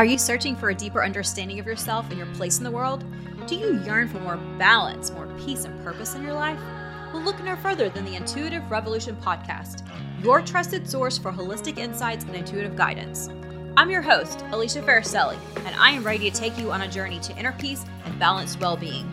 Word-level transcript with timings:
Are 0.00 0.06
you 0.06 0.16
searching 0.16 0.56
for 0.56 0.70
a 0.70 0.74
deeper 0.74 1.04
understanding 1.04 1.60
of 1.60 1.66
yourself 1.66 2.08
and 2.08 2.16
your 2.16 2.26
place 2.28 2.56
in 2.56 2.64
the 2.64 2.70
world? 2.70 3.04
Do 3.46 3.54
you 3.54 3.82
yearn 3.82 4.08
for 4.08 4.18
more 4.18 4.38
balance, 4.58 5.10
more 5.10 5.26
peace, 5.36 5.66
and 5.66 5.78
purpose 5.84 6.14
in 6.14 6.22
your 6.22 6.32
life? 6.32 6.58
Well, 7.12 7.20
look 7.20 7.38
no 7.44 7.54
further 7.56 7.90
than 7.90 8.06
the 8.06 8.14
Intuitive 8.14 8.70
Revolution 8.70 9.14
podcast, 9.16 9.86
your 10.24 10.40
trusted 10.40 10.88
source 10.88 11.18
for 11.18 11.30
holistic 11.30 11.76
insights 11.76 12.24
and 12.24 12.34
intuitive 12.34 12.76
guidance. 12.76 13.28
I'm 13.76 13.90
your 13.90 14.00
host, 14.00 14.42
Alicia 14.52 14.80
Farricielli, 14.80 15.36
and 15.66 15.76
I 15.76 15.90
am 15.90 16.02
ready 16.02 16.30
to 16.30 16.34
take 16.34 16.56
you 16.56 16.72
on 16.72 16.80
a 16.80 16.88
journey 16.88 17.20
to 17.20 17.36
inner 17.36 17.52
peace 17.52 17.84
and 18.06 18.18
balanced 18.18 18.58
well 18.58 18.78
being. 18.78 19.06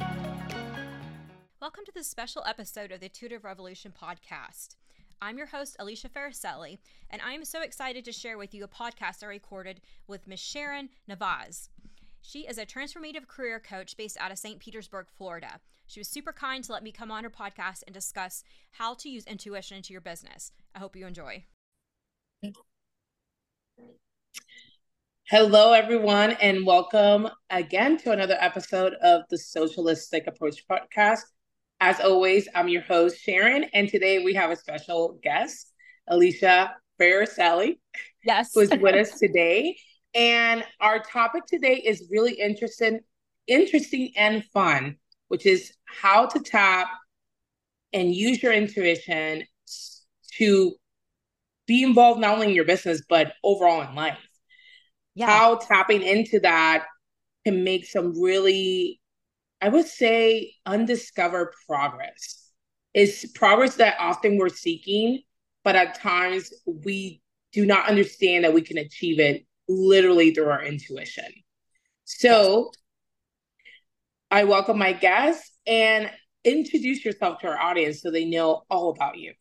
Welcome 1.60 1.84
to 1.84 1.92
this 1.94 2.08
special 2.08 2.46
episode 2.48 2.94
of 2.94 3.02
the 3.02 3.08
Intuitive 3.08 3.44
Revolution 3.44 3.92
podcast. 3.92 4.78
I'm 5.20 5.40
your 5.40 5.48
host, 5.48 5.76
Alicia 5.80 6.10
Farricielli, 6.10 6.78
and 7.10 7.24
I 7.24 7.32
am 7.32 7.44
so 7.44 7.62
excited 7.62 8.06
to 8.06 8.12
share 8.12 8.38
with 8.38 8.54
you 8.54 8.64
a 8.64 8.68
podcast 8.68 9.24
I 9.24 9.28
recorded 9.28 9.82
with 10.06 10.28
Miss 10.28 10.40
Sharon 10.40 10.90
Narvaez. 11.08 11.70
She 12.22 12.42
is 12.42 12.60
a 12.60 12.68
transformative 12.68 13.28
career 13.28 13.60
coach 13.60 13.98
based 13.98 14.18
out 14.20 14.32
of 14.32 14.38
St. 14.38 14.60
Petersburg, 14.60 15.08
Florida. 15.18 15.60
She 15.88 16.00
was 16.00 16.08
super 16.08 16.32
kind 16.32 16.64
to 16.66 16.72
let 16.72 16.84
me 16.84 16.92
come 16.92 17.10
on 17.10 17.24
her 17.24 17.32
podcast 17.32 17.82
and 17.88 17.96
discuss 17.96 18.44
how 18.74 18.94
to 18.94 19.10
use 19.10 19.26
intuition 19.26 19.78
into 19.78 19.92
your 19.92 20.02
business. 20.02 20.52
I 20.76 20.80
hope 20.80 20.96
you 20.96 21.08
enjoy. 21.08 21.46
Hello, 25.30 25.74
everyone, 25.74 26.32
and 26.34 26.64
welcome 26.64 27.28
again 27.50 27.98
to 27.98 28.12
another 28.12 28.38
episode 28.40 28.94
of 29.02 29.24
the 29.32 29.38
Socialistic 29.40 30.28
Approach 30.28 30.64
Podcast. 30.70 31.24
As 31.80 32.00
always, 32.00 32.48
I'm 32.56 32.70
your 32.70 32.82
host, 32.82 33.22
Sharon, 33.22 33.66
and 33.72 33.88
today 33.88 34.24
we 34.24 34.34
have 34.34 34.50
a 34.50 34.56
special 34.56 35.20
guest, 35.22 35.72
Alicia 36.08 36.76
Farricielli. 37.00 37.78
Yes. 38.26 38.52
who's 38.54 38.72
with 38.72 38.96
us 38.96 39.20
today. 39.20 39.78
And 40.16 40.64
our 40.82 41.00
topic 41.00 41.46
today 41.46 41.76
is 41.76 42.08
really 42.12 42.34
interesting, 42.34 43.02
interesting 43.46 44.12
and 44.18 44.44
fun, 44.46 44.96
which 45.28 45.46
is 45.46 45.72
how 45.86 46.26
to 46.26 46.40
tap 46.40 46.88
and 47.94 48.14
use 48.14 48.42
your 48.42 48.54
intuition 48.54 49.44
to 50.40 50.76
be 51.68 51.84
involved 51.84 52.20
not 52.20 52.34
only 52.34 52.48
in 52.48 52.56
your 52.56 52.66
business, 52.66 53.04
but 53.08 53.34
overall 53.44 53.82
in 53.82 53.94
life. 53.94 54.18
Yeah. 55.14 55.28
How 55.28 55.56
tapping 55.58 56.02
into 56.02 56.40
that 56.40 56.86
can 57.46 57.64
make 57.64 57.86
some 57.86 58.20
really 58.20 59.00
I 59.62 59.70
would 59.70 59.88
say 59.88 60.54
undiscovered 60.66 61.54
progress 61.68 62.52
is 62.94 63.32
progress 63.36 63.76
that 63.76 63.96
often 64.00 64.38
we're 64.38 64.50
seeking, 64.50 65.22
but 65.64 65.76
at 65.76 66.00
times 66.00 66.52
we 66.66 67.22
do 67.52 67.66
not 67.66 67.88
understand 67.88 68.44
that 68.44 68.54
we 68.54 68.62
can 68.62 68.78
achieve 68.78 69.20
it 69.20 69.46
literally 69.68 70.34
through 70.34 70.50
our 70.50 70.64
intuition. 70.64 71.26
So 72.06 72.72
I 74.30 74.44
welcome 74.44 74.78
my 74.78 74.94
guests 74.94 75.52
and 75.66 76.12
introduce 76.44 77.04
yourself 77.04 77.40
to 77.40 77.48
our 77.48 77.60
audience 77.60 78.02
so 78.02 78.12
they 78.12 78.26
know 78.26 78.64
all 78.70 78.92
about 78.92 79.18
you. 79.18 79.34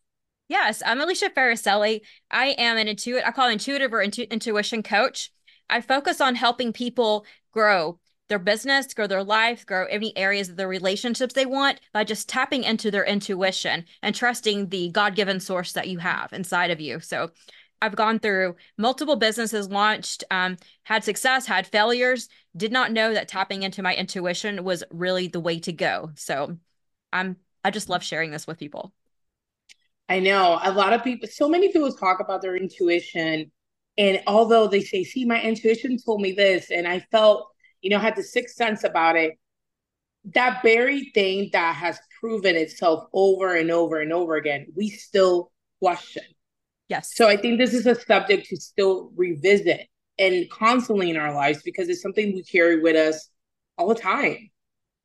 Yes, 0.48 0.83
I'm 0.84 1.00
Alicia 1.00 1.31
Farricielli. 1.31 2.00
I 2.31 2.48
am 2.59 2.77
an 2.77 2.89
intuitive, 2.89 3.25
I 3.27 3.33
call 3.33 3.48
intuitive 3.48 3.92
or 3.92 4.00
intu- 4.00 4.27
intuition 4.31 4.83
coach. 4.83 5.31
I 5.69 5.81
focus 5.81 6.20
on 6.20 6.37
helping 6.37 6.72
people 6.72 7.27
grow 7.53 7.98
their 8.28 8.38
business, 8.38 8.92
grow 8.92 9.06
their 9.06 9.24
life, 9.24 9.64
grow 9.66 9.86
any 9.86 10.16
areas 10.16 10.48
of 10.48 10.56
their 10.56 10.69
relationships 10.69 11.34
they 11.34 11.46
want 11.46 11.80
by 11.92 12.05
just 12.05 12.28
tapping 12.28 12.64
into 12.64 12.91
their 12.91 13.05
intuition 13.05 13.84
and 14.02 14.14
trusting 14.14 14.69
the 14.69 14.91
God 14.91 15.14
given 15.14 15.41
source 15.41 15.72
that 15.72 15.88
you 15.88 15.98
have 15.98 16.32
inside 16.32 16.70
of 16.70 16.80
you. 16.80 17.00
So 17.00 17.30
I've 17.80 17.97
gone 17.97 18.19
through 18.19 18.56
multiple 18.78 19.16
businesses, 19.16 19.69
launched, 19.69 20.24
um, 20.30 20.56
had 20.84 21.04
success, 21.04 21.47
had 21.47 21.66
failures, 21.66 22.28
did 22.56 22.72
not 22.72 22.92
know 22.92 23.12
that 23.12 23.28
tapping 23.28 23.62
into 23.62 23.82
my 23.82 23.94
intuition 23.94 24.64
was 24.64 24.82
really 24.91 25.28
the 25.28 25.41
way 25.41 25.60
to 25.60 25.72
go. 25.72 26.10
So 26.14 26.56
I'm 27.12 27.36
I 27.66 27.70
just 27.70 27.88
love 27.88 28.04
sharing 28.04 28.30
this 28.30 28.47
with 28.47 28.58
people. 28.58 28.92
I 30.08 30.20
know 30.20 30.60
a 30.62 30.70
lot 30.70 30.93
of 30.93 31.03
people, 31.03 31.28
so 31.28 31.48
many 31.48 31.72
people 31.72 31.93
talk 31.93 32.20
about 32.20 32.41
their 32.41 32.56
intuition. 32.56 33.50
And 33.98 34.22
although 34.28 34.69
they 34.69 34.82
say, 34.82 35.03
see, 35.03 35.25
my 35.25 35.43
intuition 35.43 35.98
told 35.98 36.20
me 36.20 36.31
this, 36.31 36.70
and 36.70 36.87
I 36.87 37.00
felt 37.10 37.48
you 37.82 37.91
know, 37.91 37.98
had 37.98 38.16
the 38.16 38.22
sixth 38.22 38.56
sense 38.56 38.84
about 38.84 39.16
it. 39.16 39.38
That 40.34 40.62
very 40.62 41.10
thing 41.14 41.50
that 41.53 41.75
has 41.76 41.98
proven 42.20 42.56
itself 42.56 43.04
over 43.12 43.54
and 43.54 43.70
over 43.70 44.00
and 44.00 44.12
over 44.12 44.37
again, 44.37 44.66
we 44.75 44.88
still 44.88 45.53
question. 45.81 46.25
Yes. 46.88 47.14
So 47.14 47.28
I 47.28 47.37
think 47.37 47.59
this 47.59 47.75
is 47.75 47.87
a 47.87 47.94
subject 47.94 48.47
to 48.48 48.56
still 48.56 49.10
revisit 49.16 49.88
and 50.19 50.48
constantly 50.50 51.10
in 51.10 51.16
our 51.16 51.34
lives 51.34 51.62
because 51.62 51.88
it's 51.88 52.03
something 52.03 52.32
we 52.32 52.42
carry 52.42 52.81
with 52.81 52.97
us 52.97 53.28
all 53.76 53.88
the 53.88 53.94
time. 53.94 54.50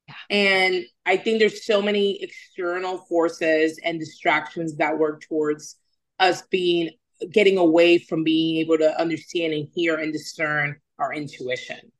Yeah. 0.07 0.13
And 0.29 0.85
I 1.05 1.17
think 1.17 1.39
there's 1.39 1.65
so 1.65 1.81
many 1.81 2.21
external 2.23 2.99
forces 3.09 3.79
and 3.83 3.99
distractions 3.99 4.75
that 4.77 4.97
work 4.97 5.21
towards 5.21 5.75
us 6.19 6.43
being 6.43 6.91
getting 7.31 7.57
away 7.57 7.97
from 7.99 8.23
being 8.23 8.57
able 8.57 8.77
to 8.77 8.99
understand 8.99 9.53
and 9.53 9.67
hear 9.75 9.95
and 9.97 10.11
discern 10.11 10.79
our 10.97 11.13
intuition. 11.13 11.91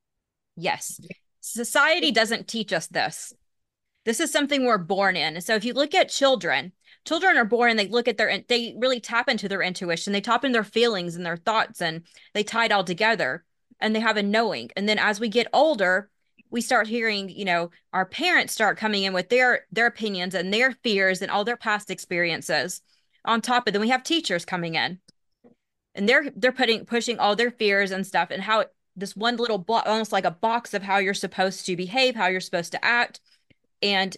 Yes. 0.56 1.00
Society 1.40 2.12
doesn't 2.12 2.48
teach 2.48 2.72
us 2.74 2.88
this. 2.88 3.34
This 4.06 4.20
is 4.20 4.32
something 4.32 4.66
we're 4.66 4.78
born 4.78 5.16
in. 5.16 5.42
So 5.42 5.56
if 5.56 5.64
you 5.64 5.74
look 5.74 5.94
at 5.94 6.10
children, 6.10 6.72
children 7.06 7.38
are 7.38 7.46
born 7.46 7.72
and 7.72 7.80
they 7.80 7.88
look 7.88 8.08
at 8.08 8.18
their 8.18 8.42
they 8.48 8.76
really 8.78 9.00
tap 9.00 9.30
into 9.30 9.48
their 9.48 9.62
intuition. 9.62 10.14
They 10.14 10.22
tap 10.22 10.44
in 10.44 10.52
their 10.52 10.64
feelings 10.64 11.16
and 11.16 11.26
their 11.26 11.38
thoughts 11.38 11.82
and 11.82 12.04
they 12.34 12.44
tie 12.44 12.66
it 12.66 12.72
all 12.72 12.84
together 12.84 13.44
and 13.80 13.96
they 13.96 14.00
have 14.00 14.18
a 14.18 14.24
knowing. 14.24 14.70
And 14.76 14.88
then 14.88 14.98
as 14.98 15.20
we 15.20 15.30
get 15.30 15.48
older, 15.54 16.10
we 16.50 16.62
start 16.62 16.88
hearing, 16.88 17.30
you 17.30 17.46
know, 17.46 17.72
our 17.94 18.06
parents 18.06 18.54
start 18.54 18.78
coming 18.78 19.04
in 19.04 19.14
with 19.14 19.30
their 19.30 19.66
their 19.72 19.88
opinions 19.88 20.36
and 20.36 20.54
their 20.54 20.72
fears 20.84 21.22
and 21.22 21.32
all 21.32 21.44
their 21.44 21.58
past 21.58 21.90
experiences. 21.90 22.82
On 23.26 23.40
top 23.40 23.68
of 23.68 23.74
then 23.74 23.82
we 23.82 23.90
have 23.90 24.04
teachers 24.04 24.46
coming 24.46 24.76
in. 24.76 25.00
And 25.94 26.08
they're 26.08 26.32
they're 26.36 26.52
putting 26.52 26.86
pushing 26.86 27.20
all 27.20 27.36
their 27.36 27.52
fears 27.52 27.92
and 27.92 28.06
stuff 28.06 28.30
and 28.32 28.42
how 28.42 28.66
this 29.02 29.16
one 29.16 29.36
little 29.36 29.58
block, 29.58 29.86
almost 29.86 30.12
like 30.14 30.26
a 30.26 30.32
box 30.32 30.74
of 30.74 30.84
how 30.84 30.98
you're 30.98 31.14
supposed 31.14 31.66
to 31.66 31.76
behave, 31.76 32.16
how 32.16 32.28
you're 32.28 32.40
supposed 32.40 32.72
to 32.72 32.84
act. 32.84 33.20
And 33.82 34.16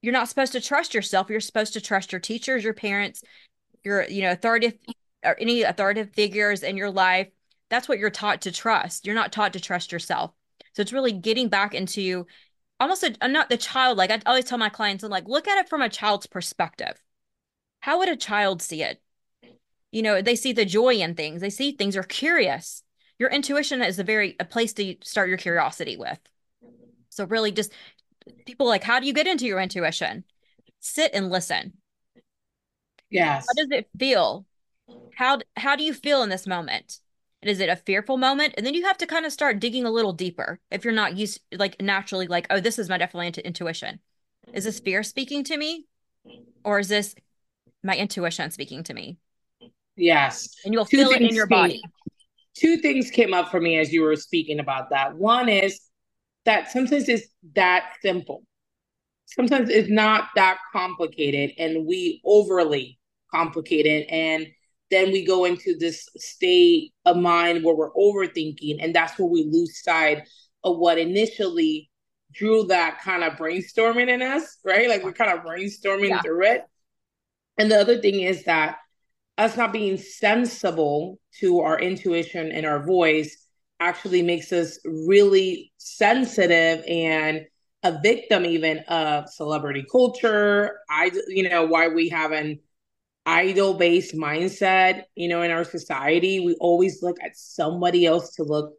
you're 0.00 0.12
not 0.12 0.28
supposed 0.28 0.52
to 0.52 0.60
trust 0.60 0.94
yourself. 0.94 1.28
You're 1.28 1.40
supposed 1.40 1.74
to 1.74 1.80
trust 1.80 2.12
your 2.12 2.20
teachers, 2.20 2.64
your 2.64 2.74
parents, 2.74 3.22
your, 3.84 4.08
you 4.08 4.22
know, 4.22 4.32
authoritative 4.32 4.78
or 5.24 5.38
any 5.38 5.62
authoritative 5.62 6.14
figures 6.14 6.62
in 6.62 6.76
your 6.76 6.90
life. 6.90 7.28
That's 7.70 7.88
what 7.88 7.98
you're 7.98 8.10
taught 8.10 8.42
to 8.42 8.52
trust. 8.52 9.06
You're 9.06 9.14
not 9.14 9.32
taught 9.32 9.52
to 9.52 9.60
trust 9.60 9.92
yourself. 9.92 10.32
So 10.74 10.82
it's 10.82 10.92
really 10.92 11.12
getting 11.12 11.48
back 11.48 11.74
into 11.74 12.26
almost 12.80 13.04
a, 13.04 13.28
not 13.28 13.48
the 13.48 13.56
child. 13.56 13.98
Like 13.98 14.10
I 14.10 14.20
always 14.26 14.44
tell 14.44 14.58
my 14.58 14.68
clients, 14.68 15.04
I'm 15.04 15.10
like, 15.10 15.28
look 15.28 15.46
at 15.46 15.58
it 15.58 15.68
from 15.68 15.82
a 15.82 15.88
child's 15.88 16.26
perspective. 16.26 17.00
How 17.80 17.98
would 17.98 18.08
a 18.08 18.16
child 18.16 18.62
see 18.62 18.82
it? 18.82 19.00
You 19.90 20.02
know, 20.02 20.22
they 20.22 20.36
see 20.36 20.52
the 20.52 20.64
joy 20.64 20.94
in 20.94 21.14
things. 21.14 21.40
They 21.40 21.50
see 21.50 21.72
things 21.72 21.96
are 21.96 22.02
curious 22.02 22.82
your 23.18 23.30
intuition 23.30 23.82
is 23.82 23.98
a 23.98 24.04
very 24.04 24.36
a 24.40 24.44
place 24.44 24.72
to 24.74 24.96
start 25.02 25.28
your 25.28 25.38
curiosity 25.38 25.96
with. 25.96 26.18
So 27.08 27.24
really 27.24 27.52
just 27.52 27.72
people 28.46 28.66
like 28.66 28.82
how 28.82 29.00
do 29.00 29.06
you 29.06 29.12
get 29.12 29.26
into 29.26 29.46
your 29.46 29.60
intuition? 29.60 30.24
Sit 30.80 31.12
and 31.14 31.30
listen. 31.30 31.74
Yes. 33.10 33.46
How 33.46 33.62
does 33.62 33.70
it 33.70 33.88
feel? 33.98 34.46
How 35.16 35.38
how 35.56 35.76
do 35.76 35.84
you 35.84 35.94
feel 35.94 36.22
in 36.22 36.28
this 36.28 36.46
moment? 36.46 36.98
And 37.42 37.50
is 37.50 37.60
it 37.60 37.68
a 37.68 37.76
fearful 37.76 38.16
moment? 38.16 38.54
And 38.56 38.64
then 38.64 38.74
you 38.74 38.84
have 38.86 38.98
to 38.98 39.06
kind 39.06 39.26
of 39.26 39.32
start 39.32 39.58
digging 39.60 39.84
a 39.84 39.90
little 39.90 40.12
deeper 40.12 40.60
if 40.70 40.84
you're 40.84 40.94
not 40.94 41.16
used 41.16 41.40
like 41.52 41.80
naturally 41.80 42.26
like 42.26 42.46
oh 42.50 42.60
this 42.60 42.78
is 42.78 42.88
my 42.88 42.98
definitely 42.98 43.42
intuition. 43.44 44.00
Is 44.52 44.64
this 44.64 44.80
fear 44.80 45.02
speaking 45.02 45.44
to 45.44 45.56
me? 45.56 45.86
Or 46.64 46.78
is 46.78 46.88
this 46.88 47.14
my 47.82 47.96
intuition 47.96 48.50
speaking 48.50 48.84
to 48.84 48.94
me? 48.94 49.18
Yes. 49.96 50.54
And 50.64 50.72
you'll 50.72 50.86
Two 50.86 50.98
feel 50.98 51.10
it 51.10 51.22
in 51.22 51.34
your 51.34 51.46
body 51.46 51.82
two 52.54 52.76
things 52.78 53.10
came 53.10 53.34
up 53.34 53.50
for 53.50 53.60
me 53.60 53.78
as 53.78 53.92
you 53.92 54.02
were 54.02 54.16
speaking 54.16 54.60
about 54.60 54.90
that. 54.90 55.14
One 55.16 55.48
is 55.48 55.80
that 56.44 56.70
sometimes 56.70 57.08
it's 57.08 57.26
that 57.54 57.94
simple. 58.02 58.42
Sometimes 59.26 59.70
it's 59.70 59.88
not 59.88 60.28
that 60.34 60.58
complicated 60.72 61.52
and 61.58 61.86
we 61.86 62.20
overly 62.24 62.98
complicate 63.30 63.86
it. 63.86 64.06
And 64.10 64.48
then 64.90 65.10
we 65.10 65.24
go 65.24 65.46
into 65.46 65.74
this 65.78 66.06
state 66.16 66.92
of 67.06 67.16
mind 67.16 67.64
where 67.64 67.74
we're 67.74 67.92
overthinking. 67.92 68.84
And 68.84 68.94
that's 68.94 69.18
where 69.18 69.28
we 69.28 69.44
lose 69.44 69.82
sight 69.82 70.28
of 70.64 70.76
what 70.76 70.98
initially 70.98 71.90
drew 72.32 72.64
that 72.64 73.00
kind 73.00 73.24
of 73.24 73.34
brainstorming 73.34 74.08
in 74.08 74.22
us, 74.22 74.58
right? 74.64 74.88
Like 74.88 75.02
we're 75.02 75.12
kind 75.12 75.30
of 75.30 75.44
brainstorming 75.44 76.10
yeah. 76.10 76.20
through 76.20 76.44
it. 76.44 76.64
And 77.58 77.70
the 77.70 77.78
other 77.78 78.00
thing 78.00 78.20
is 78.20 78.44
that 78.44 78.76
us 79.38 79.56
not 79.56 79.72
being 79.72 79.96
sensible 79.96 81.18
to 81.40 81.60
our 81.60 81.78
intuition 81.78 82.52
and 82.52 82.66
our 82.66 82.84
voice 82.84 83.46
actually 83.80 84.22
makes 84.22 84.52
us 84.52 84.78
really 84.84 85.72
sensitive 85.78 86.84
and 86.88 87.42
a 87.82 87.98
victim 88.00 88.44
even 88.44 88.78
of 88.88 89.28
celebrity 89.28 89.84
culture 89.90 90.78
i 90.88 91.10
you 91.26 91.48
know 91.48 91.64
why 91.66 91.88
we 91.88 92.08
have 92.08 92.30
an 92.30 92.60
idol 93.26 93.74
based 93.74 94.14
mindset 94.14 95.02
you 95.16 95.28
know 95.28 95.42
in 95.42 95.50
our 95.50 95.64
society 95.64 96.38
we 96.38 96.54
always 96.60 97.02
look 97.02 97.16
at 97.24 97.36
somebody 97.36 98.06
else 98.06 98.34
to 98.34 98.44
look 98.44 98.72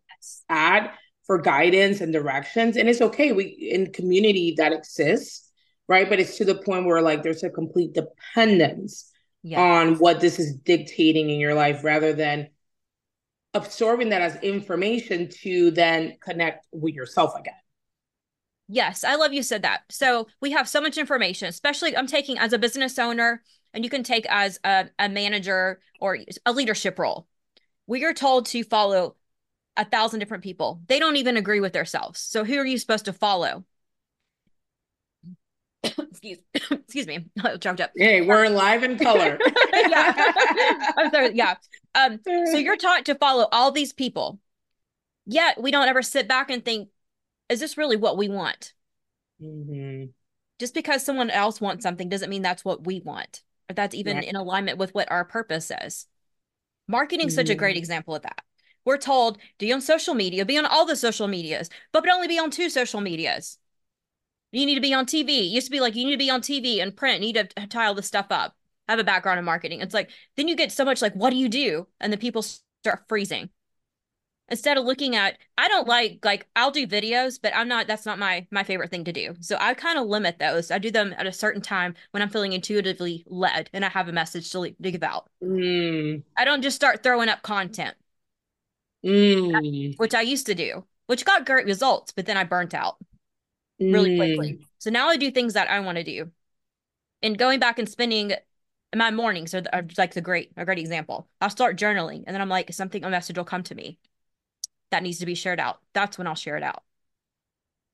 at 0.47 0.93
for 1.25 1.37
guidance 1.37 2.01
and 2.01 2.11
directions. 2.11 2.77
And 2.77 2.89
it's 2.89 3.01
okay. 3.01 3.31
We 3.31 3.45
in 3.45 3.91
community 3.91 4.55
that 4.57 4.73
exists, 4.73 5.49
right? 5.87 6.07
But 6.09 6.19
it's 6.19 6.37
to 6.37 6.45
the 6.45 6.55
point 6.55 6.85
where 6.85 7.01
like 7.01 7.23
there's 7.23 7.43
a 7.43 7.49
complete 7.49 7.93
dependence 7.93 9.09
yeah. 9.43 9.61
on 9.61 9.95
what 9.95 10.19
this 10.19 10.39
is 10.39 10.55
dictating 10.55 11.29
in 11.29 11.39
your 11.39 11.53
life 11.53 11.83
rather 11.83 12.13
than 12.13 12.49
absorbing 13.53 14.09
that 14.09 14.21
as 14.21 14.35
information 14.37 15.29
to 15.29 15.71
then 15.71 16.17
connect 16.21 16.65
with 16.71 16.95
yourself 16.95 17.33
again. 17.37 17.53
Yes, 18.67 19.03
I 19.03 19.15
love 19.15 19.33
you 19.33 19.43
said 19.43 19.61
that. 19.63 19.81
So 19.89 20.27
we 20.41 20.51
have 20.51 20.67
so 20.67 20.81
much 20.81 20.97
information, 20.97 21.49
especially 21.49 21.95
I'm 21.95 22.07
taking 22.07 22.39
as 22.39 22.53
a 22.53 22.57
business 22.57 22.97
owner, 22.97 23.43
and 23.73 23.83
you 23.83 23.89
can 23.89 24.03
take 24.03 24.25
as 24.29 24.59
a, 24.63 24.89
a 24.97 25.09
manager 25.09 25.81
or 25.99 26.17
a 26.45 26.53
leadership 26.53 26.97
role. 26.97 27.27
We 27.85 28.05
are 28.05 28.13
told 28.13 28.45
to 28.47 28.63
follow 28.63 29.17
a 29.75 29.85
thousand 29.85 30.19
different 30.19 30.43
people. 30.43 30.81
They 30.87 30.99
don't 30.99 31.17
even 31.17 31.37
agree 31.37 31.59
with 31.59 31.73
themselves. 31.73 32.19
So 32.19 32.43
who 32.43 32.57
are 32.57 32.65
you 32.65 32.77
supposed 32.77 33.05
to 33.05 33.13
follow? 33.13 33.65
excuse 35.97 36.37
excuse 36.71 37.07
me 37.07 37.25
choked 37.59 37.81
up 37.81 37.91
hey 37.95 38.21
we're 38.21 38.47
live 38.47 38.83
in 38.83 38.97
color 38.97 39.37
yeah 39.73 40.13
i'm 40.97 41.11
sorry 41.11 41.35
yeah 41.35 41.55
um 41.95 42.19
so 42.25 42.57
you're 42.57 42.77
taught 42.77 43.05
to 43.05 43.15
follow 43.15 43.47
all 43.51 43.71
these 43.71 43.91
people 43.91 44.39
yet 45.25 45.61
we 45.61 45.71
don't 45.71 45.87
ever 45.87 46.01
sit 46.01 46.27
back 46.27 46.49
and 46.49 46.63
think 46.63 46.89
is 47.49 47.59
this 47.59 47.77
really 47.77 47.97
what 47.97 48.17
we 48.17 48.29
want 48.29 48.73
mm-hmm. 49.41 50.05
just 50.59 50.73
because 50.73 51.05
someone 51.05 51.29
else 51.29 51.59
wants 51.59 51.83
something 51.83 52.07
doesn't 52.07 52.29
mean 52.29 52.41
that's 52.41 52.63
what 52.63 52.85
we 52.85 53.01
want 53.01 53.43
or 53.69 53.73
that's 53.73 53.95
even 53.95 54.17
right. 54.17 54.27
in 54.27 54.35
alignment 54.35 54.77
with 54.77 54.93
what 54.93 55.11
our 55.11 55.25
purpose 55.25 55.71
is 55.81 56.07
marketing 56.87 57.27
mm-hmm. 57.27 57.35
such 57.35 57.49
a 57.49 57.55
great 57.55 57.73
mm-hmm. 57.73 57.79
example 57.79 58.15
of 58.15 58.21
that 58.21 58.41
we're 58.85 58.97
told 58.97 59.37
be 59.59 59.73
on 59.73 59.81
social 59.81 60.13
media 60.13 60.45
be 60.45 60.57
on 60.57 60.65
all 60.65 60.85
the 60.85 60.95
social 60.95 61.27
medias 61.27 61.69
but 61.91 62.03
but 62.03 62.13
only 62.13 62.27
be 62.27 62.39
on 62.39 62.49
two 62.49 62.69
social 62.69 63.01
medias 63.01 63.57
you 64.53 64.65
need 64.65 64.75
to 64.75 64.81
be 64.81 64.93
on 64.93 65.05
TV. 65.05 65.29
It 65.29 65.51
used 65.51 65.67
to 65.67 65.71
be 65.71 65.79
like 65.79 65.95
you 65.95 66.05
need 66.05 66.11
to 66.11 66.17
be 66.17 66.29
on 66.29 66.41
TV 66.41 66.81
and 66.81 66.95
print. 66.95 67.21
You 67.21 67.33
need 67.33 67.55
to 67.55 67.67
tie 67.67 67.87
all 67.87 67.95
this 67.95 68.07
stuff 68.07 68.27
up. 68.29 68.55
Have 68.87 68.99
a 68.99 69.03
background 69.03 69.39
in 69.39 69.45
marketing. 69.45 69.81
It's 69.81 69.93
like 69.93 70.11
then 70.37 70.47
you 70.47 70.55
get 70.55 70.71
so 70.71 70.85
much 70.85 71.01
like, 71.01 71.13
what 71.13 71.31
do 71.31 71.37
you 71.37 71.49
do? 71.49 71.87
And 71.99 72.13
the 72.13 72.17
people 72.17 72.43
start 72.43 73.03
freezing. 73.07 73.49
Instead 74.49 74.77
of 74.77 74.85
looking 74.85 75.15
at, 75.15 75.37
I 75.57 75.67
don't 75.69 75.87
like 75.87 76.19
like 76.23 76.47
I'll 76.55 76.69
do 76.69 76.85
videos, 76.85 77.39
but 77.41 77.55
I'm 77.55 77.67
not. 77.67 77.87
That's 77.87 78.05
not 78.05 78.19
my 78.19 78.45
my 78.51 78.63
favorite 78.63 78.91
thing 78.91 79.05
to 79.05 79.13
do. 79.13 79.33
So 79.39 79.57
I 79.59 79.73
kind 79.73 79.97
of 79.97 80.05
limit 80.05 80.37
those. 80.37 80.69
I 80.69 80.77
do 80.77 80.91
them 80.91 81.15
at 81.17 81.25
a 81.25 81.31
certain 81.31 81.61
time 81.61 81.95
when 82.11 82.21
I'm 82.21 82.29
feeling 82.29 82.53
intuitively 82.53 83.23
led 83.25 83.69
and 83.73 83.83
I 83.83 83.89
have 83.89 84.07
a 84.07 84.11
message 84.11 84.51
to, 84.51 84.69
to 84.69 84.91
give 84.91 85.01
out. 85.01 85.29
Mm. 85.41 86.23
I 86.37 86.45
don't 86.45 86.61
just 86.61 86.75
start 86.75 87.01
throwing 87.01 87.29
up 87.29 87.41
content, 87.41 87.95
mm. 89.03 89.97
which 89.97 90.13
I 90.13 90.21
used 90.21 90.45
to 90.47 90.55
do, 90.55 90.83
which 91.07 91.25
got 91.25 91.45
great 91.45 91.65
results, 91.65 92.11
but 92.11 92.25
then 92.25 92.37
I 92.37 92.43
burnt 92.43 92.73
out 92.73 92.97
really 93.91 94.11
mm. 94.11 94.17
quickly. 94.17 94.67
So 94.79 94.89
now 94.89 95.09
I 95.09 95.17
do 95.17 95.31
things 95.31 95.53
that 95.53 95.69
I 95.69 95.79
want 95.79 95.97
to 95.97 96.03
do. 96.03 96.31
And 97.21 97.37
going 97.37 97.59
back 97.59 97.79
and 97.79 97.87
spending 97.87 98.33
my 98.95 99.11
mornings 99.11 99.53
are, 99.53 99.63
are 99.71 99.85
like 99.97 100.13
the 100.13 100.21
great 100.21 100.51
a 100.57 100.65
great 100.65 100.79
example. 100.79 101.27
I'll 101.41 101.49
start 101.49 101.77
journaling 101.77 102.23
and 102.25 102.33
then 102.33 102.41
I'm 102.41 102.49
like 102.49 102.73
something 102.73 103.03
a 103.03 103.09
message 103.09 103.37
will 103.37 103.45
come 103.45 103.63
to 103.63 103.75
me 103.75 103.97
that 104.91 105.03
needs 105.03 105.19
to 105.19 105.25
be 105.25 105.35
shared 105.35 105.59
out. 105.59 105.79
That's 105.93 106.17
when 106.17 106.27
I'll 106.27 106.35
share 106.35 106.57
it 106.57 106.63
out. 106.63 106.83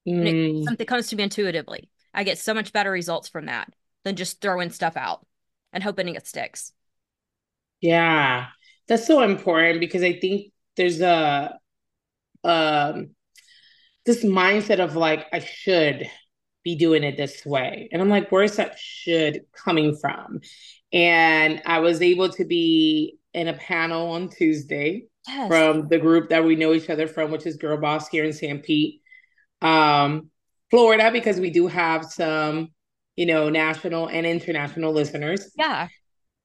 Mm. 0.06 0.60
It, 0.60 0.64
something 0.64 0.86
comes 0.86 1.08
to 1.08 1.16
me 1.16 1.22
intuitively. 1.22 1.88
I 2.12 2.24
get 2.24 2.38
so 2.38 2.54
much 2.54 2.72
better 2.72 2.90
results 2.90 3.28
from 3.28 3.46
that 3.46 3.72
than 4.04 4.16
just 4.16 4.40
throwing 4.40 4.70
stuff 4.70 4.96
out 4.96 5.26
and 5.72 5.82
hoping 5.82 6.14
it 6.14 6.26
sticks. 6.26 6.72
Yeah. 7.80 8.48
That's 8.88 9.06
so 9.06 9.22
important 9.22 9.80
because 9.80 10.02
I 10.02 10.18
think 10.18 10.52
there's 10.76 11.00
a 11.00 11.58
um 12.42 13.10
this 14.06 14.24
mindset 14.24 14.80
of 14.80 14.96
like 14.96 15.26
I 15.32 15.40
should 15.40 16.08
be 16.64 16.76
doing 16.76 17.04
it 17.04 17.16
this 17.16 17.44
way. 17.44 17.88
And 17.92 18.02
I'm 18.02 18.08
like, 18.08 18.30
where's 18.30 18.56
that 18.56 18.78
should 18.78 19.42
coming 19.52 19.96
from? 19.96 20.40
And 20.92 21.62
I 21.64 21.78
was 21.80 22.02
able 22.02 22.28
to 22.30 22.44
be 22.44 23.18
in 23.32 23.48
a 23.48 23.54
panel 23.54 24.10
on 24.10 24.28
Tuesday 24.28 25.04
yes. 25.26 25.48
from 25.48 25.88
the 25.88 25.98
group 25.98 26.30
that 26.30 26.44
we 26.44 26.56
know 26.56 26.72
each 26.72 26.90
other 26.90 27.06
from, 27.06 27.30
which 27.30 27.46
is 27.46 27.56
Girl 27.56 27.78
Boss 27.78 28.08
here 28.08 28.24
in 28.24 28.32
St. 28.32 28.62
Pete, 28.62 29.00
um, 29.62 30.30
Florida, 30.70 31.10
because 31.12 31.38
we 31.38 31.50
do 31.50 31.66
have 31.66 32.04
some, 32.04 32.68
you 33.16 33.26
know, 33.26 33.48
national 33.48 34.08
and 34.08 34.26
international 34.26 34.92
listeners. 34.92 35.50
Yeah. 35.56 35.88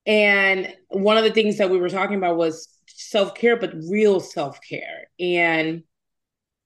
And 0.06 0.74
one 0.90 1.18
of 1.18 1.24
the 1.24 1.31
things 1.31 1.58
that 1.58 1.72
we 1.72 1.80
were 1.80 1.90
talking 1.90 2.18
about 2.18 2.38
was 2.38 2.69
self 2.88 3.34
care, 3.34 3.58
but 3.58 3.74
real 3.90 4.19
self 4.19 4.60
care. 4.68 5.08
And 5.19 5.84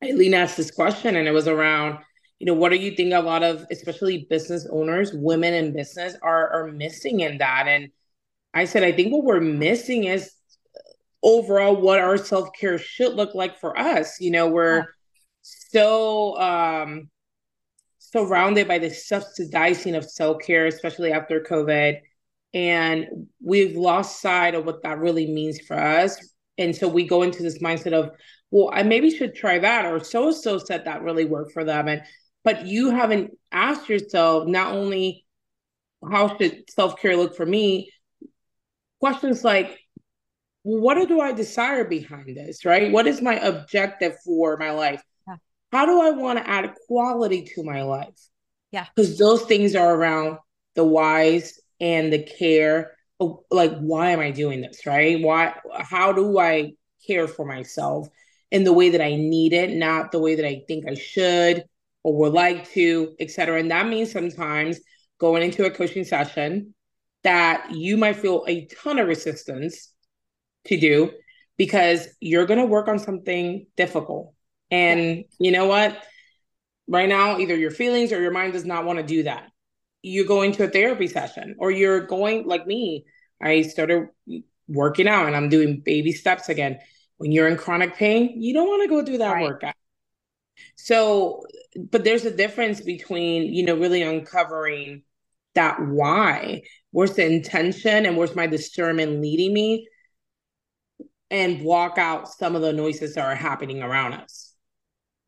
Eileen 0.03 0.33
asked 0.33 0.57
this 0.57 0.71
question, 0.71 1.15
and 1.15 1.27
it 1.27 1.31
was 1.31 1.47
around, 1.47 1.99
you 2.39 2.45
know, 2.45 2.53
what 2.53 2.69
do 2.69 2.77
you 2.77 2.91
think 2.91 3.13
a 3.13 3.19
lot 3.19 3.43
of, 3.43 3.65
especially 3.69 4.27
business 4.29 4.67
owners, 4.71 5.11
women 5.13 5.53
in 5.53 5.73
business, 5.73 6.15
are 6.21 6.49
are 6.49 6.71
missing 6.71 7.19
in 7.19 7.37
that? 7.39 7.67
And 7.67 7.89
I 8.53 8.65
said, 8.65 8.83
I 8.83 8.91
think 8.91 9.11
what 9.11 9.25
we're 9.25 9.41
missing 9.41 10.05
is 10.05 10.31
overall 11.21 11.75
what 11.75 11.99
our 11.99 12.17
self 12.17 12.49
care 12.57 12.77
should 12.77 13.15
look 13.15 13.35
like 13.35 13.59
for 13.59 13.77
us. 13.77 14.19
You 14.21 14.31
know, 14.31 14.47
we're 14.47 14.87
so 15.41 16.39
um 16.39 17.09
surrounded 17.99 18.67
by 18.67 18.79
the 18.79 18.89
subsidizing 18.89 19.95
of 19.95 20.09
self 20.09 20.41
care, 20.41 20.65
especially 20.65 21.11
after 21.11 21.41
COVID. 21.41 21.99
And 22.53 23.27
we've 23.43 23.75
lost 23.75 24.21
sight 24.21 24.55
of 24.55 24.65
what 24.65 24.81
that 24.83 24.97
really 24.97 25.31
means 25.31 25.59
for 25.61 25.77
us. 25.77 26.17
And 26.57 26.75
so 26.75 26.87
we 26.87 27.05
go 27.05 27.21
into 27.21 27.43
this 27.43 27.59
mindset 27.59 27.93
of, 27.93 28.11
well, 28.51 28.69
I 28.73 28.83
maybe 28.83 29.09
should 29.09 29.35
try 29.35 29.59
that, 29.59 29.85
or 29.85 30.03
so 30.03 30.31
so 30.31 30.57
said 30.57 30.85
that 30.85 31.03
really 31.03 31.25
worked 31.25 31.53
for 31.53 31.63
them. 31.63 31.87
And 31.87 32.01
but 32.43 32.65
you 32.65 32.91
haven't 32.91 33.37
asked 33.51 33.89
yourself 33.89 34.47
not 34.47 34.73
only 34.73 35.25
how 36.09 36.37
should 36.37 36.69
self-care 36.69 37.17
look 37.17 37.35
for 37.35 37.45
me, 37.45 37.91
questions 38.99 39.43
like, 39.43 39.77
what 40.63 41.07
do 41.07 41.19
I 41.19 41.31
desire 41.31 41.83
behind 41.83 42.35
this, 42.35 42.65
right? 42.65 42.91
What 42.91 43.07
is 43.07 43.21
my 43.21 43.35
objective 43.35 44.15
for 44.25 44.57
my 44.57 44.71
life? 44.71 45.01
Yeah. 45.27 45.35
How 45.71 45.85
do 45.85 46.01
I 46.01 46.11
want 46.11 46.39
to 46.39 46.49
add 46.49 46.73
quality 46.87 47.49
to 47.55 47.63
my 47.63 47.83
life? 47.83 48.19
Yeah. 48.71 48.85
Because 48.95 49.17
those 49.17 49.43
things 49.43 49.75
are 49.75 49.93
around 49.93 50.37
the 50.75 50.85
whys 50.85 51.59
and 51.79 52.11
the 52.11 52.23
care. 52.23 52.93
Of, 53.21 53.39
like, 53.51 53.77
why 53.77 54.11
am 54.11 54.21
I 54.21 54.31
doing 54.31 54.61
this, 54.61 54.85
right? 54.85 55.21
Why, 55.21 55.53
how 55.73 56.13
do 56.13 56.39
I 56.39 56.75
care 57.05 57.27
for 57.27 57.45
myself? 57.45 58.07
In 58.51 58.63
the 58.63 58.73
way 58.73 58.89
that 58.89 59.01
I 59.01 59.15
need 59.15 59.53
it, 59.53 59.71
not 59.71 60.11
the 60.11 60.19
way 60.19 60.35
that 60.35 60.45
I 60.45 60.63
think 60.67 60.87
I 60.87 60.95
should 60.95 61.63
or 62.03 62.17
would 62.17 62.33
like 62.33 62.69
to, 62.71 63.15
etc. 63.19 63.59
And 63.59 63.71
that 63.71 63.87
means 63.87 64.11
sometimes 64.11 64.79
going 65.19 65.43
into 65.43 65.65
a 65.65 65.71
coaching 65.71 66.03
session 66.03 66.73
that 67.23 67.71
you 67.71 67.97
might 67.97 68.15
feel 68.15 68.45
a 68.47 68.65
ton 68.65 68.97
of 68.97 69.07
resistance 69.07 69.93
to 70.65 70.79
do 70.79 71.11
because 71.57 72.07
you're 72.19 72.45
going 72.45 72.59
to 72.59 72.65
work 72.65 72.87
on 72.87 72.99
something 72.99 73.67
difficult. 73.75 74.33
And 74.71 75.25
you 75.39 75.51
know 75.51 75.65
what? 75.65 76.01
Right 76.87 77.09
now, 77.09 77.37
either 77.37 77.55
your 77.55 77.71
feelings 77.71 78.11
or 78.11 78.21
your 78.21 78.31
mind 78.31 78.53
does 78.53 78.65
not 78.65 78.85
want 78.85 78.97
to 78.97 79.05
do 79.05 79.23
that. 79.23 79.49
You 80.01 80.25
go 80.25 80.41
into 80.41 80.63
a 80.63 80.69
therapy 80.69 81.07
session 81.07 81.55
or 81.59 81.69
you're 81.69 82.05
going 82.07 82.47
like 82.47 82.65
me. 82.65 83.05
I 83.41 83.63
started 83.63 84.07
working 84.67 85.07
out 85.07 85.27
and 85.27 85.35
I'm 85.35 85.49
doing 85.49 85.81
baby 85.81 86.13
steps 86.13 86.47
again 86.49 86.79
when 87.19 87.33
you're 87.33 87.49
in 87.49 87.57
chronic 87.57 87.95
pain, 87.95 88.41
you 88.41 88.53
don't 88.53 88.67
want 88.67 88.81
to 88.81 88.87
go 88.87 89.01
do 89.03 89.17
that 89.19 89.33
right. 89.33 89.43
workout. 89.43 89.75
So, 90.75 91.43
but 91.91 92.03
there's 92.03 92.23
a 92.25 92.35
difference 92.35 92.79
between, 92.81 93.53
you 93.53 93.63
know, 93.63 93.75
really 93.75 94.01
uncovering 94.01 95.03
that 95.53 95.81
why. 95.81 96.61
Where's 96.91 97.13
the 97.13 97.25
intention 97.25 98.05
and 98.05 98.17
where's 98.17 98.35
my 98.35 98.47
discernment 98.47 99.21
leading 99.21 99.53
me? 99.53 99.87
And 101.29 101.59
block 101.59 101.97
out 101.97 102.29
some 102.29 102.55
of 102.55 102.61
the 102.61 102.73
noises 102.73 103.15
that 103.15 103.25
are 103.25 103.35
happening 103.35 103.83
around 103.83 104.13
us. 104.13 104.55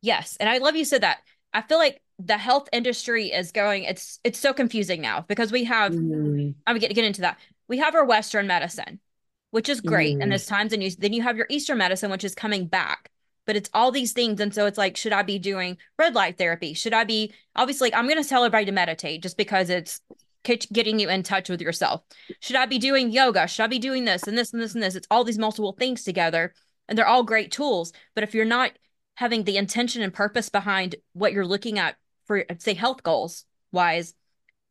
Yes. 0.00 0.36
And 0.40 0.48
I 0.48 0.58
love 0.58 0.74
you 0.74 0.86
said 0.86 1.02
that. 1.02 1.18
I 1.52 1.60
feel 1.60 1.78
like 1.78 2.00
the 2.18 2.38
health 2.38 2.70
industry 2.72 3.26
is 3.26 3.52
going, 3.52 3.84
it's 3.84 4.18
it's 4.24 4.38
so 4.38 4.54
confusing 4.54 5.02
now 5.02 5.26
because 5.28 5.52
we 5.52 5.64
have 5.64 5.92
mm. 5.92 6.54
I'm 6.66 6.78
gonna 6.78 6.94
get 6.94 7.04
into 7.04 7.20
that. 7.20 7.38
We 7.68 7.78
have 7.78 7.94
our 7.94 8.04
Western 8.04 8.46
medicine 8.46 8.98
which 9.52 9.68
is 9.68 9.80
great. 9.80 10.18
Mm. 10.18 10.22
And 10.22 10.32
there's 10.32 10.46
times 10.46 10.72
and 10.72 10.82
you 10.82 10.90
then 10.90 11.12
you 11.12 11.22
have 11.22 11.36
your 11.36 11.46
Eastern 11.48 11.78
medicine, 11.78 12.10
which 12.10 12.24
is 12.24 12.34
coming 12.34 12.66
back. 12.66 13.10
But 13.46 13.56
it's 13.56 13.70
all 13.74 13.90
these 13.90 14.12
things. 14.12 14.40
And 14.40 14.54
so 14.54 14.66
it's 14.66 14.78
like, 14.78 14.96
should 14.96 15.12
I 15.12 15.22
be 15.22 15.38
doing 15.38 15.76
red 15.98 16.14
light 16.14 16.38
therapy? 16.38 16.74
Should 16.74 16.94
I 16.94 17.04
be 17.04 17.32
obviously 17.54 17.94
I'm 17.94 18.08
gonna 18.08 18.24
tell 18.24 18.44
everybody 18.44 18.64
to 18.66 18.72
meditate 18.72 19.22
just 19.22 19.36
because 19.36 19.70
it's 19.70 20.00
getting 20.72 20.98
you 20.98 21.08
in 21.08 21.22
touch 21.22 21.48
with 21.48 21.60
yourself. 21.60 22.02
Should 22.40 22.56
I 22.56 22.66
be 22.66 22.78
doing 22.78 23.10
yoga? 23.10 23.46
Should 23.46 23.62
I 23.62 23.68
be 23.68 23.78
doing 23.78 24.04
this 24.04 24.24
and 24.24 24.36
this 24.36 24.52
and 24.52 24.60
this 24.60 24.74
and 24.74 24.82
this? 24.82 24.94
It's 24.94 25.06
all 25.10 25.24
these 25.24 25.38
multiple 25.38 25.76
things 25.78 26.02
together. 26.02 26.52
And 26.88 26.98
they're 26.98 27.06
all 27.06 27.22
great 27.22 27.52
tools. 27.52 27.92
But 28.14 28.24
if 28.24 28.34
you're 28.34 28.44
not 28.44 28.72
having 29.14 29.44
the 29.44 29.56
intention 29.56 30.02
and 30.02 30.12
purpose 30.12 30.48
behind 30.48 30.96
what 31.12 31.32
you're 31.32 31.46
looking 31.46 31.78
at 31.78 31.96
for 32.26 32.44
say 32.58 32.74
health 32.74 33.02
goals 33.02 33.44
wise, 33.70 34.14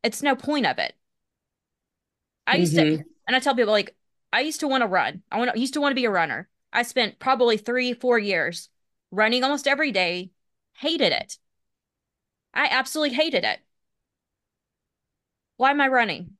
it's 0.03 0.23
no 0.23 0.35
point 0.35 0.65
of 0.65 0.77
it. 0.77 0.93
I 2.47 2.57
used 2.57 2.75
mm-hmm. 2.75 2.97
to 2.97 3.03
and 3.27 3.35
I 3.35 3.39
tell 3.39 3.55
people 3.55 3.71
like 3.71 3.95
I 4.33 4.41
used 4.41 4.61
to 4.61 4.67
want 4.67 4.81
to 4.81 4.87
run. 4.87 5.23
I 5.31 5.37
want 5.37 5.57
used 5.57 5.73
to 5.73 5.81
want 5.81 5.91
to 5.91 5.95
be 5.95 6.05
a 6.05 6.11
runner. 6.11 6.47
I 6.71 6.83
spent 6.83 7.19
probably 7.19 7.57
three, 7.57 7.93
four 7.93 8.17
years 8.17 8.69
running 9.11 9.43
almost 9.43 9.67
every 9.67 9.91
day, 9.91 10.31
hated 10.77 11.11
it. 11.11 11.37
I 12.53 12.67
absolutely 12.71 13.15
hated 13.15 13.43
it. 13.43 13.59
Why 15.57 15.71
am 15.71 15.81
I 15.81 15.87
running? 15.87 16.37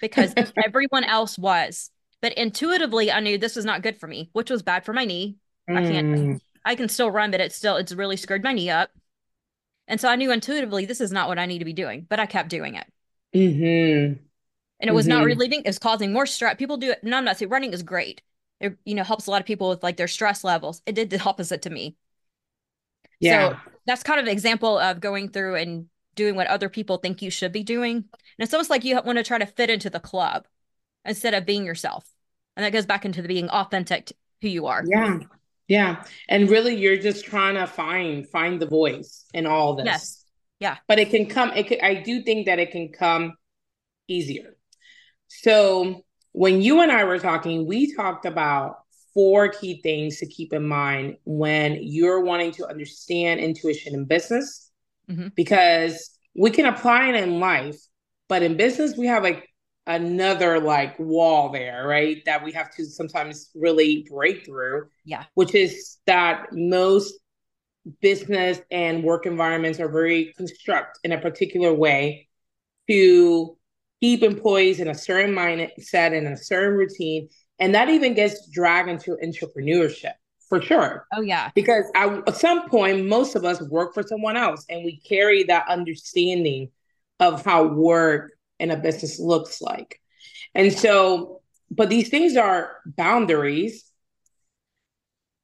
Because 0.00 0.34
everyone 0.64 1.04
else 1.04 1.38
was. 1.38 1.90
But 2.20 2.34
intuitively, 2.34 3.12
I 3.12 3.20
knew 3.20 3.38
this 3.38 3.56
was 3.56 3.64
not 3.64 3.82
good 3.82 3.98
for 3.98 4.08
me, 4.08 4.30
which 4.32 4.50
was 4.50 4.62
bad 4.62 4.84
for 4.84 4.92
my 4.92 5.04
knee. 5.04 5.36
Mm. 5.70 5.76
I 5.76 5.82
can't, 5.82 6.06
mm. 6.08 6.40
I 6.64 6.74
can 6.74 6.88
still 6.88 7.10
run, 7.10 7.30
but 7.30 7.40
it's 7.40 7.54
still, 7.54 7.76
it's 7.76 7.92
really 7.92 8.16
screwed 8.16 8.42
my 8.42 8.52
knee 8.52 8.70
up. 8.70 8.90
And 9.86 10.00
so 10.00 10.08
I 10.08 10.16
knew 10.16 10.32
intuitively 10.32 10.84
this 10.84 11.00
is 11.00 11.12
not 11.12 11.28
what 11.28 11.38
I 11.38 11.46
need 11.46 11.60
to 11.60 11.64
be 11.64 11.72
doing, 11.72 12.06
but 12.08 12.20
I 12.20 12.26
kept 12.26 12.50
doing 12.50 12.74
it. 12.74 12.86
Mm-hmm. 13.34 14.22
And 14.80 14.88
it 14.88 14.94
was 14.94 15.06
mm-hmm. 15.06 15.18
not 15.18 15.24
relieving, 15.24 15.60
it 15.60 15.66
was 15.66 15.78
causing 15.78 16.12
more 16.12 16.26
stress. 16.26 16.56
People 16.56 16.76
do 16.76 16.92
it. 16.92 17.02
No, 17.02 17.16
I'm 17.16 17.24
not 17.24 17.36
saying 17.36 17.50
running 17.50 17.72
is 17.72 17.82
great. 17.82 18.22
It, 18.60 18.76
you 18.84 18.94
know, 18.94 19.04
helps 19.04 19.26
a 19.26 19.30
lot 19.30 19.40
of 19.40 19.46
people 19.46 19.68
with 19.68 19.82
like 19.82 19.96
their 19.96 20.08
stress 20.08 20.44
levels. 20.44 20.82
It 20.86 20.94
did 20.94 21.10
the 21.10 21.20
opposite 21.24 21.62
to 21.62 21.70
me. 21.70 21.96
Yeah. 23.20 23.50
So 23.50 23.56
that's 23.86 24.02
kind 24.02 24.20
of 24.20 24.26
an 24.26 24.32
example 24.32 24.78
of 24.78 25.00
going 25.00 25.30
through 25.30 25.56
and 25.56 25.86
doing 26.14 26.34
what 26.34 26.46
other 26.48 26.68
people 26.68 26.98
think 26.98 27.22
you 27.22 27.30
should 27.30 27.52
be 27.52 27.62
doing. 27.62 27.96
And 27.96 28.04
it's 28.38 28.52
almost 28.52 28.70
like 28.70 28.84
you 28.84 29.00
want 29.04 29.18
to 29.18 29.24
try 29.24 29.38
to 29.38 29.46
fit 29.46 29.70
into 29.70 29.90
the 29.90 30.00
club 30.00 30.46
instead 31.04 31.34
of 31.34 31.46
being 31.46 31.64
yourself. 31.64 32.08
And 32.56 32.64
that 32.64 32.72
goes 32.72 32.86
back 32.86 33.04
into 33.04 33.22
the 33.22 33.28
being 33.28 33.48
authentic 33.48 34.12
who 34.42 34.48
you 34.48 34.66
are. 34.66 34.84
Yeah. 34.86 35.20
Yeah. 35.68 36.04
And 36.28 36.50
really 36.50 36.74
you're 36.74 36.96
just 36.96 37.24
trying 37.24 37.54
to 37.54 37.66
find 37.66 38.26
find 38.28 38.60
the 38.60 38.66
voice 38.66 39.26
in 39.34 39.46
all 39.46 39.76
this. 39.76 39.86
Yes. 39.86 40.24
Yeah. 40.60 40.76
But 40.88 40.98
it 40.98 41.10
can 41.10 41.26
come 41.26 41.52
it 41.52 41.68
could 41.68 41.80
I 41.80 41.94
do 41.94 42.22
think 42.22 42.46
that 42.46 42.58
it 42.58 42.72
can 42.72 42.88
come 42.88 43.34
easier. 44.08 44.56
So 45.28 46.04
when 46.32 46.60
you 46.62 46.80
and 46.82 46.90
I 46.90 47.04
were 47.04 47.18
talking, 47.18 47.66
we 47.66 47.94
talked 47.94 48.26
about 48.26 48.78
four 49.14 49.48
key 49.48 49.80
things 49.82 50.18
to 50.18 50.26
keep 50.26 50.52
in 50.52 50.66
mind 50.66 51.16
when 51.24 51.78
you're 51.82 52.20
wanting 52.20 52.52
to 52.52 52.66
understand 52.66 53.40
intuition 53.40 53.94
in 53.94 54.04
business 54.04 54.70
mm-hmm. 55.10 55.28
because 55.34 56.18
we 56.36 56.50
can 56.50 56.66
apply 56.66 57.08
it 57.08 57.16
in 57.16 57.40
life, 57.40 57.76
but 58.28 58.42
in 58.42 58.56
business 58.56 58.96
we 58.96 59.06
have 59.06 59.22
like 59.22 59.48
another 59.86 60.60
like 60.60 60.96
wall 60.98 61.50
there, 61.50 61.86
right? 61.86 62.22
That 62.26 62.44
we 62.44 62.52
have 62.52 62.70
to 62.76 62.84
sometimes 62.84 63.50
really 63.54 64.06
break 64.08 64.44
through. 64.44 64.86
Yeah. 65.04 65.24
Which 65.34 65.54
is 65.54 65.96
that 66.06 66.46
most 66.52 67.14
business 68.00 68.60
and 68.70 69.02
work 69.02 69.26
environments 69.26 69.80
are 69.80 69.88
very 69.88 70.32
construct 70.36 71.00
in 71.02 71.12
a 71.12 71.20
particular 71.20 71.72
way 71.72 72.28
to 72.88 73.57
keep 74.00 74.22
employees 74.22 74.80
in 74.80 74.88
a 74.88 74.94
certain 74.94 75.34
mindset 75.34 76.16
and 76.16 76.28
a 76.28 76.36
certain 76.36 76.76
routine. 76.76 77.28
And 77.58 77.74
that 77.74 77.88
even 77.88 78.14
gets 78.14 78.48
dragged 78.48 78.88
into 78.88 79.16
entrepreneurship 79.22 80.12
for 80.48 80.62
sure. 80.62 81.06
Oh, 81.12 81.20
yeah. 81.20 81.50
Because 81.54 81.84
at 81.94 82.36
some 82.36 82.68
point, 82.68 83.06
most 83.06 83.34
of 83.34 83.44
us 83.44 83.60
work 83.62 83.94
for 83.94 84.02
someone 84.02 84.36
else 84.36 84.64
and 84.68 84.84
we 84.84 85.00
carry 85.00 85.44
that 85.44 85.68
understanding 85.68 86.70
of 87.20 87.44
how 87.44 87.64
work 87.64 88.32
in 88.58 88.70
a 88.70 88.76
business 88.76 89.18
looks 89.18 89.60
like. 89.60 90.00
And 90.54 90.72
so, 90.72 91.42
but 91.70 91.88
these 91.88 92.08
things 92.08 92.36
are 92.36 92.76
boundaries. 92.86 93.84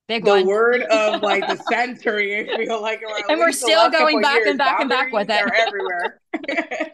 Big 0.07 0.25
the 0.25 0.33
one. 0.33 0.47
word 0.47 0.83
of 0.83 1.23
like 1.23 1.47
the 1.47 1.63
century, 1.71 2.49
I 2.51 2.57
feel 2.57 2.81
like, 2.81 3.03
and 3.29 3.39
we're 3.39 3.53
still 3.53 3.91
going 3.91 4.21
back 4.21 4.45
and 4.47 4.59
back 4.59 4.81
and 4.81 4.89
back 4.89 5.13
with 5.13 5.31
it. 5.31 5.53
everywhere. 5.57 6.21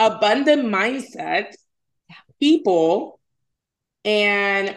Abundant 0.00 0.64
mindset, 0.64 1.52
people, 2.40 3.20
and 4.04 4.76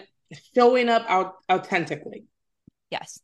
showing 0.54 0.90
up 0.90 1.06
out 1.08 1.36
authentically. 1.50 2.26
Yes. 2.90 3.20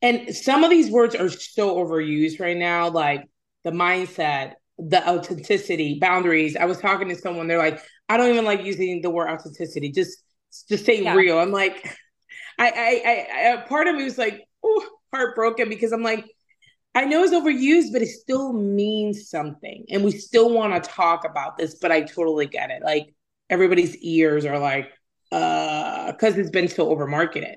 And 0.00 0.34
some 0.34 0.64
of 0.64 0.70
these 0.70 0.90
words 0.90 1.14
are 1.14 1.28
so 1.28 1.76
overused 1.76 2.40
right 2.40 2.56
now, 2.56 2.88
like 2.88 3.28
the 3.62 3.70
mindset, 3.70 4.54
the 4.78 5.08
authenticity, 5.08 5.98
boundaries. 6.00 6.56
I 6.56 6.64
was 6.64 6.78
talking 6.78 7.08
to 7.08 7.14
someone, 7.14 7.46
they're 7.46 7.58
like, 7.58 7.80
I 8.08 8.16
don't 8.16 8.30
even 8.30 8.44
like 8.44 8.64
using 8.64 9.00
the 9.00 9.10
word 9.10 9.28
authenticity. 9.28 9.92
Just 9.92 10.22
just 10.68 10.84
say 10.84 11.02
yeah. 11.02 11.14
real. 11.14 11.38
I'm 11.38 11.52
like, 11.52 11.84
I, 12.58 12.68
I 12.68 13.02
I 13.06 13.52
I 13.52 13.56
part 13.68 13.86
of 13.86 13.94
me 13.94 14.04
was 14.04 14.18
like, 14.18 14.42
oh, 14.64 14.86
heartbroken 15.14 15.68
because 15.68 15.92
I'm 15.92 16.02
like, 16.02 16.26
I 16.94 17.04
know 17.06 17.22
it's 17.22 17.32
overused, 17.32 17.92
but 17.92 18.02
it 18.02 18.08
still 18.08 18.52
means 18.52 19.30
something. 19.30 19.86
And 19.90 20.04
we 20.04 20.12
still 20.12 20.50
want 20.50 20.82
to 20.82 20.90
talk 20.90 21.24
about 21.24 21.56
this, 21.56 21.76
but 21.80 21.90
I 21.90 22.02
totally 22.02 22.46
get 22.46 22.70
it. 22.70 22.82
Like 22.82 23.14
everybody's 23.48 23.96
ears 23.96 24.44
are 24.44 24.58
like, 24.58 24.90
uh, 25.30 26.12
because 26.12 26.36
it's 26.36 26.50
been 26.50 26.68
so 26.68 26.94
overmarketed. 26.94 27.56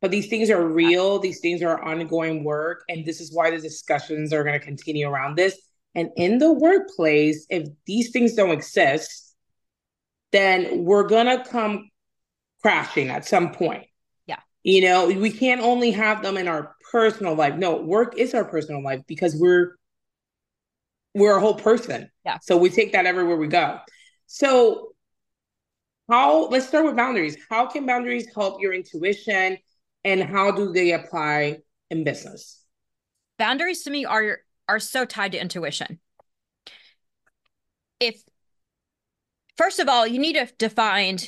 But 0.00 0.10
these 0.10 0.28
things 0.28 0.48
are 0.48 0.66
real, 0.66 1.18
these 1.18 1.40
things 1.40 1.62
are 1.62 1.82
ongoing 1.84 2.42
work. 2.42 2.84
And 2.88 3.04
this 3.04 3.20
is 3.20 3.34
why 3.34 3.50
the 3.50 3.58
discussions 3.58 4.32
are 4.32 4.42
going 4.42 4.58
to 4.58 4.64
continue 4.64 5.08
around 5.08 5.36
this 5.36 5.60
and 5.94 6.10
in 6.16 6.38
the 6.38 6.52
workplace, 6.52 7.46
if 7.50 7.68
these 7.86 8.10
things 8.10 8.34
don't 8.34 8.50
exist, 8.50 9.34
then 10.32 10.84
we're 10.84 11.08
going 11.08 11.26
to 11.26 11.44
come 11.44 11.90
crashing 12.62 13.08
at 13.08 13.24
some 13.24 13.52
point. 13.52 13.86
You 14.62 14.82
know, 14.82 15.06
we 15.06 15.30
can't 15.30 15.60
only 15.60 15.90
have 15.92 16.22
them 16.22 16.36
in 16.36 16.46
our 16.46 16.76
personal 16.92 17.34
life. 17.34 17.56
No, 17.56 17.76
work 17.76 18.16
is 18.16 18.34
our 18.34 18.44
personal 18.44 18.82
life 18.82 19.00
because 19.06 19.34
we're 19.36 19.76
we're 21.14 21.36
a 21.36 21.40
whole 21.40 21.54
person. 21.54 22.10
Yeah. 22.24 22.38
So 22.42 22.56
we 22.56 22.70
take 22.70 22.92
that 22.92 23.06
everywhere 23.06 23.36
we 23.36 23.48
go. 23.48 23.78
So 24.26 24.92
how 26.08 26.48
let's 26.48 26.68
start 26.68 26.84
with 26.84 26.96
boundaries. 26.96 27.36
How 27.48 27.66
can 27.66 27.86
boundaries 27.86 28.26
help 28.34 28.60
your 28.60 28.74
intuition 28.74 29.58
and 30.04 30.22
how 30.22 30.50
do 30.50 30.72
they 30.72 30.92
apply 30.92 31.58
in 31.90 32.04
business? 32.04 32.64
Boundaries 33.38 33.82
to 33.84 33.90
me 33.90 34.04
are 34.04 34.40
are 34.68 34.80
so 34.80 35.04
tied 35.04 35.32
to 35.32 35.40
intuition. 35.40 36.00
If 37.98 38.22
first 39.56 39.78
of 39.78 39.88
all, 39.88 40.06
you 40.06 40.18
need 40.18 40.34
to 40.34 40.48
define 40.58 41.18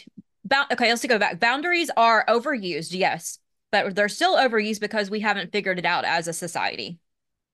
okay, 0.72 0.88
let's 0.88 1.04
go 1.06 1.18
back. 1.18 1.40
Boundaries 1.40 1.90
are 1.96 2.24
overused, 2.28 2.88
yes, 2.92 3.38
but 3.70 3.94
they're 3.94 4.08
still 4.08 4.36
overused 4.36 4.80
because 4.80 5.10
we 5.10 5.20
haven't 5.20 5.52
figured 5.52 5.78
it 5.78 5.84
out 5.84 6.04
as 6.04 6.28
a 6.28 6.32
society. 6.32 6.98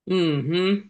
Mm-hmm. 0.09 0.87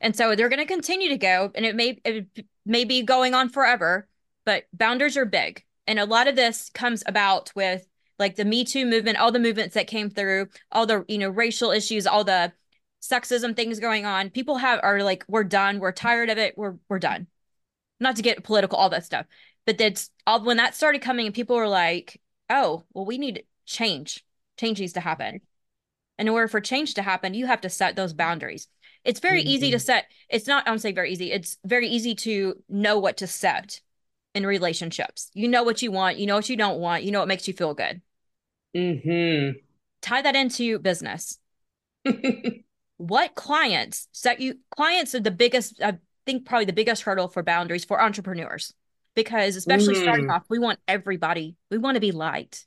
And 0.00 0.16
so 0.16 0.34
they're 0.34 0.48
going 0.48 0.60
to 0.60 0.66
continue 0.66 1.10
to 1.10 1.18
go, 1.18 1.50
and 1.54 1.64
it 1.64 1.74
may 1.74 2.00
it 2.04 2.26
may 2.64 2.84
be 2.84 3.02
going 3.02 3.34
on 3.34 3.48
forever. 3.48 4.08
But 4.44 4.64
boundaries 4.72 5.16
are 5.16 5.24
big, 5.24 5.64
and 5.86 5.98
a 5.98 6.04
lot 6.04 6.28
of 6.28 6.36
this 6.36 6.70
comes 6.70 7.02
about 7.06 7.52
with 7.54 7.86
like 8.18 8.36
the 8.36 8.44
Me 8.44 8.64
Too 8.64 8.86
movement, 8.86 9.18
all 9.18 9.32
the 9.32 9.38
movements 9.38 9.74
that 9.74 9.86
came 9.86 10.10
through, 10.10 10.48
all 10.70 10.86
the 10.86 11.04
you 11.08 11.18
know 11.18 11.30
racial 11.30 11.70
issues, 11.70 12.06
all 12.06 12.24
the 12.24 12.52
sexism 13.02 13.54
things 13.54 13.80
going 13.80 14.04
on. 14.04 14.30
People 14.30 14.56
have 14.56 14.80
are 14.82 15.02
like, 15.02 15.24
we're 15.28 15.44
done. 15.44 15.78
We're 15.78 15.92
tired 15.92 16.30
of 16.30 16.38
it. 16.38 16.56
We're 16.56 16.76
we're 16.88 16.98
done. 16.98 17.26
Not 18.00 18.16
to 18.16 18.22
get 18.22 18.44
political, 18.44 18.78
all 18.78 18.90
that 18.90 19.04
stuff. 19.04 19.26
But 19.66 19.78
that's 19.78 20.10
all 20.26 20.42
when 20.44 20.56
that 20.58 20.74
started 20.74 21.02
coming 21.02 21.26
and 21.26 21.34
people 21.34 21.56
were 21.56 21.68
like, 21.68 22.20
oh, 22.48 22.84
well, 22.94 23.04
we 23.04 23.18
need 23.18 23.44
change. 23.64 24.24
Change 24.58 24.80
needs 24.80 24.92
to 24.94 25.00
happen. 25.00 25.40
And 26.18 26.28
in 26.28 26.34
order 26.34 26.48
for 26.48 26.60
change 26.60 26.94
to 26.94 27.02
happen, 27.02 27.34
you 27.34 27.46
have 27.46 27.60
to 27.62 27.68
set 27.68 27.96
those 27.96 28.12
boundaries. 28.12 28.68
It's 29.04 29.20
very 29.20 29.40
mm-hmm. 29.40 29.48
easy 29.48 29.70
to 29.72 29.78
set. 29.78 30.06
It's 30.28 30.46
not, 30.46 30.66
I 30.66 30.70
don't 30.70 30.78
say 30.78 30.92
very 30.92 31.12
easy. 31.12 31.32
It's 31.32 31.58
very 31.64 31.88
easy 31.88 32.14
to 32.16 32.54
know 32.68 32.98
what 32.98 33.18
to 33.18 33.26
set 33.26 33.80
in 34.34 34.46
relationships. 34.46 35.30
You 35.34 35.48
know 35.48 35.62
what 35.62 35.82
you 35.82 35.90
want, 35.90 36.18
you 36.18 36.26
know 36.26 36.36
what 36.36 36.48
you 36.48 36.56
don't 36.56 36.78
want, 36.78 37.02
you 37.02 37.10
know 37.10 37.20
what 37.20 37.28
makes 37.28 37.48
you 37.48 37.54
feel 37.54 37.74
good. 37.74 38.00
Mm-hmm. 38.76 39.58
Tie 40.02 40.22
that 40.22 40.36
into 40.36 40.78
business. 40.78 41.38
what 42.98 43.34
clients 43.34 44.08
set 44.12 44.40
you 44.40 44.54
clients 44.74 45.14
are 45.14 45.20
the 45.20 45.30
biggest 45.30 45.80
i 45.82 45.94
think 46.24 46.46
probably 46.46 46.64
the 46.64 46.72
biggest 46.72 47.02
hurdle 47.02 47.28
for 47.28 47.42
boundaries 47.42 47.84
for 47.84 48.00
entrepreneurs 48.00 48.72
because 49.16 49.56
especially 49.56 49.94
mm. 49.94 50.02
starting 50.02 50.30
off 50.30 50.44
we 50.48 50.58
want 50.58 50.78
everybody 50.86 51.56
we 51.70 51.78
want 51.78 51.96
to 51.96 52.00
be 52.00 52.12
liked 52.12 52.66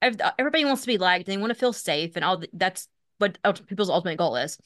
everybody 0.00 0.64
wants 0.64 0.82
to 0.82 0.86
be 0.86 0.98
liked 0.98 1.26
and 1.26 1.36
they 1.36 1.40
want 1.40 1.50
to 1.50 1.58
feel 1.58 1.72
safe 1.72 2.12
and 2.14 2.24
all 2.24 2.40
that's 2.52 2.88
what 3.18 3.38
people's 3.66 3.90
ultimate 3.90 4.18
goal 4.18 4.36
is 4.36 4.58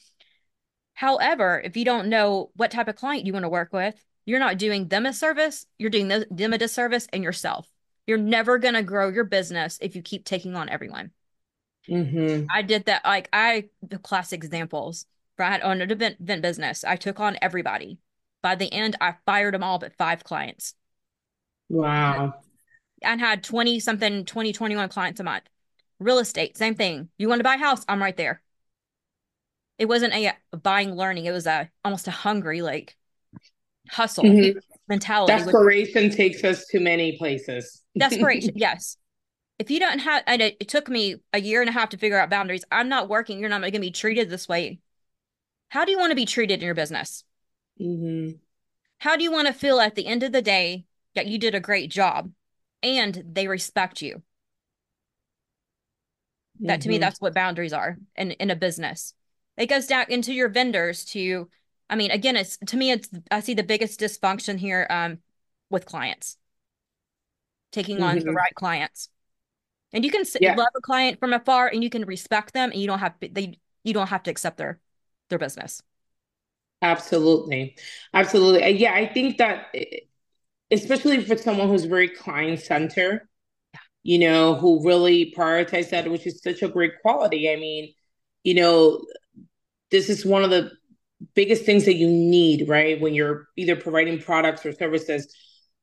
however 0.93 1.59
if 1.63 1.75
you 1.75 1.85
don't 1.85 2.09
know 2.09 2.51
what 2.55 2.69
type 2.69 2.87
of 2.87 2.95
client 2.95 3.25
you 3.25 3.33
want 3.33 3.43
to 3.43 3.49
work 3.49 3.73
with 3.73 3.95
you're 4.25 4.39
not 4.39 4.57
doing 4.57 4.87
them 4.87 5.07
a 5.07 5.13
service 5.13 5.65
you're 5.79 5.89
doing 5.89 6.07
them 6.07 6.53
a 6.53 6.57
disservice 6.57 7.07
and 7.11 7.23
yourself 7.23 7.67
you're 8.05 8.17
never 8.17 8.59
going 8.59 8.73
to 8.73 8.83
grow 8.83 9.09
your 9.09 9.23
business 9.23 9.79
if 9.81 9.95
you 9.95 10.01
keep 10.01 10.25
taking 10.25 10.55
on 10.55 10.69
everyone 10.69 11.11
Mm-hmm. 11.89 12.45
I 12.53 12.61
did 12.61 12.85
that. 12.85 13.03
Like 13.03 13.29
I, 13.33 13.65
the 13.81 13.97
classic 13.97 14.43
examples. 14.43 15.05
I 15.37 15.45
had 15.45 15.61
owned 15.61 15.81
an 15.81 15.89
event, 15.89 16.17
event 16.19 16.41
business. 16.41 16.83
I 16.83 16.97
took 16.97 17.19
on 17.19 17.37
everybody. 17.41 17.97
By 18.41 18.55
the 18.55 18.71
end, 18.71 18.97
I 18.99 19.15
fired 19.25 19.53
them 19.53 19.63
all 19.63 19.79
but 19.79 19.95
five 19.95 20.23
clients. 20.23 20.73
Wow. 21.69 22.33
And 23.01 23.21
had 23.21 23.43
20 23.43 23.79
something, 23.79 24.25
20, 24.25 24.53
21 24.53 24.89
clients 24.89 25.19
a 25.19 25.23
month. 25.23 25.43
Real 25.99 26.19
estate, 26.19 26.57
same 26.57 26.75
thing. 26.75 27.09
You 27.17 27.29
want 27.29 27.39
to 27.39 27.43
buy 27.43 27.55
a 27.55 27.59
house? 27.59 27.85
I'm 27.87 28.01
right 28.01 28.15
there. 28.15 28.41
It 29.77 29.87
wasn't 29.87 30.13
a, 30.13 30.33
buying 30.61 30.95
learning. 30.95 31.25
It 31.25 31.31
was 31.31 31.47
a 31.47 31.69
almost 31.85 32.07
a 32.07 32.11
hungry, 32.11 32.61
like 32.61 32.97
hustle 33.89 34.23
mm-hmm. 34.23 34.59
mentality. 34.87 35.33
Desperation 35.33 36.09
takes 36.09 36.43
us 36.43 36.65
to 36.67 36.79
many 36.79 37.17
places. 37.17 37.81
Desperation, 37.97 38.53
yes. 38.55 38.97
if 39.57 39.71
you 39.71 39.79
don't 39.79 39.99
have, 39.99 40.23
and 40.27 40.41
it, 40.41 40.57
it 40.59 40.67
took 40.67 40.89
me 40.89 41.17
a 41.33 41.39
year 41.39 41.61
and 41.61 41.69
a 41.69 41.73
half 41.73 41.89
to 41.89 41.97
figure 41.97 42.19
out 42.19 42.29
boundaries. 42.29 42.65
I'm 42.71 42.89
not 42.89 43.09
working. 43.09 43.39
You're 43.39 43.49
not 43.49 43.61
going 43.61 43.73
to 43.73 43.79
be 43.79 43.91
treated 43.91 44.29
this 44.29 44.47
way. 44.47 44.79
How 45.69 45.85
do 45.85 45.91
you 45.91 45.99
want 45.99 46.11
to 46.11 46.15
be 46.15 46.25
treated 46.25 46.59
in 46.59 46.65
your 46.65 46.75
business? 46.75 47.23
Mm-hmm. 47.79 48.37
How 48.99 49.15
do 49.15 49.23
you 49.23 49.31
want 49.31 49.47
to 49.47 49.53
feel 49.53 49.79
at 49.79 49.95
the 49.95 50.07
end 50.07 50.23
of 50.23 50.31
the 50.31 50.41
day 50.41 50.85
that 51.19 51.27
you 51.27 51.37
did 51.37 51.53
a 51.55 51.59
great 51.59 51.91
job 51.91 52.31
and 52.81 53.23
they 53.33 53.47
respect 53.47 54.01
you? 54.01 54.23
That 56.65 56.81
to 56.81 56.89
me, 56.89 56.97
Mm-hmm. 56.97 56.99
that's 56.99 57.19
what 57.19 57.33
boundaries 57.33 57.73
are 57.73 57.97
in, 58.15 58.31
in 58.31 58.51
a 58.51 58.55
business. 58.55 59.13
It 59.57 59.67
goes 59.67 59.87
down 59.87 60.05
into 60.09 60.33
your 60.33 60.49
vendors 60.49 61.03
to, 61.05 61.49
I 61.89 61.95
mean, 61.95 62.11
again, 62.11 62.35
it's 62.35 62.57
to 62.67 62.77
me, 62.77 62.91
it's 62.91 63.09
I 63.31 63.39
see 63.39 63.53
the 63.53 63.63
biggest 63.63 63.99
dysfunction 63.99 64.57
here 64.59 64.85
um 64.89 65.19
with 65.69 65.85
clients. 65.85 66.37
Taking 67.71 68.01
on 68.01 68.17
the 68.17 68.23
Mhm. 68.23 68.33
right 68.33 68.53
clients. 68.55 69.09
And 69.93 70.05
you 70.05 70.11
can 70.11 70.23
Yeah. 70.39 70.55
love 70.55 70.69
a 70.77 70.81
client 70.81 71.19
from 71.19 71.33
afar 71.33 71.67
and 71.69 71.83
you 71.83 71.89
can 71.89 72.05
respect 72.05 72.53
them 72.53 72.71
and 72.71 72.81
you 72.81 72.87
don't 72.87 72.99
have 72.99 73.15
they 73.21 73.59
you 73.83 73.93
don't 73.93 74.07
have 74.09 74.23
to 74.23 74.31
accept 74.31 74.57
their 74.57 74.79
their 75.29 75.39
business. 75.39 75.83
Absolutely. 76.81 77.75
Absolutely. 78.13 78.69
Yeah, 78.77 78.93
I 78.93 79.11
think 79.13 79.37
that 79.37 79.67
eh, 79.73 79.99
especially 80.71 81.23
for 81.23 81.37
someone 81.37 81.67
who's 81.67 81.85
very 81.85 82.09
client 82.09 82.59
centered, 82.59 83.27
you 84.03 84.19
know, 84.19 84.55
who 84.55 84.85
really 84.85 85.33
prioritize 85.35 85.89
that, 85.89 86.09
which 86.09 86.27
is 86.27 86.41
such 86.41 86.61
a 86.61 86.67
great 86.69 86.93
quality. 87.01 87.51
I 87.51 87.55
mean, 87.55 87.93
you 88.43 88.53
know, 88.53 89.03
this 89.91 90.09
is 90.09 90.25
one 90.25 90.43
of 90.43 90.49
the 90.49 90.71
biggest 91.33 91.65
things 91.65 91.85
that 91.85 91.95
you 91.95 92.07
need, 92.07 92.69
right? 92.69 93.01
When 93.01 93.13
you're 93.13 93.47
either 93.57 93.75
providing 93.75 94.21
products 94.21 94.65
or 94.65 94.71
services. 94.71 95.33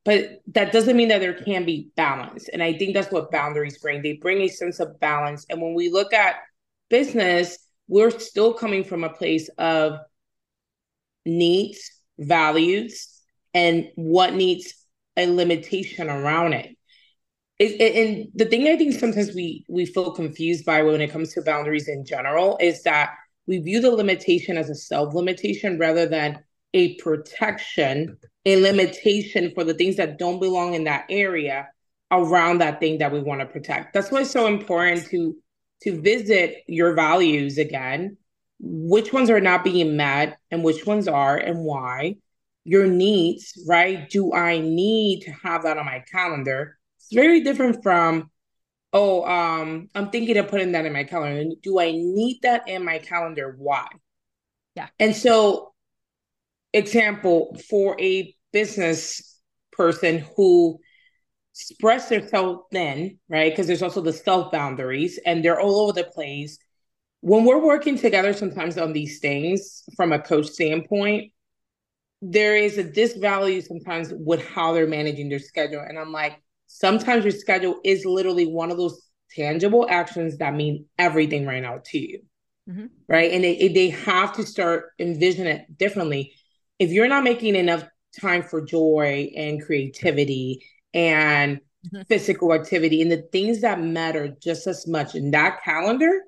But 0.05 0.41
that 0.53 0.71
doesn't 0.71 0.95
mean 0.95 1.09
that 1.09 1.19
there 1.19 1.33
can 1.33 1.65
be 1.65 1.91
balance. 1.97 2.47
And 2.47 2.63
I 2.63 2.73
think 2.73 2.93
that's 2.93 3.11
what 3.11 3.29
boundaries 3.29 3.77
bring. 3.77 4.01
They 4.01 4.13
bring 4.13 4.41
a 4.41 4.47
sense 4.47 4.79
of 4.79 4.99
balance. 5.01 5.45
And 5.49 5.61
when 5.61 5.73
we 5.73 5.89
look 5.89 6.13
at 6.13 6.37
business, 6.89 7.59
we're 7.89 8.17
still 8.17 8.53
coming 8.53 8.85
from 8.85 9.03
a 9.03 9.09
place 9.09 9.49
of 9.57 9.99
needs, 11.25 11.91
values, 12.17 13.16
and 13.57 13.89
what 13.95 14.35
needs 14.35 14.71
a 15.17 15.25
limitation 15.25 16.11
around 16.11 16.53
it. 16.53 16.77
It, 17.57 17.81
and 17.81 18.27
the 18.35 18.45
thing 18.45 18.67
I 18.67 18.77
think 18.77 18.93
sometimes 18.93 19.33
we 19.33 19.65
we 19.67 19.87
feel 19.87 20.11
confused 20.11 20.63
by 20.63 20.83
when 20.83 21.01
it 21.01 21.11
comes 21.11 21.33
to 21.33 21.41
boundaries 21.41 21.87
in 21.87 22.05
general 22.05 22.59
is 22.61 22.83
that 22.83 23.15
we 23.47 23.57
view 23.57 23.81
the 23.81 23.89
limitation 23.89 24.57
as 24.57 24.69
a 24.69 24.75
self 24.75 25.15
limitation 25.15 25.79
rather 25.79 26.05
than 26.05 26.43
a 26.75 26.93
protection, 26.97 28.17
a 28.45 28.61
limitation 28.61 29.51
for 29.55 29.63
the 29.63 29.73
things 29.73 29.95
that 29.95 30.19
don't 30.19 30.39
belong 30.39 30.75
in 30.75 30.83
that 30.83 31.05
area 31.09 31.67
around 32.11 32.59
that 32.59 32.79
thing 32.79 32.99
that 32.99 33.11
we 33.11 33.21
want 33.21 33.41
to 33.41 33.47
protect. 33.47 33.91
That's 33.91 34.11
why 34.11 34.21
it's 34.21 34.29
so 34.29 34.45
important 34.45 35.07
to 35.07 35.35
to 35.81 35.99
visit 35.99 36.57
your 36.67 36.93
values 36.93 37.57
again 37.57 38.17
which 38.59 39.13
ones 39.13 39.31
are 39.31 39.41
not 39.41 39.63
being 39.63 39.97
met 39.97 40.37
and 40.51 40.63
which 40.63 40.85
ones 40.85 41.07
are 41.07 41.37
and 41.37 41.59
why 41.59 42.15
your 42.67 42.85
needs 42.85 43.57
right? 43.67 44.09
Do 44.09 44.33
i 44.33 44.59
need 44.59 45.21
to 45.21 45.31
have 45.31 45.63
that 45.63 45.77
on 45.77 45.85
my 45.85 46.03
calendar? 46.11 46.77
It's 46.97 47.13
very 47.13 47.41
different 47.41 47.81
from 47.81 48.29
oh 48.93 49.25
um 49.25 49.89
i'm 49.95 50.09
thinking 50.09 50.37
of 50.37 50.47
putting 50.49 50.73
that 50.73 50.85
in 50.85 50.93
my 50.93 51.03
calendar. 51.05 51.55
Do 51.63 51.79
i 51.79 51.91
need 51.91 52.39
that 52.43 52.67
in 52.67 52.83
my 52.83 52.99
calendar? 52.99 53.55
Why? 53.57 53.87
Yeah. 54.75 54.89
and 54.99 55.15
so 55.15 55.73
example 56.73 57.57
for 57.69 57.99
a 57.99 58.35
business 58.51 59.39
person 59.71 60.25
who 60.35 60.79
express 61.55 62.09
themselves 62.09 62.61
then, 62.71 63.17
right? 63.29 63.51
Because 63.51 63.67
there's 63.67 63.81
also 63.81 64.01
the 64.01 64.13
self 64.13 64.51
boundaries 64.51 65.19
and 65.25 65.43
they're 65.43 65.59
all 65.59 65.81
over 65.81 65.93
the 65.93 66.03
place. 66.03 66.57
When 67.21 67.45
we're 67.45 67.63
working 67.63 67.97
together 67.97 68.33
sometimes 68.33 68.77
on 68.77 68.93
these 68.93 69.19
things 69.19 69.83
from 69.95 70.11
a 70.13 70.19
coach 70.19 70.47
standpoint, 70.47 71.31
there 72.21 72.55
is 72.55 72.77
a 72.77 72.83
disvalue 72.83 73.65
sometimes 73.65 74.13
with 74.13 74.43
how 74.45 74.73
they're 74.73 74.87
managing 74.87 75.29
their 75.29 75.39
schedule. 75.39 75.81
And 75.87 75.97
I'm 75.99 76.11
like, 76.11 76.41
sometimes 76.67 77.23
your 77.23 77.31
schedule 77.31 77.79
is 77.83 78.05
literally 78.05 78.45
one 78.45 78.71
of 78.71 78.77
those 78.77 79.01
tangible 79.31 79.87
actions 79.89 80.37
that 80.37 80.55
mean 80.55 80.85
everything 80.97 81.45
right 81.45 81.61
now 81.61 81.81
to 81.85 81.97
you. 81.99 82.21
Mhm. 82.69 82.89
Right. 83.07 83.31
And 83.31 83.43
they, 83.43 83.67
they 83.69 83.89
have 83.89 84.33
to 84.33 84.45
start 84.45 84.91
envision 84.99 85.47
it 85.47 85.77
differently. 85.77 86.33
If 86.79 86.91
you're 86.91 87.07
not 87.07 87.23
making 87.23 87.55
enough 87.55 87.83
time 88.19 88.43
for 88.43 88.61
joy 88.65 89.31
and 89.35 89.63
creativity 89.63 90.65
and 90.93 91.61
Mhm. 91.93 92.07
physical 92.07 92.53
activity 92.53 93.01
and 93.01 93.11
the 93.11 93.21
things 93.31 93.61
that 93.61 93.79
matter 93.79 94.35
just 94.41 94.67
as 94.67 94.87
much 94.87 95.15
in 95.15 95.31
that 95.31 95.61
calendar, 95.63 96.23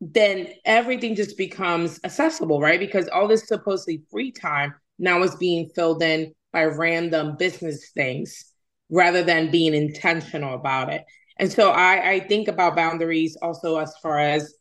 then 0.00 0.48
everything 0.64 1.14
just 1.14 1.38
becomes 1.38 2.00
accessible, 2.04 2.60
right? 2.60 2.80
Because 2.80 3.08
all 3.08 3.28
this 3.28 3.48
supposedly 3.48 4.02
free 4.10 4.30
time 4.30 4.74
now 4.98 5.22
is 5.22 5.34
being 5.36 5.68
filled 5.74 6.02
in 6.02 6.32
by 6.52 6.64
random 6.64 7.36
business 7.36 7.90
things 7.90 8.52
rather 8.90 9.22
than 9.22 9.50
being 9.50 9.74
intentional 9.74 10.54
about 10.54 10.92
it. 10.92 11.04
And 11.38 11.50
so 11.50 11.70
I, 11.70 12.12
I 12.12 12.20
think 12.20 12.48
about 12.48 12.76
boundaries 12.76 13.36
also 13.40 13.78
as 13.78 13.94
far 14.02 14.18
as 14.18 14.54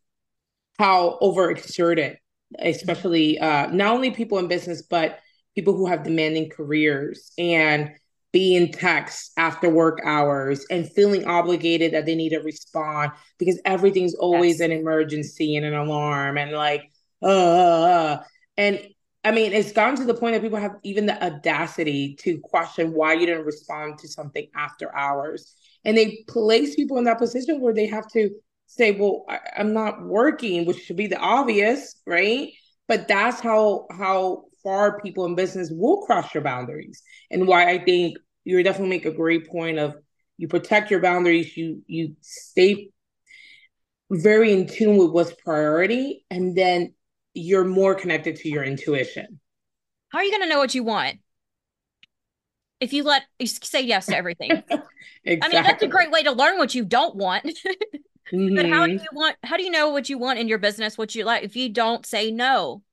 how 0.78 1.18
overexerted, 1.22 2.18
especially 2.60 3.40
uh, 3.40 3.68
not 3.68 3.94
only 3.94 4.12
people 4.12 4.40
in 4.40 4.48
business, 4.48 4.82
but 4.82 5.20
people 5.54 5.76
who 5.76 5.88
have 5.88 6.04
demanding 6.04 6.50
careers 6.50 7.32
and 7.38 7.92
being 8.36 8.70
text 8.74 9.32
after 9.38 9.70
work 9.70 10.02
hours 10.06 10.66
and 10.70 10.92
feeling 10.92 11.26
obligated 11.26 11.94
that 11.94 12.06
they 12.06 12.16
need 12.16 12.32
to 12.32 12.40
respond 12.40 13.14
because 13.40 13.62
everything's 13.66 14.14
always 14.16 14.60
Yes. 14.60 14.66
an 14.66 14.74
emergency 14.74 15.56
and 15.56 15.66
an 15.66 15.74
alarm 15.74 16.38
and 16.38 16.52
like 16.52 16.84
uh, 17.24 17.28
uh, 17.28 17.88
uh. 17.88 18.24
and 18.58 18.82
I 19.24 19.32
mean 19.32 19.54
it's 19.54 19.72
gotten 19.72 19.96
to 19.98 20.06
the 20.06 20.14
point 20.14 20.36
that 20.36 20.42
people 20.42 20.60
have 20.60 20.76
even 20.84 21.06
the 21.06 21.24
audacity 21.26 22.16
to 22.22 22.40
question 22.40 22.94
why 22.94 23.14
you 23.14 23.26
didn't 23.26 23.46
respond 23.46 24.00
to 24.00 24.10
something 24.10 24.48
after 24.56 24.94
hours 24.96 25.56
and 25.86 25.98
they 25.98 26.26
place 26.28 26.76
people 26.76 26.98
in 26.98 27.06
that 27.06 27.20
position 27.20 27.62
where 27.62 27.74
they 27.74 27.88
have 27.88 28.08
to 28.14 28.32
say 28.68 28.92
well 28.92 29.24
I, 29.30 29.40
I'm 29.58 29.74
not 29.74 30.04
working 30.04 30.66
which 30.66 30.84
should 30.84 30.98
be 30.98 31.08
the 31.08 31.20
obvious 31.20 32.02
right 32.06 32.52
but 32.88 33.08
that's 33.08 33.40
how 33.40 33.88
how 33.92 34.46
far 34.64 35.00
people 35.02 35.26
in 35.26 35.36
business 35.36 35.70
will 35.72 36.02
cross 36.06 36.34
your 36.34 36.44
boundaries 36.44 37.04
and 37.32 37.48
why 37.48 37.70
I 37.70 37.78
think 37.84 38.18
you 38.46 38.64
definitely 38.64 38.90
make 38.90 39.06
a 39.06 39.12
great 39.12 39.48
point 39.50 39.80
of 39.80 39.96
you 40.38 40.48
protect 40.50 40.92
your 40.92 41.02
boundaries, 41.02 41.58
you 41.58 41.84
you 41.88 42.16
stay 42.22 42.92
very 44.12 44.52
in 44.54 44.68
tune 44.68 44.98
with 44.98 45.12
what's 45.12 45.34
priority, 45.34 46.26
and 46.30 46.56
then 46.58 46.94
you're 47.34 47.66
more 47.66 47.96
connected 47.96 48.36
to 48.38 48.50
your 48.50 48.64
intuition. 48.64 49.40
How 50.10 50.20
are 50.20 50.24
you 50.24 50.32
going 50.32 50.42
to 50.44 50.50
know 50.50 50.58
what 50.60 50.74
you 50.76 50.84
want 50.84 51.20
if 52.80 52.94
you 52.94 53.04
let 53.04 53.24
you 53.40 53.48
say 53.48 53.82
yes 53.82 54.10
to 54.10 54.18
everything? 54.18 54.60
exactly. 55.24 55.40
I 55.42 55.50
mean, 55.50 55.64
that's 55.64 55.84
a 55.84 55.88
great 55.90 56.12
way 56.12 56.24
to 56.24 56.32
learn 56.34 56.58
what 56.58 56.76
you 56.76 56.86
don't 56.86 57.16
want. 57.16 57.46
but 58.56 58.66
how 58.68 58.86
do 58.86 58.92
Mhm, 58.92 59.00
you 59.00 59.10
want? 59.14 59.38
How 59.44 59.58
do 59.58 59.64
you 59.64 59.72
know 59.72 59.90
what 59.92 60.10
you 60.10 60.20
want 60.20 60.40
in 60.40 60.50
your 60.50 60.60
business? 60.60 60.98
What 60.98 61.16
you 61.16 61.26
like? 61.26 61.44
If 61.44 61.56
you 61.58 61.70
don't 61.70 62.06
say 62.06 62.32
no, 62.32 62.84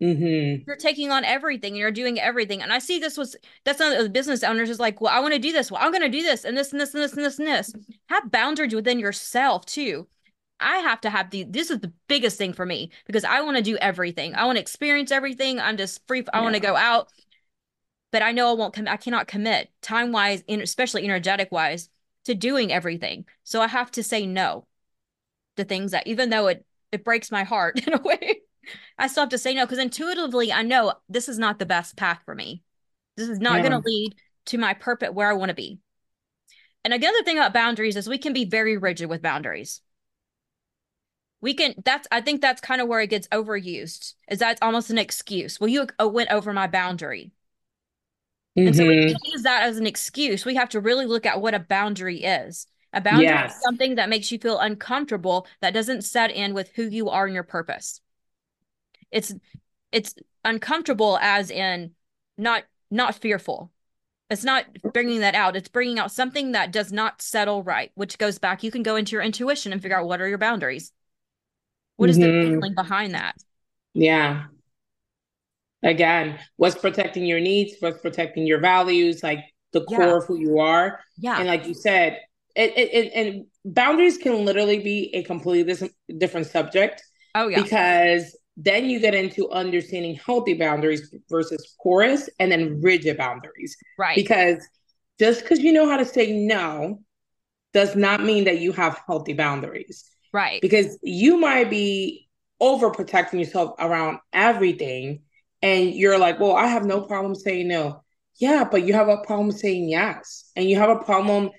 mhm. 0.00 0.66
you're 0.66 0.76
taking 0.76 1.10
on 1.10 1.24
everything 1.24 1.72
and 1.72 1.78
you're 1.78 1.90
doing 1.90 2.18
everything. 2.18 2.62
And 2.62 2.72
I 2.72 2.78
see 2.78 2.98
this 2.98 3.16
was 3.16 3.36
that's 3.64 3.78
not 3.78 3.96
the 3.96 4.08
business 4.08 4.42
owners 4.42 4.70
is 4.70 4.80
like, 4.80 5.00
well, 5.00 5.12
I 5.14 5.20
want 5.20 5.34
to 5.34 5.38
do 5.38 5.52
this. 5.52 5.70
Well, 5.70 5.80
I'm 5.82 5.92
going 5.92 6.02
to 6.02 6.08
do 6.08 6.22
this 6.22 6.44
and 6.44 6.56
this 6.56 6.72
and 6.72 6.80
this 6.80 6.94
and 6.94 7.02
this 7.02 7.12
and 7.12 7.24
this 7.24 7.38
and 7.38 7.48
this. 7.48 7.72
Have 8.08 8.30
boundaries 8.30 8.74
within 8.74 8.98
yourself 8.98 9.66
too. 9.66 10.06
I 10.60 10.78
have 10.78 11.00
to 11.02 11.10
have 11.10 11.30
the 11.30 11.44
this 11.44 11.70
is 11.70 11.80
the 11.80 11.92
biggest 12.06 12.36
thing 12.36 12.52
for 12.52 12.66
me 12.66 12.90
because 13.06 13.24
I 13.24 13.40
want 13.40 13.56
to 13.56 13.62
do 13.62 13.76
everything. 13.78 14.34
I 14.34 14.44
want 14.44 14.56
to 14.56 14.60
experience 14.60 15.10
everything. 15.10 15.58
I'm 15.58 15.76
just 15.76 16.06
free. 16.06 16.24
I 16.32 16.42
want 16.42 16.54
to 16.54 16.60
go 16.60 16.76
out, 16.76 17.08
but 18.12 18.22
I 18.22 18.32
know 18.32 18.50
I 18.50 18.52
won't 18.52 18.74
come. 18.74 18.86
I 18.86 18.98
cannot 18.98 19.26
commit 19.26 19.70
time 19.80 20.12
wise, 20.12 20.44
and 20.48 20.60
especially 20.60 21.04
energetic 21.04 21.50
wise, 21.50 21.88
to 22.24 22.34
doing 22.34 22.72
everything. 22.72 23.24
So 23.42 23.62
I 23.62 23.68
have 23.68 23.90
to 23.92 24.02
say 24.02 24.26
no 24.26 24.66
to 25.56 25.64
things 25.64 25.92
that 25.92 26.06
even 26.06 26.28
though 26.30 26.48
it 26.48 26.64
it 26.92 27.04
breaks 27.04 27.32
my 27.32 27.44
heart 27.44 27.80
in 27.86 27.94
a 27.94 28.02
way, 28.02 28.40
I 29.00 29.08
still 29.08 29.22
have 29.24 29.30
to 29.30 29.38
say 29.38 29.54
no 29.54 29.64
because 29.66 29.78
intuitively 29.78 30.52
I 30.52 30.62
know 30.62 30.94
this 31.08 31.28
is 31.28 31.38
not 31.38 31.58
the 31.58 31.66
best 31.66 31.96
path 31.96 32.20
for 32.24 32.34
me. 32.34 32.62
This 33.16 33.28
is 33.28 33.40
not 33.40 33.62
Yeah. 33.62 33.62
going 33.62 33.72
to 33.72 33.88
lead 33.88 34.16
to 34.46 34.58
my 34.58 34.74
purpose 34.74 35.10
where 35.10 35.30
I 35.30 35.34
want 35.34 35.50
to 35.50 35.54
be. 35.54 35.80
And 36.84 36.92
another 36.94 37.22
thing 37.22 37.36
about 37.38 37.52
boundaries 37.54 37.96
is 37.96 38.06
we 38.08 38.18
can 38.18 38.32
be 38.34 38.44
very 38.44 38.76
rigid 38.76 39.08
with 39.08 39.22
boundaries. 39.22 39.80
We 41.42 41.54
can 41.54 41.74
that's 41.84 42.06
I 42.10 42.20
think 42.22 42.40
that's 42.40 42.60
kind 42.60 42.80
of 42.80 42.88
where 42.88 43.00
it 43.00 43.10
gets 43.10 43.28
overused. 43.28 44.14
Is 44.28 44.38
that's 44.38 44.60
almost 44.62 44.90
an 44.90 44.98
excuse. 44.98 45.58
Well, 45.60 45.68
you 45.68 45.86
uh, 46.00 46.08
went 46.08 46.30
over 46.30 46.52
my 46.52 46.66
boundary. 46.66 47.32
And 48.66 48.76
so 48.76 48.84
we 48.86 48.96
Mhm. 48.96 49.06
can't 49.06 49.32
use 49.32 49.42
that 49.42 49.62
as 49.64 49.78
an 49.78 49.86
excuse. 49.86 50.44
We 50.44 50.54
have 50.56 50.68
to 50.70 50.80
really 50.80 51.06
look 51.06 51.26
at 51.26 51.40
what 51.40 51.54
a 51.54 51.58
boundary 51.58 52.22
is. 52.24 52.66
A 52.92 53.00
boundary 53.00 53.40
is 53.44 53.58
something 53.60 53.94
that 53.94 54.08
makes 54.08 54.30
you 54.32 54.38
feel 54.38 54.58
uncomfortable 54.58 55.46
that 55.60 55.74
doesn't 55.74 56.02
set 56.02 56.30
in 56.30 56.54
with 56.54 56.70
who 56.74 56.84
you 56.84 57.08
are 57.08 57.24
and 57.26 57.34
your 57.34 57.44
purpose. 57.44 58.00
It's 59.10 59.34
it's 59.92 60.14
uncomfortable 60.44 61.18
as 61.20 61.50
in 61.50 61.92
not 62.38 62.64
not 62.90 63.14
fearful. 63.14 63.70
It's 64.30 64.44
not 64.44 64.64
bringing 64.92 65.20
that 65.20 65.34
out. 65.34 65.56
It's 65.56 65.68
bringing 65.68 65.98
out 65.98 66.12
something 66.12 66.52
that 66.52 66.70
does 66.70 66.92
not 66.92 67.20
settle 67.20 67.64
right, 67.64 67.90
which 67.96 68.16
goes 68.16 68.38
back. 68.38 68.62
You 68.62 68.70
can 68.70 68.84
go 68.84 68.94
into 68.94 69.12
your 69.12 69.22
intuition 69.22 69.72
and 69.72 69.82
figure 69.82 69.98
out 69.98 70.06
what 70.06 70.20
are 70.20 70.28
your 70.28 70.38
boundaries. 70.38 70.92
What 71.96 72.10
is 72.10 72.18
mm-hmm. 72.18 72.50
the 72.50 72.54
feeling 72.54 72.74
behind 72.74 73.14
that? 73.14 73.34
Yeah. 73.92 74.44
Again, 75.82 76.38
what's 76.56 76.76
protecting 76.76 77.24
your 77.24 77.40
needs? 77.40 77.74
What's 77.80 78.00
protecting 78.00 78.46
your 78.46 78.60
values? 78.60 79.22
Like 79.22 79.40
the 79.72 79.82
core 79.84 80.02
yeah. 80.02 80.16
of 80.16 80.26
who 80.26 80.38
you 80.38 80.60
are. 80.60 81.00
Yeah. 81.18 81.38
And 81.38 81.48
like 81.48 81.66
you 81.66 81.74
said, 81.74 82.20
it, 82.54 82.72
it, 82.76 82.94
it, 82.94 83.12
and 83.14 83.46
boundaries 83.64 84.16
can 84.16 84.44
literally 84.44 84.78
be 84.78 85.10
a 85.14 85.22
completely 85.24 85.90
different 86.18 86.46
subject. 86.46 87.02
Oh, 87.34 87.48
yeah. 87.48 87.62
Because 87.62 88.36
then 88.64 88.90
you 88.90 89.00
get 89.00 89.14
into 89.14 89.50
understanding 89.50 90.14
healthy 90.14 90.54
boundaries 90.54 91.14
versus 91.30 91.76
porous 91.82 92.28
and 92.38 92.52
then 92.52 92.80
rigid 92.82 93.16
boundaries. 93.16 93.76
Right. 93.98 94.16
Because 94.16 94.66
just 95.18 95.40
because 95.40 95.60
you 95.60 95.72
know 95.72 95.88
how 95.88 95.96
to 95.96 96.04
say 96.04 96.32
no 96.32 97.00
does 97.72 97.96
not 97.96 98.22
mean 98.22 98.44
that 98.44 98.58
you 98.58 98.72
have 98.72 99.00
healthy 99.06 99.32
boundaries. 99.32 100.04
Right. 100.32 100.60
Because 100.60 100.98
you 101.02 101.38
might 101.38 101.70
be 101.70 102.28
overprotecting 102.60 103.38
yourself 103.38 103.74
around 103.78 104.18
everything 104.32 105.22
and 105.62 105.94
you're 105.94 106.18
like, 106.18 106.38
well, 106.38 106.54
I 106.54 106.66
have 106.66 106.84
no 106.84 107.02
problem 107.02 107.34
saying 107.34 107.68
no. 107.68 108.02
Yeah, 108.38 108.68
but 108.70 108.86
you 108.86 108.92
have 108.92 109.08
a 109.08 109.18
problem 109.18 109.52
saying 109.52 109.88
yes. 109.88 110.50
And 110.56 110.68
you 110.68 110.76
have 110.76 110.90
a 110.90 111.02
problem, 111.04 111.50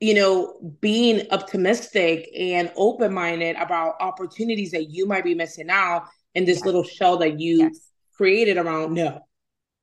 you 0.00 0.14
know, 0.14 0.74
being 0.80 1.26
optimistic 1.30 2.30
and 2.38 2.72
open 2.76 3.12
minded 3.12 3.56
about 3.56 3.94
opportunities 4.00 4.70
that 4.70 4.90
you 4.90 5.06
might 5.06 5.24
be 5.24 5.34
missing 5.34 5.68
out 5.70 6.04
in 6.34 6.44
this 6.44 6.58
yes. 6.58 6.66
little 6.66 6.84
shell 6.84 7.18
that 7.18 7.40
you 7.40 7.58
yes. 7.58 7.88
created 8.16 8.56
around 8.56 8.94
no. 8.94 9.20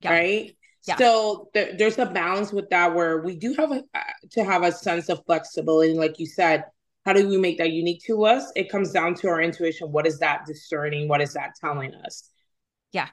Yeah. 0.02 0.12
Right. 0.12 0.58
Yeah. 0.88 0.96
So 0.96 1.50
th- 1.54 1.78
there's 1.78 1.98
a 1.98 2.06
balance 2.06 2.54
with 2.54 2.70
that 2.70 2.94
where 2.96 3.22
we 3.22 3.36
do 3.36 3.54
have 3.56 3.72
a, 3.72 3.84
uh, 3.94 4.00
to 4.32 4.44
have 4.44 4.64
a 4.64 4.72
sense 4.72 5.10
of 5.10 5.22
flexibility. 5.26 5.94
Like 5.94 6.20
you 6.20 6.26
said, 6.26 6.64
how 7.06 7.14
do 7.14 7.28
we 7.28 7.38
make 7.38 7.58
that 7.58 7.72
unique 7.72 8.04
to 8.06 8.26
us? 8.26 8.52
It 8.56 8.70
comes 8.70 8.92
down 8.92 9.16
to 9.16 9.28
our 9.28 9.42
intuition. 9.42 9.92
What 9.92 10.08
is 10.08 10.20
that 10.20 10.46
discerning? 10.46 11.08
What 11.08 11.22
is 11.22 11.34
that 11.34 11.52
telling 11.60 11.94
us? 11.94 12.30
Yeah. 12.92 13.08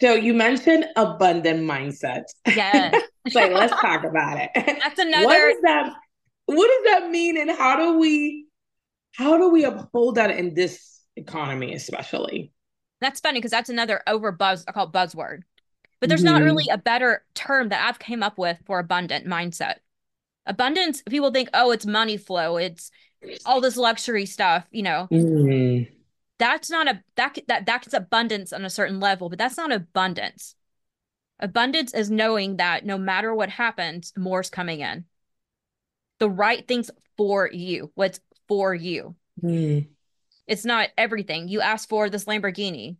So 0.00 0.14
you 0.14 0.34
mentioned 0.34 0.86
abundant 0.96 1.60
mindset. 1.60 2.24
Yeah. 2.46 2.98
so 3.28 3.48
let's 3.48 3.78
talk 3.80 4.04
about 4.04 4.38
it. 4.38 4.50
That's 4.54 4.98
another. 4.98 5.24
What 5.24 5.38
does 5.38 5.62
that? 5.62 5.92
What 6.46 6.66
does 6.66 6.92
that 6.92 7.10
mean, 7.10 7.38
and 7.38 7.50
how 7.50 7.76
do 7.76 7.98
we, 7.98 8.46
how 9.12 9.36
do 9.36 9.50
we 9.50 9.64
uphold 9.64 10.14
that 10.14 10.30
in 10.30 10.54
this 10.54 11.02
economy, 11.14 11.74
especially? 11.74 12.52
That's 13.00 13.20
funny 13.20 13.38
because 13.38 13.50
that's 13.50 13.70
another 13.70 14.02
over 14.06 14.32
buzz. 14.32 14.64
I 14.66 14.72
call 14.72 14.86
it 14.86 14.92
buzzword, 14.92 15.42
but 16.00 16.08
there's 16.08 16.22
mm-hmm. 16.22 16.34
not 16.34 16.42
really 16.42 16.66
a 16.70 16.78
better 16.78 17.24
term 17.34 17.68
that 17.68 17.86
I've 17.86 17.98
came 17.98 18.22
up 18.22 18.38
with 18.38 18.58
for 18.66 18.78
abundant 18.78 19.26
mindset. 19.26 19.76
Abundance. 20.46 21.02
People 21.02 21.30
think, 21.30 21.50
oh, 21.54 21.70
it's 21.70 21.86
money 21.86 22.16
flow. 22.16 22.56
It's 22.56 22.90
all 23.44 23.60
this 23.60 23.76
luxury 23.76 24.26
stuff. 24.26 24.66
You 24.70 24.82
know. 24.82 25.08
Mm-hmm 25.10 25.94
that's 26.38 26.70
not 26.70 26.88
a 26.88 27.02
that 27.16 27.38
that 27.48 27.66
that's 27.66 27.92
abundance 27.92 28.52
on 28.52 28.64
a 28.64 28.70
certain 28.70 29.00
level 29.00 29.28
but 29.28 29.38
that's 29.38 29.56
not 29.56 29.72
abundance 29.72 30.54
abundance 31.40 31.92
is 31.92 32.10
knowing 32.10 32.56
that 32.56 32.86
no 32.86 32.96
matter 32.96 33.34
what 33.34 33.50
happens 33.50 34.12
more's 34.16 34.50
coming 34.50 34.80
in 34.80 35.04
the 36.18 36.30
right 36.30 36.66
things 36.66 36.90
for 37.16 37.50
you 37.52 37.90
what's 37.94 38.20
for 38.46 38.74
you 38.74 39.14
mm. 39.42 39.86
It's 40.48 40.64
not 40.64 40.88
everything 40.96 41.48
you 41.48 41.60
ask 41.60 41.88
for 41.88 42.10
this 42.10 42.24
lamborghini 42.24 42.96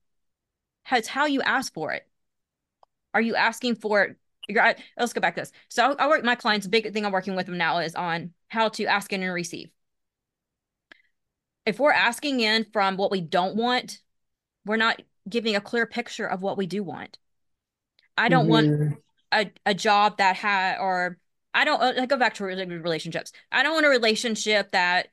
it's 0.93 1.09
how 1.09 1.27
you 1.27 1.43
ask 1.43 1.73
for 1.75 1.93
it 1.93 2.07
are 3.15 3.21
you 3.21 3.35
asking 3.35 3.75
for 3.75 4.05
it 4.05 4.17
you're, 4.49 4.75
let's 4.97 5.13
go 5.13 5.21
back 5.21 5.35
to 5.35 5.43
this 5.43 5.53
so 5.69 5.95
I, 5.99 6.05
I 6.05 6.09
work 6.09 6.25
my 6.25 6.35
clients 6.35 6.67
big 6.67 6.93
thing 6.93 7.05
i'm 7.05 7.13
working 7.13 7.35
with 7.35 7.47
them 7.47 7.59
now 7.59 7.79
is 7.79 7.95
on 7.95 8.33
how 8.49 8.69
to 8.71 8.85
ask 8.85 9.13
in 9.13 9.23
and 9.23 9.35
receive 9.35 9.71
if 11.69 11.79
we're 11.79 11.93
asking 11.93 12.41
in 12.41 12.65
from 12.73 12.97
what 12.97 13.11
we 13.11 13.21
don't 13.21 13.55
want, 13.55 14.01
we're 14.65 14.79
not 14.79 15.03
giving 15.29 15.55
a 15.55 15.61
clear 15.61 15.85
picture 15.85 16.27
of 16.27 16.41
what 16.41 16.57
we 16.57 16.67
do 16.67 16.83
want. 16.83 17.19
I 18.17 18.31
don't 18.31 18.49
mm-hmm. 18.49 18.81
want 18.81 18.99
a, 19.31 19.53
a 19.67 19.75
job 19.75 20.17
that 20.17 20.37
had 20.37 20.79
or 20.79 21.19
I 21.53 21.67
don't 21.67 21.83
I 21.83 22.07
go 22.07 22.17
back 22.17 22.35
to 22.35 22.45
relationships. 22.45 23.33
I 23.53 23.63
don't 23.63 23.75
want 23.75 23.85
a 23.85 23.91
relationship 23.91 24.73
that 24.73 25.09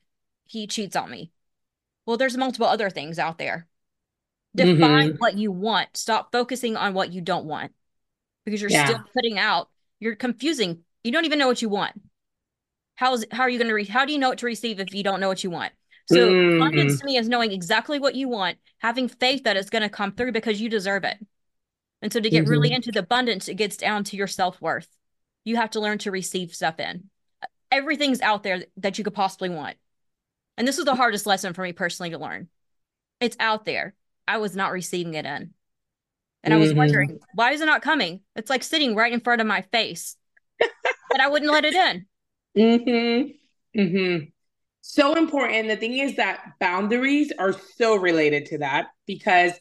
he 0.46 0.66
cheats 0.66 0.96
on 0.96 1.10
me. 1.10 1.30
Well, 2.06 2.16
there's 2.16 2.36
multiple 2.36 2.66
other 2.66 2.88
things 2.88 3.18
out 3.18 3.38
there. 3.38 3.66
Define 4.54 5.10
mm-hmm. 5.10 5.16
what 5.18 5.36
you 5.36 5.52
want. 5.52 5.94
Stop 5.96 6.32
focusing 6.32 6.76
on 6.76 6.94
what 6.94 7.12
you 7.12 7.20
don't 7.20 7.44
want 7.44 7.72
because 8.44 8.60
you're 8.60 8.70
yeah. 8.70 8.86
still 8.86 9.04
putting 9.14 9.38
out. 9.38 9.68
You're 10.00 10.16
confusing. 10.16 10.82
You 11.04 11.12
don't 11.12 11.26
even 11.26 11.38
know 11.38 11.48
what 11.48 11.60
you 11.60 11.68
want. 11.68 11.92
How's 12.94 13.26
how 13.30 13.42
are 13.42 13.50
you 13.50 13.58
going 13.58 13.68
to 13.68 13.74
re- 13.74 13.84
how 13.84 14.06
do 14.06 14.12
you 14.12 14.18
know 14.18 14.30
what 14.30 14.38
to 14.38 14.46
receive 14.46 14.80
if 14.80 14.94
you 14.94 15.02
don't 15.02 15.20
know 15.20 15.28
what 15.28 15.44
you 15.44 15.50
want? 15.50 15.72
So 16.06 16.30
mm-hmm. 16.30 16.56
abundance 16.56 17.00
to 17.00 17.06
me 17.06 17.16
is 17.16 17.28
knowing 17.28 17.52
exactly 17.52 17.98
what 17.98 18.14
you 18.14 18.28
want, 18.28 18.58
having 18.78 19.08
faith 19.08 19.44
that 19.44 19.56
it's 19.56 19.70
going 19.70 19.82
to 19.82 19.88
come 19.88 20.12
through 20.12 20.32
because 20.32 20.60
you 20.60 20.70
deserve 20.70 21.04
it. 21.04 21.18
And 22.00 22.12
so 22.12 22.20
to 22.20 22.30
get 22.30 22.44
mm-hmm. 22.44 22.50
really 22.50 22.72
into 22.72 22.92
the 22.92 23.00
abundance, 23.00 23.48
it 23.48 23.54
gets 23.54 23.76
down 23.76 24.04
to 24.04 24.16
your 24.16 24.28
self 24.28 24.60
worth. 24.62 24.88
You 25.44 25.56
have 25.56 25.70
to 25.70 25.80
learn 25.80 25.98
to 25.98 26.10
receive 26.10 26.54
stuff 26.54 26.80
in. 26.80 27.10
Everything's 27.70 28.20
out 28.20 28.42
there 28.42 28.64
that 28.78 28.96
you 28.96 29.04
could 29.04 29.14
possibly 29.14 29.48
want. 29.48 29.76
And 30.56 30.66
this 30.66 30.76
was 30.76 30.86
the 30.86 30.94
hardest 30.94 31.26
lesson 31.26 31.52
for 31.52 31.62
me 31.62 31.72
personally 31.72 32.10
to 32.10 32.18
learn. 32.18 32.48
It's 33.20 33.36
out 33.40 33.64
there. 33.64 33.94
I 34.26 34.38
was 34.38 34.56
not 34.56 34.72
receiving 34.72 35.14
it 35.14 35.26
in. 35.26 35.52
And 36.42 36.54
I 36.54 36.58
was 36.58 36.70
mm-hmm. 36.70 36.78
wondering, 36.78 37.18
why 37.34 37.52
is 37.52 37.60
it 37.60 37.66
not 37.66 37.82
coming? 37.82 38.20
It's 38.36 38.50
like 38.50 38.62
sitting 38.62 38.94
right 38.94 39.12
in 39.12 39.20
front 39.20 39.40
of 39.40 39.46
my 39.46 39.62
face. 39.62 40.16
but 40.58 41.20
I 41.20 41.28
wouldn't 41.28 41.50
let 41.50 41.64
it 41.64 41.74
in. 41.74 42.06
Mm-hmm. 42.56 43.80
Mm-hmm 43.80 44.24
so 44.86 45.16
important. 45.16 45.66
The 45.66 45.76
thing 45.76 45.98
is 45.98 46.14
that 46.16 46.52
boundaries 46.60 47.32
are 47.40 47.52
so 47.76 47.96
related 47.96 48.46
to 48.46 48.58
that 48.58 48.86
because 49.04 49.52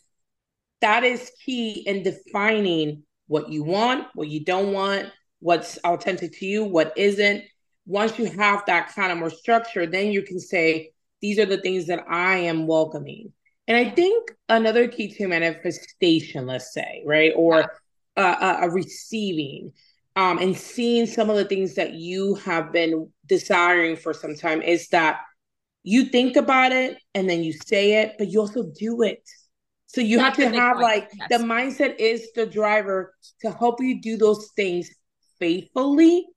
that 0.82 1.04
is 1.04 1.32
key 1.44 1.84
in 1.88 2.04
defining 2.04 3.04
what 3.28 3.50
you 3.50 3.64
want, 3.64 4.08
what 4.14 4.28
you 4.28 4.46
don't 4.46 4.72
want, 4.72 5.08
what's 5.40 5.78
authentic 5.80 6.38
to 6.38 6.46
you, 6.46 6.64
what 6.64 6.94
isn't. 6.96 7.44
Once 7.86 8.18
you 8.18 8.26
have 8.26 8.66
that 8.66 8.94
kind 8.94 9.12
of 9.12 9.18
more 9.18 9.30
structure, 9.30 9.86
then 9.86 10.12
you 10.12 10.22
can 10.22 10.40
say, 10.40 10.92
these 11.22 11.40
are 11.40 11.46
the 11.46 11.62
things 11.62 11.88
that 11.88 12.04
I 12.10 12.38
am 12.38 12.68
welcoming. 12.68 13.32
And 13.68 13.78
I 13.78 13.90
think 13.90 14.32
another 14.50 14.88
key 14.88 15.14
to 15.16 15.28
manifestation, 15.28 16.46
let's 16.46 16.74
say, 16.74 17.04
right, 17.06 17.34
or 17.36 17.72
uh, 18.16 18.58
a 18.62 18.70
receiving, 18.70 19.72
um, 20.16 20.38
and 20.38 20.56
seeing 20.56 21.06
some 21.06 21.30
of 21.30 21.36
the 21.36 21.46
things 21.46 21.76
that 21.76 21.94
you 21.94 22.36
have 22.36 22.72
been 22.72 23.12
desiring 23.26 23.96
for 23.96 24.14
some 24.14 24.36
time 24.36 24.62
is 24.62 24.88
that 24.90 25.20
you 25.84 26.06
think 26.06 26.36
about 26.36 26.72
it 26.72 26.98
and 27.14 27.30
then 27.30 27.44
you 27.44 27.54
say 27.54 28.02
it, 28.02 28.16
but 28.18 28.28
you 28.30 28.40
also 28.40 28.72
do 28.78 29.02
it. 29.02 29.22
So 29.88 30.02
you 30.02 30.18
That's 30.18 30.38
have 30.38 30.52
to 30.52 30.58
have 30.60 30.76
point. 30.76 30.84
like 30.84 31.10
yes. 31.14 31.28
the 31.30 31.46
mindset 31.46 31.96
is 32.00 32.32
the 32.34 32.46
driver 32.46 33.14
to 33.42 33.52
help 33.52 33.82
you 33.82 34.02
do 34.02 34.18
those 34.18 34.52
things 34.56 34.90
faithfully. 35.40 36.28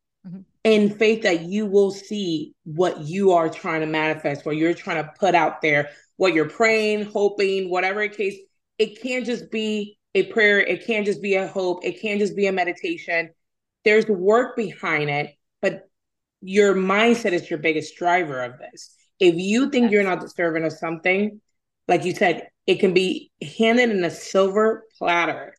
In 0.64 0.90
faith 0.90 1.22
that 1.22 1.42
you 1.42 1.66
will 1.66 1.90
see 1.90 2.54
what 2.64 3.00
you 3.00 3.32
are 3.32 3.48
trying 3.48 3.80
to 3.80 3.86
manifest, 3.86 4.44
what 4.44 4.56
you're 4.56 4.74
trying 4.74 5.02
to 5.02 5.12
put 5.18 5.34
out 5.34 5.62
there, 5.62 5.90
what 6.16 6.34
you're 6.34 6.48
praying, 6.48 7.04
hoping, 7.04 7.70
whatever 7.70 8.06
the 8.06 8.14
case. 8.14 8.36
It 8.78 9.00
can't 9.00 9.24
just 9.24 9.50
be 9.50 9.98
a 10.14 10.24
prayer, 10.24 10.60
it 10.60 10.86
can't 10.86 11.06
just 11.06 11.22
be 11.22 11.34
a 11.34 11.46
hope, 11.46 11.84
it 11.84 12.00
can't 12.00 12.20
just 12.20 12.36
be 12.36 12.46
a 12.46 12.52
meditation 12.52 13.30
there's 13.84 14.06
work 14.06 14.56
behind 14.56 15.10
it, 15.10 15.34
but 15.62 15.88
your 16.40 16.74
mindset 16.74 17.32
is 17.32 17.48
your 17.48 17.58
biggest 17.58 17.96
driver 17.96 18.42
of 18.42 18.58
this. 18.58 18.94
If 19.18 19.34
you 19.36 19.70
think 19.70 19.90
you're 19.90 20.04
not 20.04 20.20
deserving 20.20 20.64
of 20.64 20.72
something, 20.72 21.40
like 21.88 22.04
you 22.04 22.14
said, 22.14 22.48
it 22.66 22.80
can 22.80 22.92
be 22.92 23.32
handed 23.56 23.90
in 23.90 24.04
a 24.04 24.10
silver 24.10 24.84
platter. 24.98 25.54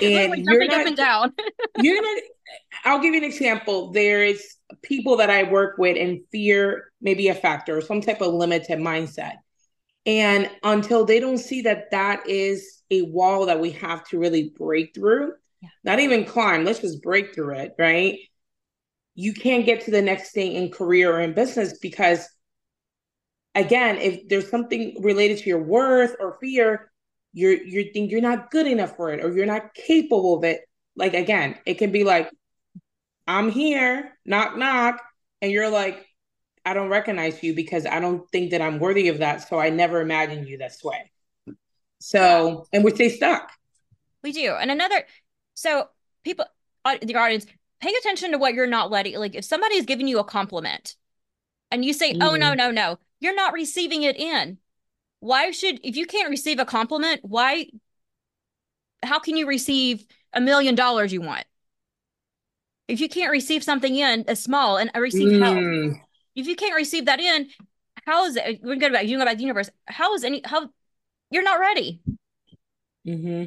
And 0.00 0.44
you're 0.44 0.66
not, 0.66 0.80
up 0.80 0.86
and 0.86 0.96
down. 0.96 1.32
you're 1.78 2.00
not 2.00 2.22
I'll 2.84 3.00
give 3.00 3.14
you 3.14 3.20
an 3.20 3.24
example. 3.24 3.92
There 3.92 4.24
is 4.24 4.56
people 4.82 5.16
that 5.18 5.30
I 5.30 5.44
work 5.44 5.78
with 5.78 5.96
and 5.96 6.20
fear 6.30 6.92
maybe 7.00 7.28
a 7.28 7.34
factor 7.34 7.76
or 7.76 7.80
some 7.80 8.00
type 8.00 8.20
of 8.20 8.34
limited 8.34 8.78
mindset. 8.78 9.36
And 10.04 10.50
until 10.62 11.04
they 11.04 11.20
don't 11.20 11.38
see 11.38 11.62
that 11.62 11.90
that 11.92 12.28
is 12.28 12.82
a 12.90 13.02
wall 13.02 13.46
that 13.46 13.60
we 13.60 13.70
have 13.72 14.04
to 14.08 14.18
really 14.18 14.52
break 14.56 14.94
through, 14.94 15.32
yeah. 15.60 15.68
not 15.84 16.00
even 16.00 16.24
climb, 16.24 16.64
let's 16.64 16.80
just 16.80 17.02
break 17.02 17.34
through 17.34 17.54
it, 17.54 17.74
right? 17.78 18.18
You 19.14 19.32
can't 19.32 19.66
get 19.66 19.82
to 19.82 19.90
the 19.90 20.02
next 20.02 20.32
thing 20.32 20.52
in 20.52 20.70
career 20.70 21.14
or 21.14 21.20
in 21.20 21.34
business 21.34 21.78
because, 21.78 22.26
again, 23.54 23.98
if 23.98 24.28
there's 24.28 24.50
something 24.50 24.96
related 25.02 25.38
to 25.38 25.48
your 25.50 25.62
worth 25.62 26.16
or 26.18 26.38
fear, 26.40 26.91
you're 27.32 27.52
you 27.52 27.90
think 27.92 28.10
you're 28.10 28.20
not 28.20 28.50
good 28.50 28.66
enough 28.66 28.96
for 28.96 29.12
it 29.12 29.24
or 29.24 29.32
you're 29.32 29.46
not 29.46 29.74
capable 29.74 30.36
of 30.36 30.44
it. 30.44 30.60
Like 30.96 31.14
again, 31.14 31.56
it 31.66 31.74
can 31.74 31.92
be 31.92 32.04
like, 32.04 32.30
I'm 33.26 33.50
here, 33.50 34.16
knock 34.24 34.56
knock, 34.56 35.00
and 35.40 35.50
you're 35.50 35.70
like, 35.70 36.06
I 36.64 36.74
don't 36.74 36.88
recognize 36.88 37.42
you 37.42 37.54
because 37.54 37.86
I 37.86 38.00
don't 38.00 38.28
think 38.30 38.50
that 38.50 38.60
I'm 38.60 38.78
worthy 38.78 39.08
of 39.08 39.18
that. 39.18 39.48
So 39.48 39.58
I 39.58 39.70
never 39.70 40.00
imagined 40.00 40.46
you 40.48 40.58
this 40.58 40.82
way. 40.84 41.10
So, 41.98 42.66
and 42.72 42.84
we 42.84 42.90
stay 42.92 43.08
stuck. 43.08 43.50
We 44.22 44.32
do. 44.32 44.54
And 44.54 44.70
another, 44.70 45.04
so 45.54 45.88
people, 46.24 46.44
uh, 46.84 46.96
the 47.00 47.14
audience, 47.14 47.46
pay 47.80 47.92
attention 48.00 48.32
to 48.32 48.38
what 48.38 48.54
you're 48.54 48.66
not 48.66 48.90
letting 48.90 49.18
like 49.18 49.34
if 49.34 49.44
somebody 49.44 49.76
is 49.76 49.86
giving 49.86 50.08
you 50.08 50.18
a 50.18 50.24
compliment 50.24 50.96
and 51.70 51.84
you 51.84 51.92
say, 51.92 52.12
mm. 52.12 52.18
"Oh 52.22 52.36
no, 52.36 52.48
mm-hmm. 52.50 52.58
no, 52.58 52.70
no." 52.70 52.98
You're 53.20 53.34
not 53.36 53.52
receiving 53.52 54.02
it 54.02 54.16
in. 54.16 54.58
Why 55.22 55.52
should 55.52 55.78
if 55.84 55.94
you 55.94 56.04
can't 56.04 56.30
receive 56.30 56.58
a 56.58 56.64
compliment, 56.64 57.20
why 57.22 57.66
how 59.04 59.20
can 59.20 59.36
you 59.36 59.46
receive 59.46 60.04
a 60.32 60.40
million 60.40 60.74
dollars 60.74 61.12
you 61.12 61.20
want? 61.20 61.44
If 62.88 63.00
you 63.00 63.08
can't 63.08 63.30
receive 63.30 63.62
something 63.62 63.94
in 63.94 64.24
as 64.26 64.42
small 64.42 64.78
and 64.78 64.90
receive 64.96 65.28
mm. 65.28 65.40
help, 65.40 66.02
if 66.34 66.48
you 66.48 66.56
can't 66.56 66.74
receive 66.74 67.04
that 67.04 67.20
in, 67.20 67.50
how 68.04 68.24
is 68.24 68.34
it? 68.34 68.62
We're 68.64 68.74
good 68.74 68.90
about 68.90 69.06
you 69.06 69.16
know 69.16 69.22
about 69.22 69.36
the 69.36 69.44
universe. 69.44 69.70
How 69.86 70.12
is 70.14 70.24
any 70.24 70.42
how 70.44 70.70
you're 71.30 71.44
not 71.44 71.60
ready? 71.60 72.02
Mm-hmm. 73.06 73.44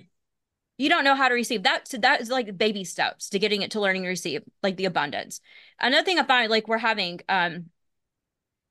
You 0.78 0.90
don't 0.90 1.04
know 1.04 1.16
how 1.16 1.28
to 1.28 1.34
receive 1.34 1.64
that. 1.64 1.90
So 1.90 1.98
that 1.98 2.22
is 2.22 2.30
like 2.30 2.58
baby 2.58 2.86
steps 2.86 3.28
to 3.32 3.40
getting 3.40 3.64
it 3.64 3.72
to 3.72 3.82
learning 3.82 4.04
to 4.04 4.08
receive, 4.08 4.44
like 4.64 4.78
the 4.78 4.86
abundance. 4.86 5.42
Another 5.78 6.06
thing 6.06 6.20
I 6.20 6.24
find, 6.24 6.50
like 6.50 6.70
we're 6.70 6.78
having 6.78 7.20
um 7.28 7.66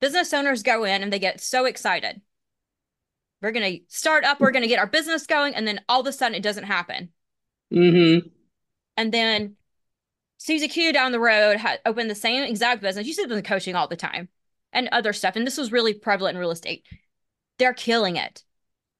business 0.01 0.33
owners 0.33 0.63
go 0.63 0.85
in 0.85 1.03
and 1.03 1.13
they 1.13 1.19
get 1.19 1.43
so 1.43 1.67
excited. 1.67 2.23
We're 3.45 3.53
gonna 3.53 3.77
start 3.89 4.25
up. 4.25 4.41
We're 4.41 4.53
gonna 4.53 4.67
get 4.67 4.79
our 4.79 4.87
business 4.87 5.27
going, 5.27 5.55
and 5.55 5.69
then 5.69 5.83
all 5.87 6.01
of 6.01 6.07
a 6.07 6.13
sudden 6.13 6.35
it 6.35 6.43
doesn't 6.43 6.65
happen. 6.65 7.11
Mm-hmm. 7.71 8.27
And 8.97 9.13
then 9.13 9.57
Susie 10.39 10.67
Q 10.69 10.93
down 10.93 11.13
the 11.13 11.21
road 11.21 11.59
had 11.59 11.81
opened 11.85 12.11
the 12.11 12.15
same 12.15 12.43
exact 12.45 12.81
business. 12.81 13.07
You 13.07 13.13
see 13.13 13.27
them 13.27 13.43
coaching 13.43 13.75
all 13.75 13.87
the 13.87 13.97
time 13.97 14.29
and 14.73 14.89
other 14.93 15.13
stuff. 15.13 15.37
And 15.37 15.47
this 15.47 15.59
was 15.59 15.73
really 15.73 15.93
prevalent 15.93 16.37
in 16.37 16.41
real 16.41 16.53
estate. 16.53 16.87
They're 17.59 17.75
killing 17.75 18.17
it. 18.17 18.43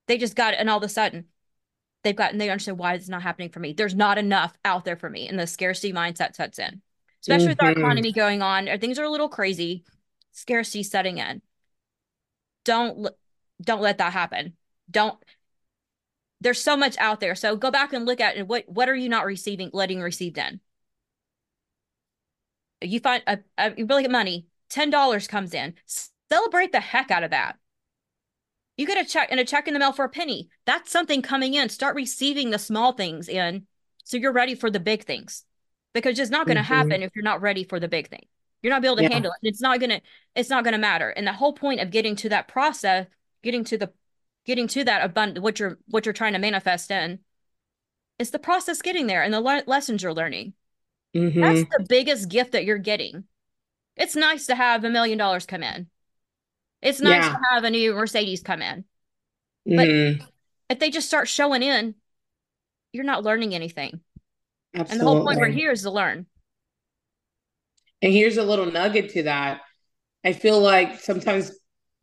They 0.07 0.17
just 0.19 0.35
got 0.35 0.53
it. 0.53 0.59
And 0.59 0.69
all 0.69 0.77
of 0.77 0.83
a 0.83 0.89
sudden, 0.89 1.25
they've 2.03 2.15
gotten, 2.15 2.37
they 2.37 2.49
understand 2.49 2.77
why 2.77 2.93
it's 2.93 3.09
not 3.09 3.23
happening 3.23 3.49
for 3.49 3.59
me. 3.59 3.73
There's 3.73 3.95
not 3.95 4.17
enough 4.17 4.55
out 4.63 4.85
there 4.85 4.95
for 4.95 5.09
me. 5.09 5.27
And 5.27 5.39
the 5.39 5.47
scarcity 5.47 5.91
mindset 5.91 6.35
sets 6.35 6.59
in, 6.59 6.81
especially 7.21 7.45
mm-hmm. 7.45 7.49
with 7.49 7.63
our 7.63 7.71
mm-hmm. 7.71 7.81
economy 7.81 8.11
going 8.11 8.41
on. 8.41 8.69
Things 8.79 8.99
are 8.99 9.05
a 9.05 9.09
little 9.09 9.29
crazy. 9.29 9.83
Scarcity 10.33 10.83
setting 10.83 11.17
in. 11.17 11.41
Don't, 12.63 13.07
don't 13.61 13.81
let 13.81 13.97
that 13.97 14.13
happen. 14.13 14.53
Don't, 14.89 15.17
there's 16.41 16.61
so 16.61 16.77
much 16.77 16.97
out 16.97 17.19
there. 17.19 17.35
So 17.35 17.55
go 17.55 17.71
back 17.71 17.93
and 17.93 18.05
look 18.05 18.21
at 18.21 18.47
what, 18.47 18.67
what 18.67 18.89
are 18.89 18.95
you 18.95 19.09
not 19.09 19.25
receiving, 19.25 19.69
letting 19.73 20.01
receive 20.01 20.33
then? 20.33 20.59
you 22.81 22.99
find 22.99 23.23
a, 23.27 23.39
a 23.57 23.73
you 23.77 23.85
really 23.85 24.03
get 24.03 24.11
money, 24.11 24.47
ten 24.69 24.89
dollars 24.89 25.27
comes 25.27 25.53
in. 25.53 25.73
Celebrate 26.31 26.71
the 26.71 26.79
heck 26.79 27.11
out 27.11 27.23
of 27.23 27.31
that. 27.31 27.57
You 28.77 28.85
get 28.85 29.03
a 29.03 29.09
check 29.09 29.29
and 29.31 29.39
a 29.39 29.45
check 29.45 29.67
in 29.67 29.73
the 29.73 29.79
mail 29.79 29.93
for 29.93 30.05
a 30.05 30.09
penny. 30.09 30.49
That's 30.65 30.91
something 30.91 31.21
coming 31.21 31.53
in. 31.53 31.69
Start 31.69 31.95
receiving 31.95 32.49
the 32.49 32.59
small 32.59 32.91
things 32.91 33.29
in, 33.29 33.67
so 34.03 34.17
you're 34.17 34.33
ready 34.33 34.55
for 34.55 34.69
the 34.69 34.79
big 34.79 35.05
things. 35.05 35.43
Because 35.93 36.19
it's 36.19 36.29
not 36.29 36.45
going 36.45 36.57
to 36.57 36.63
mm-hmm. 36.63 36.73
happen 36.73 37.03
if 37.03 37.11
you're 37.15 37.23
not 37.23 37.41
ready 37.41 37.63
for 37.63 37.79
the 37.79 37.87
big 37.87 38.09
thing. 38.09 38.25
You're 38.61 38.73
not 38.73 38.81
be 38.81 38.89
able 38.89 38.97
to 38.97 39.03
yeah. 39.03 39.13
handle 39.13 39.31
it. 39.31 39.47
It's 39.47 39.61
not 39.61 39.79
gonna. 39.79 40.01
It's 40.35 40.49
not 40.49 40.63
gonna 40.63 40.77
matter. 40.77 41.09
And 41.09 41.25
the 41.25 41.33
whole 41.33 41.53
point 41.53 41.81
of 41.81 41.91
getting 41.91 42.15
to 42.17 42.29
that 42.29 42.47
process, 42.47 43.07
getting 43.45 43.63
to 43.63 43.77
the, 43.77 43.93
getting 44.45 44.67
to 44.67 44.83
that 44.83 45.05
abundant, 45.05 45.41
what 45.41 45.59
you're 45.59 45.79
what 45.87 46.05
you're 46.05 46.11
trying 46.11 46.33
to 46.33 46.39
manifest 46.39 46.91
in, 46.91 47.19
is 48.19 48.31
the 48.31 48.39
process 48.39 48.81
getting 48.81 49.07
there 49.07 49.23
and 49.23 49.33
the 49.33 49.39
le- 49.39 49.63
lessons 49.67 50.03
you're 50.03 50.13
learning. 50.13 50.51
Mm-hmm. 51.15 51.39
That's 51.39 51.61
the 51.61 51.85
biggest 51.87 52.27
gift 52.27 52.51
that 52.51 52.65
you're 52.65 52.77
getting. 52.77 53.23
It's 53.95 54.17
nice 54.17 54.47
to 54.47 54.55
have 54.55 54.83
a 54.83 54.89
million 54.89 55.17
dollars 55.17 55.45
come 55.45 55.63
in. 55.63 55.87
It's 56.81 56.99
nice 56.99 57.23
yeah. 57.23 57.29
to 57.29 57.39
have 57.51 57.63
a 57.63 57.69
new 57.69 57.93
Mercedes 57.93 58.41
come 58.41 58.61
in. 58.61 58.83
But 59.65 59.87
mm-hmm. 59.87 60.25
if 60.69 60.79
they 60.79 60.89
just 60.89 61.07
start 61.07 61.29
showing 61.29 61.63
in, 61.63 61.95
you're 62.91 63.05
not 63.05 63.23
learning 63.23 63.55
anything. 63.55 64.01
Absolutely. 64.73 64.91
And 64.91 64.99
the 64.99 65.05
whole 65.05 65.25
point 65.25 65.39
we're 65.39 65.47
here 65.47 65.71
is 65.71 65.83
to 65.83 65.91
learn. 65.91 66.25
And 68.01 68.11
here's 68.11 68.37
a 68.37 68.43
little 68.43 68.65
nugget 68.65 69.11
to 69.11 69.23
that. 69.23 69.61
I 70.23 70.33
feel 70.33 70.59
like 70.59 70.99
sometimes 70.99 71.51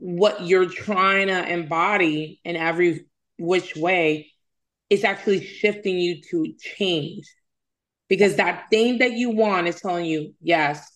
what 0.05 0.45
you're 0.45 0.69
trying 0.69 1.29
to 1.29 1.49
embody 1.49 2.41
in 2.45 2.57
every 2.57 3.07
which 3.39 3.77
way 3.77 4.33
is 4.91 5.05
actually 5.05 5.45
shifting 5.45 5.97
you 5.97 6.21
to 6.21 6.55
change 6.59 7.25
because 8.09 8.35
that 8.35 8.65
thing 8.69 8.99
that 8.99 9.13
you 9.13 9.31
want 9.31 9.69
is 9.69 9.81
telling 9.81 10.05
you, 10.05 10.35
yes, 10.41 10.91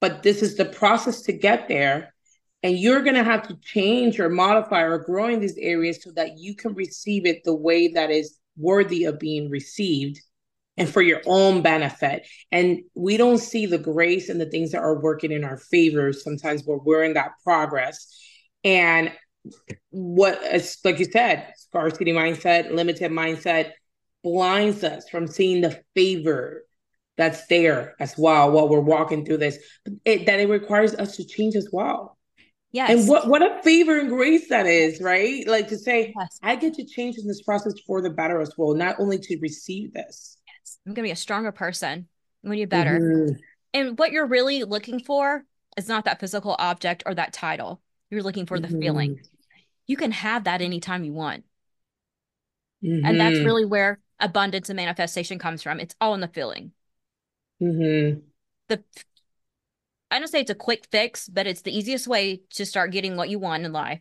but 0.00 0.22
this 0.22 0.40
is 0.40 0.56
the 0.56 0.64
process 0.64 1.20
to 1.22 1.34
get 1.34 1.68
there. 1.68 2.14
And 2.62 2.78
you're 2.78 3.02
going 3.02 3.14
to 3.14 3.22
have 3.22 3.46
to 3.48 3.58
change 3.60 4.18
or 4.18 4.30
modify 4.30 4.84
or 4.84 5.00
grow 5.00 5.28
in 5.28 5.40
these 5.40 5.58
areas 5.58 6.02
so 6.02 6.10
that 6.12 6.38
you 6.38 6.56
can 6.56 6.72
receive 6.72 7.26
it 7.26 7.44
the 7.44 7.54
way 7.54 7.88
that 7.88 8.10
is 8.10 8.38
worthy 8.56 9.04
of 9.04 9.18
being 9.18 9.50
received 9.50 10.18
and 10.76 10.88
for 10.88 11.02
your 11.02 11.20
own 11.26 11.62
benefit. 11.62 12.26
And 12.50 12.80
we 12.94 13.16
don't 13.16 13.38
see 13.38 13.66
the 13.66 13.78
grace 13.78 14.28
and 14.28 14.40
the 14.40 14.50
things 14.50 14.72
that 14.72 14.82
are 14.82 15.00
working 15.00 15.32
in 15.32 15.44
our 15.44 15.56
favor 15.56 16.12
sometimes 16.12 16.62
where 16.64 16.78
we're 16.78 17.04
in 17.04 17.14
that 17.14 17.32
progress. 17.44 18.06
And 18.64 19.12
what, 19.90 20.40
like 20.84 20.98
you 20.98 21.04
said, 21.04 21.52
scarcity 21.56 22.12
mindset, 22.12 22.72
limited 22.72 23.12
mindset, 23.12 23.72
blinds 24.22 24.82
us 24.82 25.08
from 25.08 25.26
seeing 25.26 25.60
the 25.60 25.80
favor 25.94 26.64
that's 27.16 27.46
there 27.46 27.94
as 28.00 28.16
well 28.18 28.50
while 28.50 28.68
we're 28.68 28.80
walking 28.80 29.24
through 29.24 29.36
this 29.36 29.58
it, 30.04 30.26
that 30.26 30.40
it 30.40 30.48
requires 30.48 30.94
us 30.94 31.16
to 31.16 31.24
change 31.24 31.54
as 31.54 31.68
well 31.70 32.16
yes 32.72 32.90
and 32.90 33.08
what 33.08 33.28
what 33.28 33.42
a 33.42 33.62
favor 33.62 34.00
and 34.00 34.08
grace 34.08 34.48
that 34.48 34.66
is 34.66 35.00
right 35.00 35.46
like 35.46 35.68
to 35.68 35.78
say 35.78 36.12
yes. 36.18 36.38
i 36.42 36.56
get 36.56 36.74
to 36.74 36.84
change 36.84 37.16
in 37.18 37.28
this 37.28 37.42
process 37.42 37.74
for 37.86 38.02
the 38.02 38.10
better 38.10 38.40
as 38.40 38.52
well 38.56 38.74
not 38.74 38.96
only 38.98 39.18
to 39.18 39.38
receive 39.40 39.92
this 39.92 40.38
i'm 40.86 40.94
gonna 40.94 41.06
be 41.06 41.12
a 41.12 41.16
stronger 41.16 41.52
person 41.52 42.08
i'm 42.42 42.50
gonna 42.50 42.56
be 42.56 42.64
better 42.64 43.00
mm-hmm. 43.00 43.34
and 43.72 43.98
what 43.98 44.12
you're 44.12 44.26
really 44.26 44.64
looking 44.64 45.00
for 45.00 45.44
is 45.76 45.88
not 45.88 46.04
that 46.04 46.20
physical 46.20 46.56
object 46.58 47.02
or 47.06 47.14
that 47.14 47.32
title 47.32 47.80
you're 48.10 48.22
looking 48.22 48.46
for 48.46 48.58
the 48.60 48.68
mm-hmm. 48.68 48.80
feeling 48.80 49.20
you 49.86 49.96
can 49.96 50.12
have 50.12 50.44
that 50.44 50.62
anytime 50.62 51.04
you 51.04 51.12
want 51.12 51.44
mm-hmm. 52.84 53.04
and 53.04 53.18
that's 53.18 53.36
mm-hmm. 53.36 53.46
really 53.46 53.64
where 53.64 53.98
abundance 54.20 54.68
and 54.68 54.76
manifestation 54.76 55.38
comes 55.38 55.62
from. 55.62 55.80
It's 55.80 55.94
all 56.00 56.14
in 56.14 56.20
the 56.20 56.28
feeling. 56.28 56.72
Mm-hmm. 57.62 58.20
The 58.68 58.82
I 60.10 60.18
don't 60.18 60.28
say 60.28 60.40
it's 60.40 60.50
a 60.50 60.54
quick 60.54 60.86
fix, 60.90 61.28
but 61.28 61.46
it's 61.46 61.62
the 61.62 61.76
easiest 61.76 62.06
way 62.06 62.42
to 62.50 62.64
start 62.64 62.92
getting 62.92 63.16
what 63.16 63.30
you 63.30 63.38
want 63.38 63.64
in 63.64 63.72
life. 63.72 64.00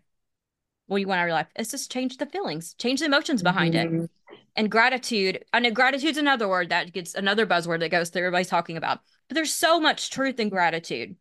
What 0.88 1.02
you 1.02 1.08
want 1.08 1.20
out 1.20 1.24
of 1.24 1.30
your 1.30 1.38
life. 1.38 1.48
It's 1.56 1.72
just 1.72 1.92
change 1.92 2.18
the 2.18 2.26
feelings, 2.26 2.74
change 2.76 3.00
the 3.00 3.06
emotions 3.06 3.42
behind 3.42 3.74
mm-hmm. 3.74 4.04
it. 4.04 4.12
And 4.56 4.70
gratitude. 4.70 5.44
I 5.52 5.60
know 5.60 5.72
gratitude's 5.72 6.18
another 6.18 6.48
word 6.48 6.70
that 6.70 6.94
gets 6.94 7.16
another 7.16 7.48
buzzword 7.48 7.80
that 7.80 7.90
goes 7.90 8.10
through 8.10 8.22
everybody's 8.22 8.50
talking 8.50 8.78
about. 8.78 9.00
But 9.28 9.36
there's 9.36 9.54
so 9.54 9.80
much 9.80 10.12
truth 10.12 10.40
in 10.40 10.50
gratitude. 10.50 11.16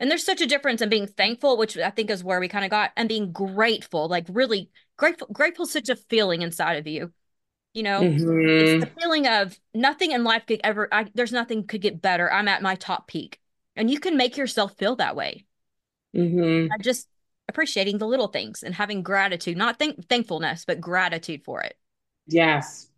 And 0.00 0.10
there's 0.10 0.24
such 0.24 0.40
a 0.40 0.46
difference 0.46 0.82
in 0.82 0.88
being 0.88 1.06
thankful, 1.06 1.56
which 1.56 1.76
I 1.76 1.90
think 1.90 2.10
is 2.10 2.24
where 2.24 2.40
we 2.40 2.48
kind 2.48 2.64
of 2.64 2.70
got, 2.72 2.90
and 2.96 3.08
being 3.08 3.30
grateful, 3.30 4.08
like 4.08 4.26
really 4.28 4.70
grateful. 4.96 5.28
Grateful 5.32 5.66
such 5.66 5.88
a 5.88 5.96
feeling 5.96 6.42
inside 6.42 6.74
of 6.74 6.88
you 6.88 7.12
you 7.74 7.82
know 7.82 8.00
mm-hmm. 8.00 8.40
it's 8.48 8.84
the 8.84 9.00
feeling 9.00 9.26
of 9.26 9.58
nothing 9.74 10.12
in 10.12 10.24
life 10.24 10.46
could 10.46 10.60
ever 10.64 10.88
I, 10.90 11.06
there's 11.14 11.32
nothing 11.32 11.66
could 11.66 11.82
get 11.82 12.00
better 12.00 12.32
i'm 12.32 12.48
at 12.48 12.62
my 12.62 12.76
top 12.76 13.06
peak 13.08 13.40
and 13.76 13.90
you 13.90 14.00
can 14.00 14.16
make 14.16 14.36
yourself 14.36 14.76
feel 14.78 14.96
that 14.96 15.16
way 15.16 15.44
mm-hmm. 16.16 16.68
just 16.80 17.08
appreciating 17.48 17.98
the 17.98 18.06
little 18.06 18.28
things 18.28 18.62
and 18.62 18.74
having 18.74 19.02
gratitude 19.02 19.58
not 19.58 19.78
thank- 19.78 20.08
thankfulness 20.08 20.64
but 20.64 20.80
gratitude 20.80 21.42
for 21.44 21.60
it 21.60 21.76
yes 22.26 22.88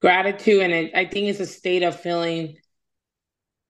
gratitude 0.00 0.62
and 0.62 0.72
it, 0.72 0.92
i 0.94 1.04
think 1.04 1.28
it's 1.28 1.40
a 1.40 1.46
state 1.46 1.82
of 1.82 1.98
feeling 1.98 2.56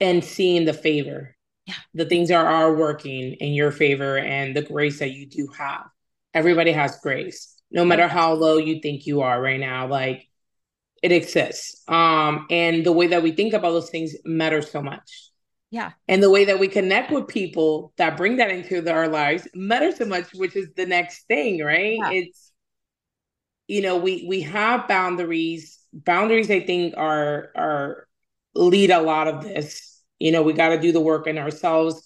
and 0.01 0.25
seeing 0.25 0.65
the 0.65 0.73
favor 0.73 1.35
yeah 1.67 1.75
the 1.95 2.05
things 2.05 2.31
are 2.31 2.47
are 2.47 2.75
working 2.75 3.35
in 3.35 3.53
your 3.53 3.71
favor 3.71 4.19
and 4.19 4.57
the 4.57 4.63
grace 4.63 4.99
that 4.99 5.13
you 5.13 5.27
do 5.27 5.49
have 5.57 5.87
everybody 6.35 6.73
has 6.73 6.99
grace 7.01 7.61
no 7.71 7.85
matter 7.85 8.07
how 8.09 8.33
low 8.33 8.57
you 8.57 8.81
think 8.81 9.07
you 9.07 9.21
are 9.23 9.41
right 9.41 9.61
now 9.61 9.87
like 9.87 10.27
it 11.03 11.13
exists. 11.13 11.83
Um, 11.89 12.47
and 12.51 12.85
the 12.85 12.93
way 12.93 13.07
that 13.09 13.23
we 13.23 13.33
think 13.33 13.53
about 13.53 13.71
those 13.71 13.91
things 13.91 14.15
matters 14.25 14.71
so 14.71 14.83
much. 14.83 15.31
Yeah. 15.71 15.93
And 16.09 16.23
the 16.23 16.31
way 16.31 16.45
that 16.47 16.59
we 16.59 16.69
connect 16.69 17.11
with 17.11 17.29
people 17.29 17.93
that 17.97 18.17
bring 18.17 18.37
that 18.37 18.51
into 18.51 18.91
our 18.93 19.09
lives 19.09 19.47
matters 19.55 19.99
so 19.99 20.05
much, 20.05 20.33
which 20.35 20.57
is 20.57 20.69
the 20.77 20.87
next 20.87 21.27
thing, 21.27 21.63
right? 21.63 21.99
Yeah. 22.01 22.11
It's 22.11 22.53
you 23.69 23.83
know, 23.83 23.97
we 23.97 24.27
we 24.29 24.43
have 24.43 24.89
boundaries. 24.89 25.79
Boundaries, 25.93 26.51
I 26.51 26.61
think, 26.61 26.95
are 26.97 27.53
are 27.57 28.09
lead 28.55 28.91
a 28.91 29.01
lot 29.01 29.29
of 29.29 29.43
this. 29.43 30.03
You 30.19 30.33
know, 30.33 30.43
we 30.43 30.53
got 30.53 30.71
to 30.71 30.81
do 30.81 30.93
the 30.93 31.01
work 31.01 31.27
in 31.27 31.39
ourselves 31.39 32.03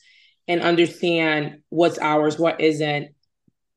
and 0.48 0.62
understand 0.62 1.60
what's 1.68 1.98
ours, 1.98 2.38
what 2.38 2.60
isn't. 2.60 3.14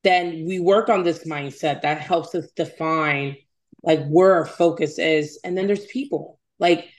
Then 0.04 0.46
we 0.46 0.60
work 0.60 0.90
on 0.90 1.04
this 1.04 1.26
mindset 1.26 1.82
that 1.82 2.02
helps 2.02 2.36
us 2.36 2.50
define 2.56 3.38
like 3.84 4.06
where 4.08 4.34
our 4.34 4.46
focus 4.46 4.98
is. 4.98 5.40
And 5.44 5.58
then 5.58 5.68
there's 5.68 5.86
people. 5.86 6.40
Like 6.60 6.90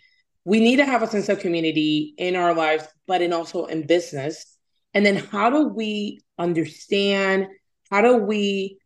we 0.45 0.61
need 0.61 0.77
to 0.77 0.85
have 0.85 1.03
a 1.03 1.07
sense 1.07 1.29
of 1.29 1.41
community 1.41 2.15
in 2.19 2.37
our 2.37 2.55
lives, 2.55 2.87
but 3.07 3.23
in 3.23 3.33
also 3.33 3.67
in 3.67 3.87
business. 3.87 4.57
And 4.93 5.05
then 5.05 5.17
how 5.17 5.51
do 5.51 5.69
we 5.69 6.21
understand? 6.39 7.49
How 7.91 8.01
do 8.01 8.19
we 8.19 8.79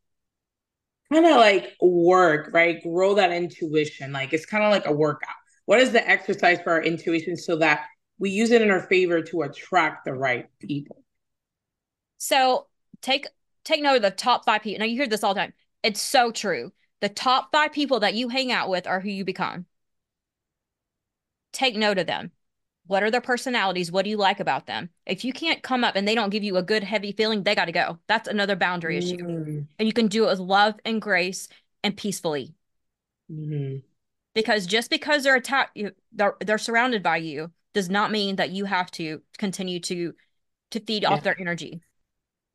kind 1.12 1.26
of 1.26 1.36
like 1.36 1.74
work, 1.80 2.50
right? 2.52 2.82
Grow 2.82 3.14
that 3.14 3.32
intuition. 3.32 4.12
Like 4.12 4.32
it's 4.32 4.46
kind 4.46 4.64
of 4.64 4.70
like 4.70 4.86
a 4.86 4.92
workout. 4.92 5.34
what 5.66 5.80
is 5.80 5.92
the 5.92 6.08
exercise 6.08 6.58
for 6.62 6.72
our 6.72 6.82
intuition 6.82 7.36
so 7.36 7.56
that 7.56 7.86
we 8.18 8.30
use 8.30 8.50
it 8.50 8.62
in 8.62 8.70
our 8.70 8.82
favor 8.88 9.22
to 9.22 9.42
attract 9.42 10.04
the 10.04 10.12
right 10.12 10.46
people? 10.60 11.04
So 12.18 12.66
take 13.02 13.26
take 13.64 13.82
note 13.82 13.96
of 13.96 14.02
the 14.02 14.10
top 14.10 14.44
five 14.44 14.62
people. 14.62 14.80
Now 14.80 14.86
you 14.86 14.96
hear 14.96 15.06
this 15.06 15.22
all 15.22 15.34
the 15.34 15.40
time. 15.40 15.54
It's 15.82 16.00
so 16.00 16.30
true. 16.30 16.72
The 17.00 17.08
top 17.08 17.50
five 17.52 17.72
people 17.72 18.00
that 18.00 18.14
you 18.14 18.28
hang 18.28 18.50
out 18.50 18.68
with 18.68 18.86
are 18.86 19.00
who 19.00 19.10
you 19.10 19.24
become. 19.24 19.66
Take 21.52 21.76
note 21.76 21.98
of 21.98 22.06
them. 22.06 22.32
What 22.88 23.02
are 23.02 23.10
their 23.10 23.20
personalities? 23.20 23.92
What 23.92 24.04
do 24.04 24.10
you 24.10 24.16
like 24.16 24.40
about 24.40 24.66
them? 24.66 24.88
If 25.04 25.22
you 25.22 25.34
can't 25.34 25.62
come 25.62 25.84
up 25.84 25.94
and 25.94 26.08
they 26.08 26.14
don't 26.14 26.30
give 26.30 26.42
you 26.42 26.56
a 26.56 26.62
good, 26.62 26.82
heavy 26.82 27.12
feeling, 27.12 27.42
they 27.42 27.54
got 27.54 27.66
to 27.66 27.72
go. 27.72 27.98
That's 28.06 28.26
another 28.26 28.56
boundary 28.56 28.98
mm. 28.98 29.02
issue. 29.02 29.66
And 29.78 29.86
you 29.86 29.92
can 29.92 30.08
do 30.08 30.24
it 30.24 30.30
with 30.30 30.38
love 30.40 30.74
and 30.86 31.00
grace 31.00 31.48
and 31.84 31.94
peacefully. 31.94 32.54
Mm. 33.30 33.82
Because 34.34 34.66
just 34.66 34.88
because 34.88 35.22
they're 35.22 35.36
attacked, 35.36 35.78
they're, 36.12 36.36
they're 36.40 36.56
surrounded 36.56 37.02
by 37.02 37.18
you 37.18 37.50
does 37.74 37.90
not 37.90 38.10
mean 38.10 38.36
that 38.36 38.50
you 38.50 38.64
have 38.64 38.90
to 38.92 39.20
continue 39.36 39.80
to 39.80 40.14
to 40.70 40.80
feed 40.80 41.02
yeah. 41.02 41.10
off 41.10 41.22
their 41.22 41.38
energy. 41.38 41.80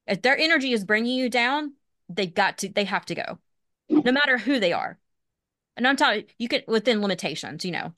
If 0.07 0.21
their 0.21 0.37
energy 0.37 0.73
is 0.73 0.83
bringing 0.83 1.17
you 1.17 1.29
down, 1.29 1.73
they've 2.09 2.33
got 2.33 2.59
to, 2.59 2.69
they 2.69 2.83
have 2.83 3.05
to 3.05 3.15
go, 3.15 3.39
no 3.89 4.11
matter 4.11 4.37
who 4.37 4.59
they 4.59 4.71
are. 4.71 4.99
And 5.75 5.87
I'm 5.87 5.95
talking, 5.95 6.25
you 6.37 6.47
can 6.47 6.61
within 6.67 7.01
limitations, 7.01 7.65
you 7.65 7.71
know 7.71 7.93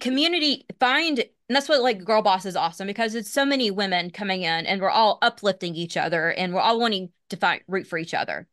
community 0.00 0.66
find 0.78 1.18
and 1.20 1.56
that's 1.56 1.68
what 1.68 1.80
like 1.80 2.04
girl 2.04 2.20
boss 2.20 2.44
is 2.44 2.56
awesome 2.56 2.86
because 2.86 3.14
it's 3.14 3.30
so 3.30 3.46
many 3.46 3.70
women 3.70 4.10
coming 4.10 4.42
in 4.42 4.66
and 4.66 4.80
we're 4.82 4.90
all 4.90 5.18
uplifting 5.22 5.74
each 5.74 5.96
other 5.96 6.30
and 6.30 6.52
we're 6.52 6.60
all 6.60 6.78
wanting 6.78 7.10
to 7.30 7.36
find 7.36 7.62
root 7.66 7.86
for 7.86 7.98
each 7.98 8.12
other. 8.12 8.46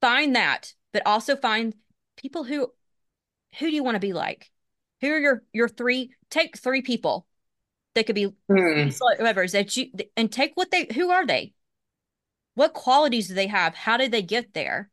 Find 0.00 0.36
that 0.36 0.74
but 0.92 1.06
also 1.06 1.36
find 1.36 1.74
people 2.16 2.44
who 2.44 2.70
who 3.58 3.70
do 3.70 3.74
you 3.74 3.82
want 3.82 3.96
to 3.96 4.00
be 4.00 4.12
like? 4.12 4.50
Who 5.00 5.08
are 5.08 5.18
your 5.18 5.42
your 5.52 5.68
three 5.68 6.12
take 6.28 6.58
three 6.58 6.82
people 6.82 7.26
they 7.94 8.04
could 8.04 8.14
be 8.14 8.28
mm. 8.50 8.98
whoever 9.18 9.46
that 9.46 9.76
you 9.76 9.90
and 10.16 10.30
take 10.30 10.52
what 10.54 10.70
they 10.70 10.88
who 10.94 11.10
are 11.10 11.26
they? 11.26 11.54
What 12.54 12.74
qualities 12.74 13.28
do 13.28 13.34
they 13.34 13.46
have? 13.46 13.74
How 13.74 13.96
did 13.96 14.12
they 14.12 14.22
get 14.22 14.52
there? 14.52 14.90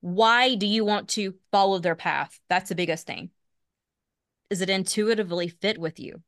Why 0.00 0.54
do 0.54 0.66
you 0.66 0.84
want 0.84 1.08
to 1.10 1.34
follow 1.50 1.78
their 1.80 1.96
path? 1.96 2.38
That's 2.48 2.68
the 2.68 2.74
biggest 2.76 3.06
thing 3.06 3.30
is 4.50 4.60
it 4.60 4.68
intuitively 4.68 5.48
fit 5.48 5.78
with 5.78 5.98
you? 5.98 6.22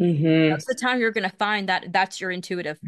Mm-hmm. 0.00 0.50
That's 0.50 0.64
the 0.64 0.74
time 0.74 0.98
you're 0.98 1.12
going 1.12 1.28
to 1.28 1.36
find 1.36 1.68
that 1.68 1.92
that's 1.92 2.20
your 2.20 2.30
intuitive. 2.30 2.78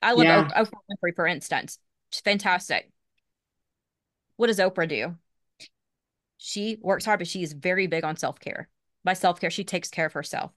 I 0.00 0.12
love 0.12 0.24
yeah. 0.24 0.48
Oprah 0.56 0.70
Winfrey, 0.90 1.14
for 1.14 1.26
instance. 1.26 1.78
She's 2.10 2.22
fantastic. 2.22 2.90
What 4.36 4.48
does 4.48 4.58
Oprah 4.58 4.88
do? 4.88 5.16
She 6.38 6.78
works 6.80 7.04
hard, 7.04 7.20
but 7.20 7.28
she 7.28 7.42
is 7.42 7.52
very 7.52 7.86
big 7.86 8.04
on 8.04 8.16
self 8.16 8.40
care. 8.40 8.68
By 9.04 9.12
self 9.12 9.38
care, 9.38 9.50
she 9.50 9.64
takes 9.64 9.90
care 9.90 10.06
of 10.06 10.12
herself. 10.14 10.50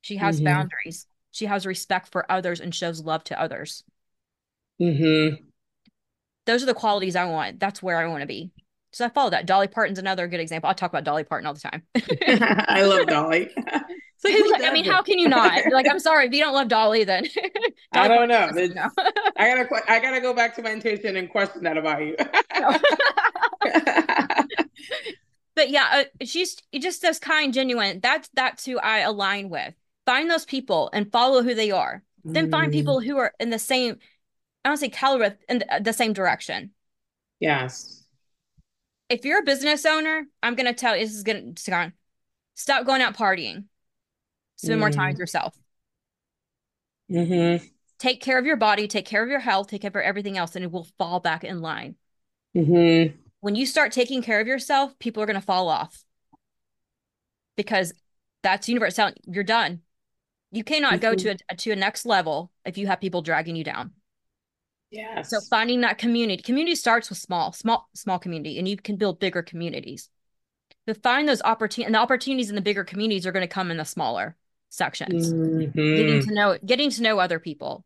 She 0.00 0.16
has 0.16 0.36
mm-hmm. 0.36 0.46
boundaries. 0.46 1.06
She 1.32 1.46
has 1.46 1.66
respect 1.66 2.08
for 2.10 2.30
others 2.30 2.60
and 2.60 2.74
shows 2.74 3.02
love 3.02 3.24
to 3.24 3.40
others. 3.40 3.84
Mm-hmm. 4.80 5.42
Those 6.46 6.62
are 6.62 6.66
the 6.66 6.74
qualities 6.74 7.16
I 7.16 7.26
want. 7.26 7.60
That's 7.60 7.82
where 7.82 7.98
I 7.98 8.06
want 8.06 8.22
to 8.22 8.26
be. 8.26 8.52
So 8.92 9.04
I 9.04 9.08
follow 9.10 9.30
that. 9.30 9.46
Dolly 9.46 9.68
Parton's 9.68 9.98
another 9.98 10.26
good 10.28 10.40
example. 10.40 10.70
I 10.70 10.72
talk 10.72 10.90
about 10.90 11.04
Dolly 11.04 11.24
Parton 11.24 11.46
all 11.46 11.54
the 11.54 11.60
time. 11.60 11.82
I 12.68 12.82
love 12.82 13.06
Dolly. 13.06 13.50
like, 14.24 14.62
I 14.64 14.72
mean, 14.72 14.84
how 14.84 15.02
can 15.02 15.18
you 15.18 15.28
not? 15.28 15.70
like, 15.70 15.86
I'm 15.88 15.98
sorry 15.98 16.26
if 16.26 16.32
you 16.32 16.40
don't 16.40 16.54
love 16.54 16.68
Dolly, 16.68 17.04
then 17.04 17.24
Dolly 17.44 17.70
I 17.92 18.08
don't 18.08 18.28
know. 18.28 18.50
I 19.36 19.54
gotta, 19.54 19.68
I 19.90 20.00
gotta 20.00 20.20
go 20.20 20.32
back 20.32 20.56
to 20.56 20.62
my 20.62 20.72
intuition 20.72 21.16
and 21.16 21.28
question 21.28 21.64
that 21.64 21.76
about 21.76 22.00
you. 22.02 22.16
but 25.54 25.70
yeah, 25.70 25.86
uh, 25.92 26.24
she's 26.24 26.56
just 26.74 27.04
as 27.04 27.18
kind, 27.18 27.52
genuine. 27.52 28.00
That's 28.00 28.30
that's 28.32 28.64
who 28.64 28.78
I 28.78 29.00
align 29.00 29.50
with. 29.50 29.74
Find 30.06 30.30
those 30.30 30.46
people 30.46 30.88
and 30.94 31.12
follow 31.12 31.42
who 31.42 31.54
they 31.54 31.70
are. 31.70 32.02
Then 32.24 32.50
find 32.50 32.70
mm. 32.70 32.74
people 32.74 33.00
who 33.00 33.16
are 33.18 33.32
in 33.38 33.50
the 33.50 33.58
same, 33.58 33.98
I 34.64 34.68
don't 34.68 34.76
say 34.76 34.88
caliber 34.88 35.38
in 35.48 35.60
the, 35.60 35.80
the 35.82 35.92
same 35.92 36.12
direction. 36.12 36.72
Yes 37.40 37.97
if 39.08 39.24
you're 39.24 39.40
a 39.40 39.44
business 39.44 39.86
owner, 39.86 40.26
I'm 40.42 40.54
gonna 40.54 40.74
tell 40.74 40.96
you 40.96 41.04
this 41.04 41.14
is 41.14 41.22
gonna 41.22 41.92
stop 42.54 42.86
going 42.86 43.02
out 43.02 43.16
partying. 43.16 43.64
Spend 44.56 44.76
mm. 44.76 44.80
more 44.80 44.90
time 44.90 45.08
with 45.08 45.16
mm. 45.16 45.20
yourself. 45.20 45.56
Mm-hmm. 47.10 47.64
Take 47.98 48.20
care 48.20 48.38
of 48.38 48.46
your 48.46 48.56
body, 48.56 48.86
take 48.86 49.06
care 49.06 49.22
of 49.22 49.28
your 49.28 49.40
health, 49.40 49.68
take 49.68 49.82
care 49.82 49.90
of 49.90 49.96
everything 49.96 50.36
else, 50.36 50.54
and 50.54 50.64
it 50.64 50.70
will 50.70 50.86
fall 50.98 51.20
back 51.20 51.42
in 51.42 51.62
line. 51.62 51.96
Mm-hmm. 52.56 53.16
When 53.40 53.54
you 53.54 53.66
start 53.66 53.92
taking 53.92 54.22
care 54.22 54.40
of 54.40 54.46
yourself, 54.46 54.98
people 54.98 55.22
are 55.22 55.26
gonna 55.26 55.40
fall 55.40 55.68
off 55.68 56.04
because 57.56 57.92
that's 58.42 58.68
universe. 58.68 58.98
You're 59.26 59.44
done. 59.44 59.80
You 60.50 60.64
cannot 60.64 60.94
mm-hmm. 60.94 61.00
go 61.00 61.14
to 61.14 61.36
a 61.50 61.56
to 61.56 61.72
a 61.72 61.76
next 61.76 62.06
level 62.06 62.50
if 62.64 62.78
you 62.78 62.86
have 62.86 63.00
people 63.00 63.22
dragging 63.22 63.56
you 63.56 63.64
down. 63.64 63.92
Yes. 64.90 65.30
So 65.30 65.40
finding 65.50 65.82
that 65.82 65.98
community. 65.98 66.42
Community 66.42 66.74
starts 66.74 67.10
with 67.10 67.18
small, 67.18 67.52
small, 67.52 67.88
small 67.94 68.18
community, 68.18 68.58
and 68.58 68.66
you 68.66 68.76
can 68.76 68.96
build 68.96 69.20
bigger 69.20 69.42
communities. 69.42 70.08
But 70.86 71.02
find 71.02 71.28
those 71.28 71.42
opportunities, 71.42 71.86
and 71.86 71.94
the 71.94 71.98
opportunities 71.98 72.48
in 72.48 72.54
the 72.54 72.62
bigger 72.62 72.84
communities 72.84 73.26
are 73.26 73.32
going 73.32 73.46
to 73.46 73.52
come 73.52 73.70
in 73.70 73.76
the 73.76 73.84
smaller 73.84 74.36
sections. 74.70 75.32
Mm-hmm. 75.32 75.96
Getting 75.96 76.22
to 76.22 76.34
know, 76.34 76.58
getting 76.64 76.90
to 76.90 77.02
know 77.02 77.18
other 77.18 77.38
people. 77.38 77.84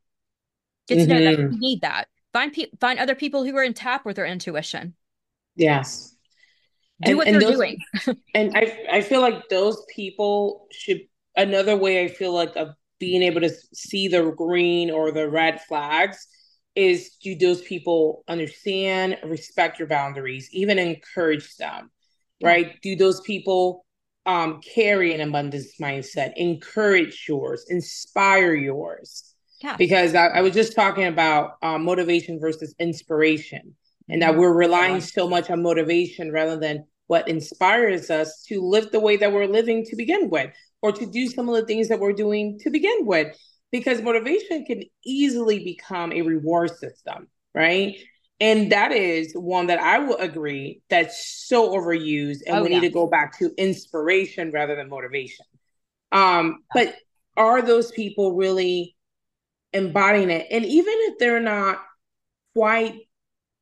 Get 0.86 0.94
to 0.94 1.00
mm-hmm. 1.02 1.10
know 1.10 1.24
that 1.24 1.38
mm-hmm. 1.38 1.52
you 1.54 1.60
need 1.60 1.80
that. 1.80 2.06
Find 2.32 2.52
pe- 2.52 2.70
find 2.80 2.98
other 2.98 3.16
people 3.16 3.44
who 3.44 3.56
are 3.56 3.64
in 3.64 3.74
tap 3.74 4.04
with 4.04 4.16
their 4.16 4.26
intuition. 4.26 4.94
Yes. 5.56 6.14
Do 7.02 7.10
and, 7.10 7.18
what 7.18 7.26
and 7.26 7.34
they're 7.34 7.50
those, 7.50 7.56
doing. 7.56 7.78
and 8.34 8.56
I 8.56 8.86
I 8.90 9.00
feel 9.00 9.20
like 9.20 9.48
those 9.48 9.84
people 9.92 10.68
should 10.70 11.00
another 11.36 11.76
way 11.76 12.04
I 12.04 12.08
feel 12.08 12.32
like 12.32 12.54
of 12.54 12.74
being 13.00 13.22
able 13.22 13.40
to 13.40 13.50
see 13.74 14.06
the 14.06 14.30
green 14.30 14.90
or 14.90 15.10
the 15.10 15.28
red 15.28 15.60
flags 15.62 16.28
is 16.74 17.16
do 17.22 17.34
those 17.34 17.60
people 17.62 18.24
understand, 18.28 19.18
respect 19.24 19.78
your 19.78 19.88
boundaries, 19.88 20.48
even 20.52 20.78
encourage 20.78 21.56
them, 21.56 21.90
right? 22.42 22.80
Do 22.82 22.96
those 22.96 23.20
people 23.20 23.84
um, 24.24 24.60
carry 24.62 25.14
an 25.14 25.20
abundance 25.20 25.74
mindset, 25.80 26.32
encourage 26.36 27.26
yours, 27.28 27.66
inspire 27.68 28.54
yours? 28.54 29.34
Yeah. 29.62 29.76
Because 29.76 30.14
I, 30.14 30.26
I 30.28 30.40
was 30.40 30.54
just 30.54 30.74
talking 30.74 31.04
about 31.04 31.52
um, 31.62 31.84
motivation 31.84 32.40
versus 32.40 32.74
inspiration, 32.78 33.74
and 34.08 34.22
that 34.22 34.32
mm-hmm. 34.32 34.40
we're 34.40 34.54
relying 34.54 35.00
so 35.00 35.28
much 35.28 35.50
on 35.50 35.62
motivation 35.62 36.32
rather 36.32 36.56
than 36.56 36.84
what 37.06 37.28
inspires 37.28 38.10
us 38.10 38.42
to 38.48 38.60
live 38.60 38.90
the 38.90 39.00
way 39.00 39.16
that 39.18 39.32
we're 39.32 39.46
living 39.46 39.84
to 39.84 39.96
begin 39.96 40.30
with, 40.30 40.50
or 40.80 40.90
to 40.92 41.06
do 41.06 41.28
some 41.28 41.48
of 41.48 41.54
the 41.54 41.66
things 41.66 41.88
that 41.88 42.00
we're 42.00 42.12
doing 42.12 42.58
to 42.60 42.70
begin 42.70 43.06
with 43.06 43.36
because 43.72 44.02
motivation 44.02 44.64
can 44.64 44.82
easily 45.04 45.64
become 45.64 46.12
a 46.12 46.22
reward 46.22 46.76
system, 46.76 47.26
right? 47.54 47.96
And 48.40 48.70
that 48.72 48.92
is 48.92 49.32
one 49.34 49.68
that 49.68 49.78
I 49.78 49.98
will 49.98 50.16
agree 50.16 50.82
that's 50.90 51.46
so 51.46 51.70
overused, 51.70 52.40
and 52.46 52.56
oh, 52.56 52.62
we 52.62 52.70
yeah. 52.70 52.80
need 52.80 52.86
to 52.86 52.92
go 52.92 53.06
back 53.06 53.38
to 53.38 53.50
inspiration 53.56 54.50
rather 54.52 54.76
than 54.76 54.88
motivation. 54.88 55.46
Um, 56.10 56.64
but 56.74 56.94
are 57.36 57.62
those 57.62 57.90
people 57.92 58.34
really 58.36 58.94
embodying 59.72 60.30
it? 60.30 60.48
And 60.50 60.64
even 60.64 60.94
if 60.98 61.18
they're 61.18 61.40
not 61.40 61.82
quite 62.54 63.00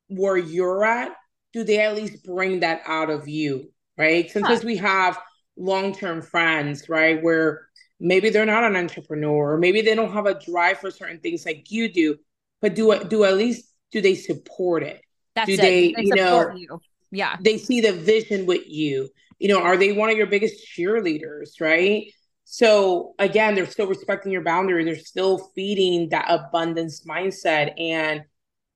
where 0.08 0.36
you're 0.36 0.84
at, 0.84 1.12
do 1.52 1.62
they 1.62 1.78
at 1.80 1.94
least 1.94 2.24
bring 2.24 2.60
that 2.60 2.82
out 2.86 3.10
of 3.10 3.28
you? 3.28 3.70
Right. 3.96 4.30
Sometimes 4.30 4.62
huh. 4.62 4.66
we 4.66 4.76
have 4.78 5.20
long 5.56 5.94
term 5.94 6.22
friends, 6.22 6.88
right? 6.88 7.22
Where 7.22 7.68
maybe 8.00 8.30
they're 8.30 8.46
not 8.46 8.64
an 8.64 8.76
entrepreneur 8.76 9.52
or 9.52 9.58
maybe 9.58 9.82
they 9.82 9.94
don't 9.94 10.12
have 10.12 10.26
a 10.26 10.40
drive 10.40 10.78
for 10.78 10.90
certain 10.90 11.20
things 11.20 11.44
like 11.44 11.70
you 11.70 11.92
do 11.92 12.16
but 12.60 12.74
do 12.74 12.98
do 13.04 13.24
at 13.24 13.36
least 13.36 13.66
do 13.90 14.00
they 14.00 14.14
support 14.14 14.82
it? 14.82 15.02
That's 15.34 15.46
do 15.46 15.54
it. 15.54 15.60
they, 15.60 15.92
they 15.92 16.02
you 16.02 16.14
know 16.14 16.52
you. 16.54 16.80
yeah. 17.10 17.36
they 17.40 17.58
see 17.58 17.80
the 17.80 17.92
vision 17.92 18.46
with 18.46 18.68
you. 18.68 19.08
You 19.38 19.48
know 19.48 19.62
are 19.62 19.76
they 19.76 19.92
one 19.92 20.10
of 20.10 20.16
your 20.16 20.26
biggest 20.26 20.66
cheerleaders 20.76 21.60
right? 21.60 22.12
So 22.44 23.14
again 23.18 23.54
they're 23.54 23.66
still 23.66 23.86
respecting 23.86 24.32
your 24.32 24.42
boundaries 24.42 24.86
they're 24.86 24.96
still 24.96 25.38
feeding 25.54 26.10
that 26.10 26.26
abundance 26.28 27.04
mindset. 27.06 27.72
And 27.80 28.24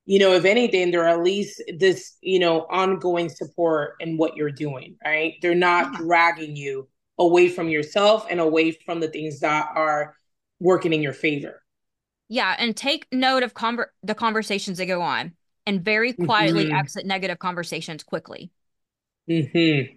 you 0.07 0.19
know 0.19 0.33
if 0.33 0.45
anything 0.45 0.91
they're 0.91 1.09
at 1.09 1.23
least 1.23 1.63
this 1.79 2.17
you 2.21 2.39
know 2.39 2.61
ongoing 2.71 3.29
support 3.29 3.95
in 4.01 4.17
what 4.17 4.37
you're 4.37 4.51
doing 4.51 4.97
right? 5.05 5.35
They're 5.43 5.55
not 5.55 5.93
yeah. 5.93 5.99
dragging 5.99 6.57
you 6.57 6.89
away 7.19 7.49
from 7.49 7.69
yourself 7.69 8.27
and 8.29 8.41
away 8.41 8.73
from 8.73 9.01
the 9.01 9.09
things 9.09 9.41
that 9.41 9.69
are 9.75 10.17
working 10.61 10.93
in 10.93 11.03
your 11.03 11.13
favor. 11.13 11.63
Yeah, 12.29 12.55
and 12.59 12.77
take 12.77 13.07
note 13.13 13.43
of 13.43 13.55
conver- 13.55 13.87
the 14.03 14.15
conversations 14.15 14.79
that 14.79 14.87
go 14.87 15.03
on 15.03 15.33
and 15.67 15.85
very 15.85 16.13
quietly 16.13 16.67
mm-hmm. 16.67 16.75
exit 16.75 17.07
negative 17.07 17.39
conversations 17.39 18.03
quickly. 18.03 18.51
Mm-hmm. 19.29 19.95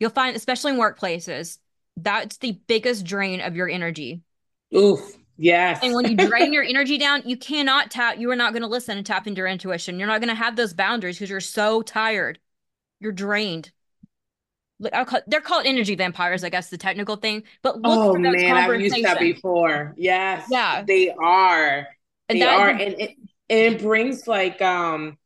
You'll 0.00 0.10
find, 0.10 0.36
especially 0.36 0.72
in 0.72 0.78
workplaces, 0.78 1.58
that's 1.96 2.38
the 2.38 2.58
biggest 2.66 3.04
drain 3.04 3.40
of 3.40 3.56
your 3.56 3.68
energy. 3.68 4.22
Oof. 4.74 5.00
Yes. 5.36 5.80
And 5.82 5.94
when 5.94 6.10
you 6.10 6.16
drain 6.28 6.52
your 6.52 6.64
energy 6.64 6.98
down, 6.98 7.22
you 7.24 7.36
cannot 7.36 7.90
tap, 7.90 8.18
you 8.18 8.30
are 8.30 8.36
not 8.36 8.52
going 8.52 8.62
to 8.62 8.68
listen 8.68 8.96
and 8.98 9.06
tap 9.06 9.26
into 9.26 9.38
your 9.38 9.46
intuition. 9.46 9.98
You're 9.98 10.08
not 10.08 10.20
going 10.20 10.28
to 10.28 10.34
have 10.34 10.56
those 10.56 10.74
boundaries 10.74 11.16
because 11.16 11.30
you're 11.30 11.40
so 11.40 11.82
tired. 11.82 12.38
You're 13.00 13.12
drained. 13.12 13.70
Call, 14.82 15.20
they're 15.26 15.40
called 15.40 15.66
energy 15.66 15.94
vampires, 15.94 16.42
I 16.42 16.48
guess 16.48 16.68
the 16.68 16.78
technical 16.78 17.16
thing. 17.16 17.44
But 17.62 17.76
look 17.76 17.84
oh 17.84 18.14
man, 18.16 18.56
I've 18.56 18.80
used 18.80 19.02
that 19.04 19.20
before. 19.20 19.94
Yes, 19.96 20.46
yeah, 20.50 20.82
they 20.82 21.10
are. 21.10 21.86
And 22.28 22.40
they 22.40 22.46
are, 22.46 22.70
and 22.70 22.80
it, 22.80 23.10
and 23.48 23.74
it 23.74 23.80
brings 23.80 24.26
like 24.26 24.60
um 24.60 25.16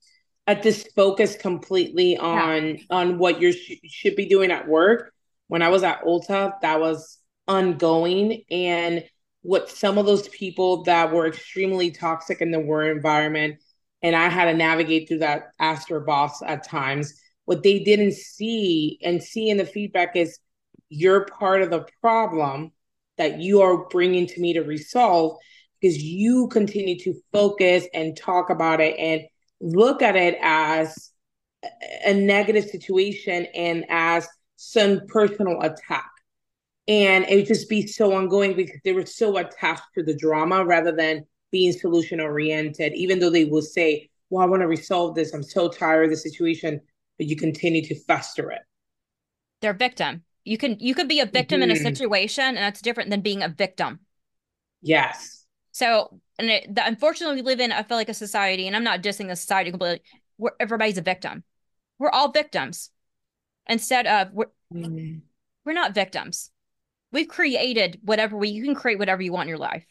a 0.46 0.54
this 0.54 0.88
focus 0.94 1.36
completely 1.36 2.16
on 2.18 2.66
yeah. 2.66 2.82
on 2.90 3.18
what 3.18 3.40
you 3.40 3.52
sh- 3.52 3.80
should 3.86 4.16
be 4.16 4.26
doing 4.26 4.50
at 4.50 4.68
work. 4.68 5.12
When 5.46 5.62
I 5.62 5.68
was 5.68 5.82
at 5.82 6.02
Ulta, 6.02 6.52
that 6.60 6.80
was 6.80 7.18
ongoing, 7.46 8.42
and 8.50 9.04
what 9.40 9.70
some 9.70 9.96
of 9.96 10.04
those 10.04 10.28
people 10.28 10.82
that 10.84 11.10
were 11.10 11.26
extremely 11.26 11.90
toxic 11.90 12.42
in 12.42 12.50
the 12.50 12.60
work 12.60 12.94
environment, 12.94 13.62
and 14.02 14.14
I 14.14 14.28
had 14.28 14.44
to 14.46 14.54
navigate 14.54 15.08
through 15.08 15.20
that 15.20 15.52
Aster 15.58 16.00
boss 16.00 16.42
at 16.42 16.64
times 16.64 17.14
what 17.48 17.62
they 17.62 17.78
didn't 17.78 18.12
see 18.12 18.98
and 19.02 19.22
see 19.22 19.48
in 19.48 19.56
the 19.56 19.64
feedback 19.64 20.14
is 20.14 20.38
you're 20.90 21.24
part 21.24 21.62
of 21.62 21.70
the 21.70 21.86
problem 22.02 22.70
that 23.16 23.40
you 23.40 23.62
are 23.62 23.88
bringing 23.88 24.26
to 24.26 24.38
me 24.38 24.52
to 24.52 24.60
resolve 24.60 25.38
because 25.80 25.96
you 25.96 26.48
continue 26.48 26.98
to 26.98 27.14
focus 27.32 27.86
and 27.94 28.18
talk 28.18 28.50
about 28.50 28.82
it 28.82 28.94
and 28.98 29.22
look 29.62 30.02
at 30.02 30.14
it 30.14 30.36
as 30.42 31.10
a 32.04 32.12
negative 32.12 32.64
situation 32.64 33.46
and 33.54 33.86
as 33.88 34.28
some 34.56 35.00
personal 35.08 35.58
attack. 35.62 36.10
And 36.86 37.24
it 37.30 37.36
would 37.36 37.46
just 37.46 37.70
be 37.70 37.86
so 37.86 38.12
ongoing 38.12 38.56
because 38.56 38.80
they 38.84 38.92
were 38.92 39.06
so 39.06 39.38
attached 39.38 39.88
to 39.94 40.02
the 40.02 40.14
drama 40.14 40.66
rather 40.66 40.92
than 40.92 41.24
being 41.50 41.72
solution 41.72 42.20
oriented, 42.20 42.92
even 42.92 43.18
though 43.18 43.30
they 43.30 43.46
will 43.46 43.62
say, 43.62 44.10
Well, 44.28 44.42
I 44.42 44.46
want 44.46 44.60
to 44.60 44.68
resolve 44.68 45.14
this. 45.14 45.32
I'm 45.32 45.42
so 45.42 45.70
tired 45.70 46.04
of 46.04 46.10
the 46.10 46.16
situation 46.18 46.82
but 47.18 47.26
you 47.26 47.36
continue 47.36 47.82
to 47.82 47.94
fester 48.04 48.50
it. 48.50 48.62
They're 49.60 49.74
victim. 49.74 50.22
You 50.44 50.56
can 50.56 50.78
you 50.78 50.94
could 50.94 51.08
be 51.08 51.20
a 51.20 51.26
victim 51.26 51.60
mm-hmm. 51.60 51.70
in 51.70 51.70
a 51.70 51.74
mm-hmm. 51.74 51.88
situation, 51.88 52.44
and 52.44 52.56
that's 52.56 52.80
different 52.80 53.10
than 53.10 53.20
being 53.20 53.42
a 53.42 53.48
victim. 53.48 54.00
Yes. 54.80 55.44
So, 55.72 56.20
and 56.38 56.48
it, 56.48 56.74
the, 56.74 56.86
unfortunately, 56.86 57.36
we 57.36 57.42
live 57.42 57.60
in 57.60 57.72
I 57.72 57.82
feel 57.82 57.96
like 57.96 58.08
a 58.08 58.14
society, 58.14 58.66
and 58.66 58.74
I'm 58.74 58.84
not 58.84 59.02
dissing 59.02 59.28
the 59.28 59.36
society 59.36 59.70
completely. 59.70 60.02
Where 60.36 60.52
everybody's 60.60 60.98
a 60.98 61.02
victim. 61.02 61.42
We're 61.98 62.10
all 62.10 62.30
victims. 62.30 62.90
Instead 63.66 64.06
of 64.06 64.32
we're 64.32 64.46
mm-hmm. 64.72 65.18
we're 65.64 65.72
not 65.72 65.94
victims. 65.94 66.50
We've 67.10 67.28
created 67.28 68.00
whatever 68.02 68.36
we 68.36 68.48
you 68.48 68.64
can 68.64 68.74
create 68.74 68.98
whatever 68.98 69.20
you 69.20 69.32
want 69.32 69.46
in 69.46 69.48
your 69.48 69.58
life. 69.58 69.84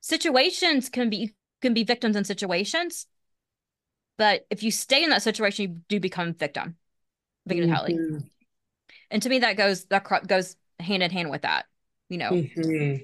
Situations 0.00 0.88
can 0.88 1.10
be 1.10 1.34
can 1.60 1.74
be 1.74 1.84
victims 1.84 2.16
in 2.16 2.24
situations, 2.24 3.06
but 4.18 4.46
if 4.50 4.62
you 4.62 4.70
stay 4.70 5.02
in 5.02 5.10
that 5.10 5.22
situation, 5.22 5.62
you 5.62 5.80
do 5.88 6.00
become 6.00 6.34
victim, 6.34 6.76
mm-hmm. 7.48 8.18
And 9.10 9.22
to 9.22 9.28
me, 9.28 9.40
that 9.40 9.56
goes 9.56 9.84
that 9.86 10.06
goes 10.26 10.56
hand 10.78 11.02
in 11.02 11.10
hand 11.10 11.30
with 11.30 11.42
that. 11.42 11.66
You 12.08 12.18
know. 12.18 12.30
Mm-hmm. 12.30 13.02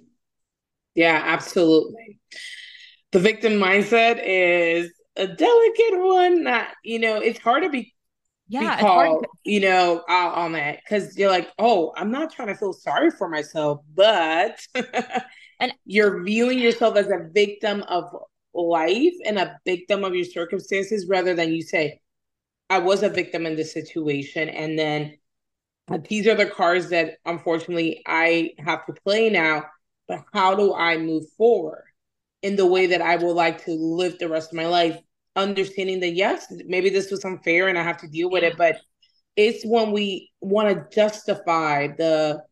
Yeah, 0.95 1.23
absolutely. 1.25 2.19
The 3.13 3.21
victim 3.21 3.55
mindset 3.55 4.21
is 4.25 4.93
a 5.17 5.27
delicate 5.27 5.99
one. 5.99 6.45
That 6.45 6.75
you 6.85 6.99
know, 6.99 7.17
it's 7.17 7.39
hard 7.39 7.63
to 7.65 7.71
be 7.71 7.95
yeah, 8.49 8.77
be 8.77 8.83
called, 8.83 9.25
to- 9.25 9.51
you 9.51 9.61
know, 9.61 10.03
out 10.09 10.35
on 10.35 10.53
that 10.53 10.81
because 10.83 11.17
you're 11.17 11.31
like, 11.31 11.51
oh, 11.59 11.93
I'm 11.97 12.11
not 12.11 12.33
trying 12.33 12.49
to 12.49 12.55
feel 12.55 12.73
sorry 12.73 13.11
for 13.11 13.29
myself, 13.29 13.83
but 13.95 14.59
and 15.61 15.73
you're 15.85 16.23
viewing 16.23 16.59
yourself 16.59 16.97
as 16.97 17.09
a 17.09 17.29
victim 17.31 17.83
of 17.89 18.05
life 18.59 19.15
and 19.25 19.39
a 19.39 19.59
victim 19.65 20.05
of 20.05 20.15
your 20.15 20.25
circumstances 20.25 21.07
rather 21.09 21.35
than 21.35 21.53
you 21.53 21.63
say, 21.63 22.01
I 22.71 22.79
was 22.79 23.03
a 23.03 23.09
victim 23.09 23.47
in 23.47 23.57
this 23.57 23.73
situation. 23.73 24.49
And 24.49 24.79
then 24.79 25.19
uh, 25.91 25.99
these 26.09 26.27
are 26.27 26.35
the 26.35 26.47
cards 26.47 26.91
that 26.91 27.17
unfortunately 27.25 28.03
I 28.07 28.53
have 28.59 28.85
to 28.87 28.93
play 29.05 29.31
now. 29.31 29.65
But 30.07 30.25
how 30.33 30.55
do 30.55 30.75
I 30.75 30.99
move 30.99 31.25
forward 31.37 31.85
in 32.43 32.57
the 32.57 32.67
way 32.67 32.87
that 32.87 33.03
I 33.03 33.17
would 33.17 33.35
like 33.35 33.65
to 33.65 33.73
live 33.73 34.19
the 34.19 34.29
rest 34.29 34.53
of 34.53 34.57
my 34.57 34.67
life? 34.67 34.99
Understanding 35.37 36.01
that, 36.01 36.15
yes, 36.15 36.47
maybe 36.67 36.91
this 36.91 37.11
was 37.11 37.25
unfair 37.25 37.69
and 37.69 37.79
I 37.79 37.83
have 37.83 37.99
to 37.99 38.09
deal 38.09 38.31
with 38.31 38.43
it. 38.43 38.57
But 38.57 38.79
it's 39.37 39.65
when 39.65 39.93
we 39.93 40.31
want 40.41 40.69
to 40.69 40.95
justify 40.95 41.89
the 41.89 42.43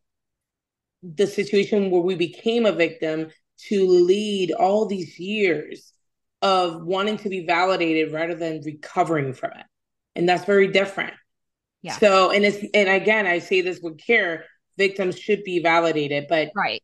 the 1.03 1.27
situation 1.27 1.91
where 1.91 2.01
we 2.01 2.15
became 2.15 2.65
a 2.65 2.71
victim 2.71 3.29
to 3.69 3.87
lead 3.87 4.51
all 4.51 4.85
these 4.85 5.19
years 5.19 5.93
of 6.41 6.83
wanting 6.83 7.17
to 7.17 7.29
be 7.29 7.45
validated 7.45 8.13
rather 8.13 8.35
than 8.35 8.61
recovering 8.63 9.33
from 9.33 9.51
it. 9.51 9.65
And 10.15 10.27
that's 10.27 10.45
very 10.45 10.67
different. 10.67 11.13
Yeah. 11.81 11.97
So, 11.97 12.31
and 12.31 12.45
it's, 12.45 12.57
and 12.73 12.89
again, 12.89 13.25
I 13.25 13.39
say 13.39 13.61
this 13.61 13.79
with 13.81 13.97
care, 13.97 14.45
victims 14.77 15.17
should 15.17 15.43
be 15.43 15.59
validated, 15.59 16.25
but 16.29 16.49
right. 16.55 16.83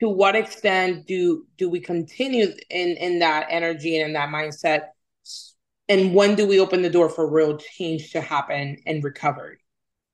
To 0.00 0.08
what 0.08 0.36
extent 0.36 1.08
do 1.08 1.44
do 1.56 1.68
we 1.68 1.80
continue 1.80 2.52
in 2.70 2.90
in 2.90 3.18
that 3.18 3.48
energy 3.50 3.96
and 3.96 4.06
in 4.06 4.12
that 4.12 4.28
mindset? 4.28 4.90
And 5.88 6.14
when 6.14 6.36
do 6.36 6.46
we 6.46 6.60
open 6.60 6.82
the 6.82 6.90
door 6.90 7.08
for 7.08 7.28
real 7.28 7.56
change 7.56 8.12
to 8.12 8.20
happen 8.20 8.76
and 8.86 9.02
recovery? 9.02 9.58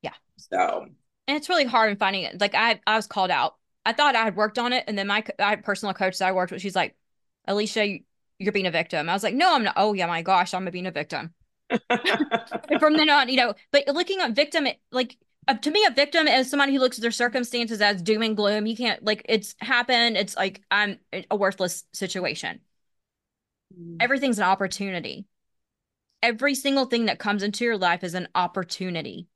Yeah. 0.01 0.15
So, 0.39 0.87
and 1.29 1.37
it's 1.37 1.51
really 1.51 1.67
hard 1.67 1.91
in 1.91 1.99
finding 1.99 2.23
it. 2.23 2.41
Like 2.41 2.55
I, 2.55 2.81
I 2.87 2.97
was 2.97 3.07
called 3.07 3.31
out. 3.31 3.57
I 3.85 3.93
thought 3.93 4.17
I 4.17 4.25
had 4.25 4.37
worked 4.37 4.59
on 4.59 4.73
it, 4.73 4.85
and 4.87 4.97
then 4.97 5.07
my 5.07 5.23
I 5.39 5.57
personal 5.57 5.93
coach 5.93 6.17
that 6.17 6.29
I 6.29 6.33
worked 6.33 6.51
with, 6.53 6.63
she's 6.63 6.77
like, 6.77 6.97
Alicia, 7.47 7.99
you're 8.39 8.53
being 8.53 8.67
a 8.67 8.71
victim. 8.71 9.09
I 9.09 9.13
was 9.13 9.23
like, 9.23 9.35
no, 9.35 9.55
I'm 9.55 9.65
not. 9.65 9.75
Oh 9.77 9.93
yeah, 9.93 10.07
my 10.07 10.23
gosh, 10.23 10.55
I'm 10.55 10.65
being 10.67 10.87
a 10.87 10.91
victim. 10.91 11.35
from 12.79 12.97
then 12.97 13.11
on, 13.11 13.29
you 13.29 13.37
know, 13.37 13.55
but 13.73 13.87
looking 13.89 14.21
at 14.21 14.33
victim, 14.33 14.67
like 14.93 15.17
uh, 15.47 15.55
to 15.55 15.71
me, 15.71 15.85
a 15.85 15.91
victim 15.91 16.27
is 16.27 16.51
somebody 16.51 16.73
who 16.73 16.81
looks 16.81 16.99
at 16.99 17.03
their 17.03 17.11
circumstances 17.11 17.81
as 17.81 18.03
doom 18.03 18.23
and 18.23 18.37
gloom. 18.37 18.67
You 18.67 18.77
can't 18.77 19.05
like 19.05 19.23
it's 19.29 19.55
happened. 19.61 20.17
It's 20.17 20.37
like 20.37 20.63
I'm 20.71 20.99
a 21.31 21.37
worthless 21.37 21.85
situation. 21.93 22.61
Mm. 23.79 23.97
Everything's 24.01 24.39
an 24.39 24.45
opportunity. 24.45 25.27
Every 26.23 26.55
single 26.55 26.87
thing 26.87 27.07
that 27.07 27.19
comes 27.19 27.43
into 27.43 27.65
your 27.65 27.77
life 27.77 28.03
is 28.03 28.15
an 28.15 28.29
opportunity 28.35 29.29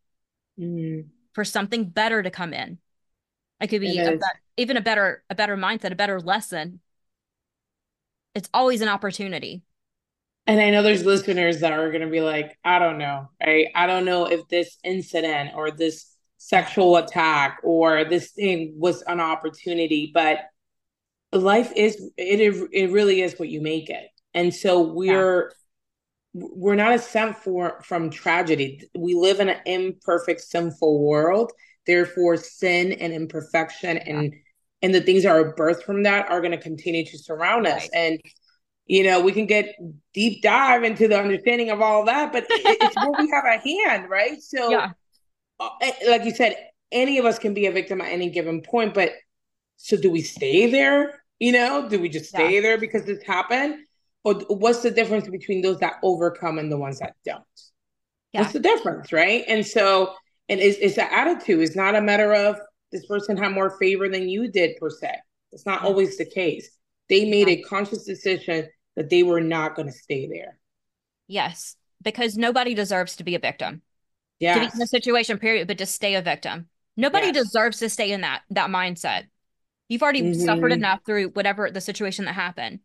mm. 0.59 1.07
for 1.35 1.45
something 1.45 1.85
better 1.85 2.23
to 2.23 2.31
come 2.31 2.55
in. 2.55 2.79
It 3.61 3.67
could 3.67 3.81
be 3.81 3.99
a, 3.99 4.19
even 4.57 4.77
a 4.77 4.81
better 4.81 5.25
a 5.29 5.35
better 5.35 5.57
mindset, 5.57 5.93
a 5.93 5.97
better 5.97 6.21
lesson, 6.21 6.81
it's 8.39 8.49
always 8.55 8.81
an 8.81 8.89
opportunity. 8.89 9.63
And 10.47 10.61
I 10.61 10.71
know 10.71 10.83
there's 10.83 11.05
listeners 11.05 11.61
that 11.61 11.73
are 11.73 11.91
going 11.91 12.03
to 12.03 12.11
be 12.11 12.21
like, 12.21 12.57
I 12.65 12.79
don't 12.79 12.97
know, 12.97 13.29
right? 13.45 13.67
I 13.75 13.87
don't 13.87 14.05
know 14.05 14.27
if 14.27 14.47
this 14.49 14.79
incident 14.85 15.51
or 15.55 15.73
this 15.73 16.07
sexual 16.39 16.97
attack 16.97 17.59
or 17.65 18.05
this 18.05 18.31
thing 18.31 18.75
was 18.77 19.03
an 19.03 19.21
opportunity, 19.21 20.13
but 20.15 20.39
life 21.33 21.73
is 21.77 22.01
it 22.17 22.69
it 22.73 22.91
really 22.93 23.21
is 23.21 23.39
what 23.39 23.49
you 23.49 23.61
make 23.61 23.91
it. 23.91 24.07
And 24.33 24.55
so 24.55 24.81
we're 24.81 25.53
yeah. 26.33 26.47
we're 26.55 26.77
not 26.77 26.95
exempt 26.95 27.43
for 27.43 27.83
from 27.83 28.09
tragedy. 28.09 28.89
We 28.97 29.15
live 29.15 29.41
in 29.41 29.49
an 29.49 29.61
imperfect, 29.67 30.43
sinful 30.43 31.03
world. 31.03 31.53
Therefore, 31.87 32.37
sin 32.37 32.93
and 32.93 33.13
imperfection 33.13 33.97
yeah. 33.97 34.31
And 34.83 34.95
the 34.95 35.01
things 35.01 35.25
that 35.25 35.31
are 35.31 35.55
birthed 35.55 35.83
from 35.83 36.05
that 36.05 36.31
are 36.31 36.41
going 36.41 36.53
to 36.53 36.59
continue 36.59 37.05
to 37.05 37.19
surround 37.19 37.65
right. 37.65 37.83
us 37.83 37.89
and 37.95 38.21
you 38.87 39.05
know 39.05 39.21
we 39.21 39.33
can 39.33 39.47
get 39.47 39.77
deep 40.15 40.43
dive 40.43 40.83
into 40.83 41.09
the 41.09 41.19
understanding 41.19 41.71
of 41.71 41.81
all 41.81 42.05
that 42.05 42.33
but 42.33 42.47
it's 42.49 42.97
where 42.97 43.13
we 43.19 43.31
have 43.31 43.45
a 43.45 43.59
hand 43.59 44.09
right 44.11 44.43
so 44.43 44.71
yeah. 44.71 44.91
uh, 45.61 45.69
eh, 45.83 45.93
like 46.09 46.25
you 46.25 46.33
said 46.33 46.57
any 46.91 47.19
of 47.19 47.25
us 47.25 47.39
can 47.39 47.55
be 47.55 47.67
a 47.67 47.73
victim 47.73 48.01
at 48.01 48.09
any 48.09 48.31
given 48.31 48.63
point 48.63 48.95
but 48.95 49.13
so 49.77 49.97
do 49.97 50.11
we 50.11 50.23
stay 50.23 50.71
there 50.71 51.23
you 51.39 51.53
know 51.53 51.89
do 51.89 52.01
we 52.01 52.09
just 52.09 52.31
stay 52.31 52.57
yeah. 52.57 52.61
there 52.61 52.79
because 52.79 53.05
this 53.05 53.23
happened 53.23 53.77
or 54.25 54.35
what's 54.49 54.83
the 54.83 54.91
difference 54.91 55.29
between 55.29 55.63
those 55.63 55.79
that 55.79 55.95
overcome 56.03 56.59
and 56.59 56.73
the 56.73 56.79
ones 56.79 56.99
that 56.99 57.15
don't 57.25 57.45
yeah. 58.33 58.41
what's 58.41 58.53
the 58.53 58.61
difference 58.61 59.13
right 59.13 59.45
and 59.47 59.67
so 59.67 60.15
and 60.49 60.61
it's, 60.61 60.79
it's 60.79 60.99
an 60.99 61.09
attitude 61.11 61.61
it's 61.61 61.77
not 61.77 61.95
a 61.95 62.01
matter 62.01 62.35
of 62.35 62.59
this 62.93 63.07
person 63.07 63.37
had 63.37 63.53
more 63.53 63.71
favor 63.79 64.09
than 64.09 64.29
you 64.29 64.51
did 64.51 64.77
per 64.79 64.91
se. 64.91 65.15
It's 65.53 65.67
not 65.67 65.83
always 65.83 66.17
the 66.17 66.25
case. 66.25 66.71
They 67.09 67.29
made 67.31 67.49
a 67.49 67.63
conscious 67.63 68.05
decision 68.05 68.69
that 68.97 69.11
they 69.11 69.23
were 69.23 69.41
not 69.41 69.75
going 69.75 69.89
to 69.89 69.93
stay 69.93 70.29
there. 70.29 70.59
Yes, 71.27 71.77
because 72.03 72.37
nobody 72.37 72.75
deserves 72.75 73.17
to 73.17 73.25
be 73.25 73.35
a 73.35 73.39
victim. 73.39 73.83
Yeah. 74.41 74.55
To 74.55 74.61
be 74.61 74.67
in 74.75 74.83
a 74.83 74.87
situation, 74.87 75.39
period, 75.39 75.69
but 75.69 75.79
to 75.79 75.87
stay 75.87 76.15
a 76.15 76.23
victim. 76.23 76.69
Nobody 76.97 77.27
yes. 77.27 77.37
deserves 77.37 77.79
to 77.79 77.89
stay 77.89 78.13
in 78.13 78.23
that 78.23 78.43
that 78.51 78.71
mindset. 78.71 79.25
You've 79.89 80.03
already 80.03 80.23
mm-hmm. 80.23 80.41
suffered 80.41 80.73
enough 80.73 81.01
through 81.05 81.31
whatever 81.31 81.71
the 81.71 81.81
situation 81.81 82.27
that 82.27 82.35
happened. 82.35 82.81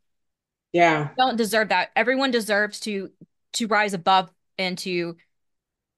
Yeah. 0.72 1.10
You 1.10 1.16
don't 1.18 1.38
deserve 1.38 1.70
that. 1.70 1.89
Everyone 1.95 2.32
deserves 2.32 2.80
to 2.82 3.12
to 3.54 3.68
rise 3.68 3.93
above 3.93 4.32
and 4.58 4.78
to 4.80 5.18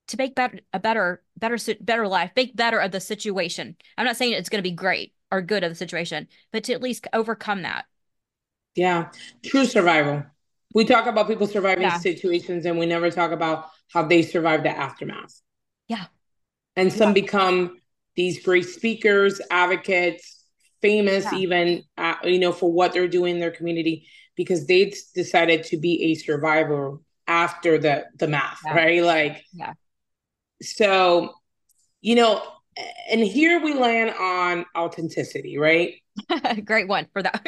to 0.07 0.17
make 0.17 0.35
better 0.35 0.59
a 0.73 0.79
better 0.79 1.21
better 1.37 1.57
better 1.81 2.07
life 2.07 2.31
make 2.35 2.55
better 2.55 2.79
of 2.79 2.91
the 2.91 2.99
situation 2.99 3.75
i'm 3.97 4.05
not 4.05 4.17
saying 4.17 4.33
it's 4.33 4.49
going 4.49 4.63
to 4.63 4.69
be 4.69 4.75
great 4.75 5.13
or 5.31 5.41
good 5.41 5.63
of 5.63 5.71
the 5.71 5.75
situation 5.75 6.27
but 6.51 6.63
to 6.63 6.73
at 6.73 6.81
least 6.81 7.07
overcome 7.13 7.63
that 7.63 7.85
yeah 8.75 9.09
true 9.45 9.65
survival 9.65 10.23
we 10.73 10.85
talk 10.85 11.05
about 11.07 11.27
people 11.27 11.47
surviving 11.47 11.83
yeah. 11.83 11.97
situations 11.97 12.65
and 12.65 12.77
we 12.77 12.85
never 12.85 13.09
talk 13.09 13.31
about 13.31 13.69
how 13.91 14.03
they 14.03 14.21
survive 14.21 14.63
the 14.63 14.69
aftermath 14.69 15.41
yeah 15.87 16.05
And 16.75 16.91
some 16.91 17.09
yeah. 17.09 17.13
become 17.13 17.77
these 18.15 18.43
great 18.43 18.65
speakers, 18.65 19.41
advocates, 19.51 20.43
famous 20.81 21.25
yeah. 21.25 21.37
even, 21.39 21.83
uh, 21.97 22.15
you 22.23 22.39
know, 22.39 22.51
for 22.51 22.71
what 22.71 22.93
they're 22.93 23.07
doing 23.07 23.35
in 23.35 23.39
their 23.41 23.51
community 23.51 24.07
because 24.35 24.67
they 24.67 24.93
decided 25.15 25.63
to 25.65 25.77
be 25.77 26.03
a 26.11 26.15
survivor 26.15 26.99
after 27.27 27.77
the 27.77 28.05
the 28.17 28.27
math, 28.27 28.59
right? 28.73 29.03
Like, 29.03 29.43
yeah. 29.53 29.73
So, 30.61 31.33
you 32.01 32.15
know, 32.15 32.41
and 33.09 33.21
here 33.21 33.63
we 33.63 33.73
land 33.73 34.11
on 34.19 34.65
authenticity, 34.77 35.57
right? 35.57 35.95
Great 36.65 36.87
one 36.87 37.07
for 37.13 37.23
that. 37.23 37.45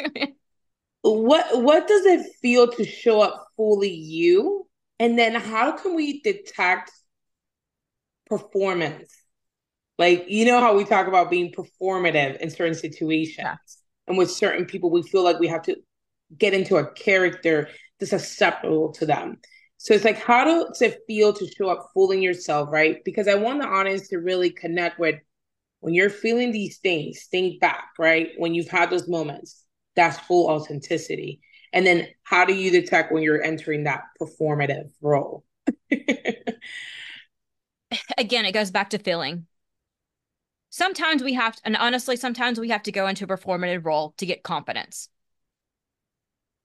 what 1.02 1.62
what 1.62 1.86
does 1.86 2.06
it 2.06 2.26
feel 2.40 2.70
to 2.72 2.84
show 2.84 3.20
up 3.20 3.48
fully 3.56 3.92
you? 3.92 4.66
And 4.98 5.18
then 5.18 5.34
how 5.34 5.72
can 5.72 5.94
we 5.94 6.20
detect 6.20 6.90
performance? 8.26 9.14
Like, 9.98 10.26
you 10.28 10.44
know 10.44 10.60
how 10.60 10.76
we 10.76 10.84
talk 10.84 11.08
about 11.08 11.30
being 11.30 11.52
performative 11.52 12.38
in 12.38 12.50
certain 12.50 12.74
situations. 12.74 13.36
Yeah. 13.38 13.56
And 14.06 14.16
with 14.16 14.30
certain 14.30 14.64
people, 14.64 14.90
we 14.90 15.02
feel 15.02 15.24
like 15.24 15.38
we 15.38 15.48
have 15.48 15.62
to 15.62 15.76
get 16.36 16.54
into 16.54 16.76
a 16.76 16.90
character 16.92 17.68
that's 17.98 18.12
acceptable 18.12 18.92
to 18.92 19.06
them. 19.06 19.38
So 19.78 19.94
it's 19.94 20.04
like, 20.04 20.18
how 20.18 20.44
does 20.44 20.82
it 20.82 21.02
feel 21.06 21.32
to 21.32 21.46
show 21.46 21.68
up 21.68 21.90
fooling 21.94 22.20
yourself, 22.20 22.68
right? 22.70 23.02
Because 23.04 23.28
I 23.28 23.36
want 23.36 23.62
the 23.62 23.68
audience 23.68 24.08
to 24.08 24.18
really 24.18 24.50
connect 24.50 24.98
with 24.98 25.20
when 25.80 25.94
you're 25.94 26.10
feeling 26.10 26.50
these 26.50 26.78
things, 26.78 27.28
think 27.30 27.60
back, 27.60 27.90
right? 27.96 28.30
When 28.36 28.54
you've 28.54 28.68
had 28.68 28.90
those 28.90 29.06
moments, 29.06 29.64
that's 29.94 30.18
full 30.18 30.48
authenticity. 30.48 31.40
And 31.72 31.86
then 31.86 32.08
how 32.24 32.44
do 32.44 32.54
you 32.54 32.72
detect 32.72 33.12
when 33.12 33.22
you're 33.22 33.42
entering 33.42 33.84
that 33.84 34.02
performative 34.20 34.90
role? 35.00 35.44
Again, 38.18 38.44
it 38.46 38.52
goes 38.52 38.72
back 38.72 38.90
to 38.90 38.98
feeling. 38.98 39.46
Sometimes 40.70 41.22
we 41.22 41.34
have, 41.34 41.54
to, 41.54 41.62
and 41.64 41.76
honestly, 41.76 42.16
sometimes 42.16 42.58
we 42.58 42.70
have 42.70 42.82
to 42.82 42.92
go 42.92 43.06
into 43.06 43.24
a 43.24 43.28
performative 43.28 43.84
role 43.84 44.12
to 44.18 44.26
get 44.26 44.42
confidence. 44.42 45.08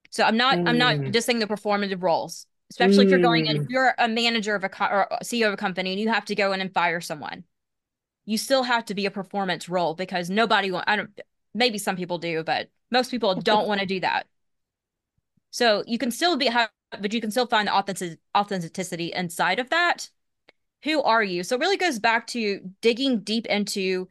So 0.10 0.24
I'm 0.24 0.38
not, 0.38 0.58
mm. 0.58 0.68
I'm 0.68 0.80
not 0.80 1.12
just 1.12 1.28
saying 1.28 1.38
the 1.40 1.48
performative 1.48 2.02
roles 2.02 2.48
especially 2.74 3.04
mm. 3.04 3.08
if 3.08 3.12
you're 3.12 3.20
going 3.20 3.46
in, 3.46 3.56
if 3.56 3.62
mm. 3.64 3.70
you're 3.70 3.94
a 4.00 4.08
manager 4.08 4.56
of 4.56 4.64
a 4.64 4.70
co- 4.70 4.86
or 4.86 5.08
CEO 5.24 5.48
of 5.48 5.54
a 5.54 5.58
company 5.58 5.92
and 5.92 6.02
you 6.02 6.10
have 6.10 6.26
to 6.26 6.34
go 6.34 6.54
in 6.54 6.60
and 6.60 6.74
fire 6.74 7.00
someone, 7.00 7.44
you 8.26 8.36
still 8.36 8.64
have 8.64 8.84
to 8.86 8.96
be 8.96 9.06
a 9.06 9.12
performance 9.12 9.70
role 9.70 9.94
because 9.94 10.28
nobody 10.28 10.72
want, 10.72 10.86
I 10.88 10.96
don't, 10.96 11.22
maybe 11.54 11.78
some 11.78 11.96
people 11.96 12.18
do, 12.18 12.44
but 12.44 12.70
most 12.90 13.12
people 13.12 13.36
don't 13.42 13.68
want 13.68 13.82
to 13.82 13.86
do 13.86 14.00
that. 14.00 14.26
So 15.52 15.84
you 15.86 16.00
can 16.00 16.10
still 16.10 16.36
be, 16.36 16.50
but 17.00 17.14
you 17.14 17.22
can 17.22 17.30
still 17.30 17.46
find 17.46 17.68
the 17.68 17.76
authentic, 17.76 18.18
authenticity 18.36 19.14
inside 19.14 19.60
of 19.60 19.70
that. 19.70 20.10
Who 20.84 21.04
are 21.04 21.22
you? 21.22 21.44
So 21.44 21.56
it 21.56 21.60
really 21.60 21.78
goes 21.78 22.00
back 22.00 22.26
to 22.28 22.60
digging 22.82 23.20
deep 23.20 23.46
into 23.46 24.08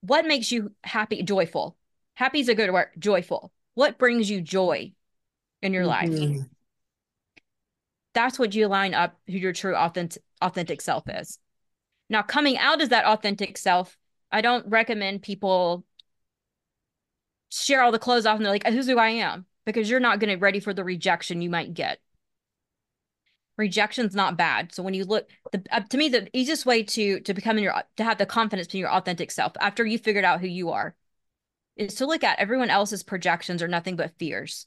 what 0.00 0.26
makes 0.26 0.50
you 0.50 0.72
happy, 0.82 1.22
joyful. 1.22 1.76
Happy 2.14 2.40
is 2.40 2.48
a 2.48 2.56
good 2.56 2.72
word, 2.72 2.88
joyful. 2.98 3.52
What 3.74 3.98
brings 3.98 4.28
you 4.28 4.40
joy 4.40 4.94
in 5.62 5.72
your 5.72 5.84
mm-hmm. 5.84 6.34
life? 6.34 6.46
That's 8.18 8.36
what 8.36 8.52
you 8.52 8.66
line 8.66 8.94
up 8.94 9.16
who 9.28 9.34
your 9.34 9.52
true 9.52 9.76
authentic 9.76 10.20
authentic 10.42 10.80
self 10.80 11.04
is. 11.08 11.38
Now, 12.10 12.22
coming 12.22 12.58
out 12.58 12.80
as 12.80 12.88
that 12.88 13.04
authentic 13.04 13.56
self, 13.56 13.96
I 14.32 14.40
don't 14.40 14.66
recommend 14.66 15.22
people 15.22 15.84
share 17.50 17.80
all 17.80 17.92
the 17.92 17.98
clothes 18.00 18.26
off 18.26 18.36
and 18.36 18.44
they're 18.44 18.52
like, 18.52 18.66
"Who's 18.66 18.88
who 18.88 18.98
I 18.98 19.10
am," 19.10 19.46
because 19.64 19.88
you're 19.88 20.00
not 20.00 20.18
going 20.18 20.30
to 20.30 20.36
ready 20.36 20.58
for 20.58 20.74
the 20.74 20.82
rejection 20.82 21.42
you 21.42 21.48
might 21.48 21.74
get. 21.74 22.00
Rejection's 23.56 24.16
not 24.16 24.36
bad. 24.36 24.74
So 24.74 24.82
when 24.82 24.94
you 24.94 25.04
look, 25.04 25.28
the, 25.52 25.62
uh, 25.70 25.80
to 25.80 25.96
me, 25.96 26.08
the 26.08 26.28
easiest 26.36 26.66
way 26.66 26.82
to 26.82 27.20
to 27.20 27.34
become 27.34 27.56
your 27.58 27.84
to 27.98 28.04
have 28.04 28.18
the 28.18 28.26
confidence 28.26 28.74
in 28.74 28.80
your 28.80 28.90
authentic 28.90 29.30
self 29.30 29.52
after 29.60 29.86
you 29.86 29.96
figured 29.96 30.24
out 30.24 30.40
who 30.40 30.48
you 30.48 30.70
are 30.70 30.96
is 31.76 31.94
to 31.94 32.06
look 32.06 32.24
at 32.24 32.40
everyone 32.40 32.70
else's 32.70 33.04
projections 33.04 33.62
are 33.62 33.68
nothing 33.68 33.94
but 33.94 34.18
fears 34.18 34.66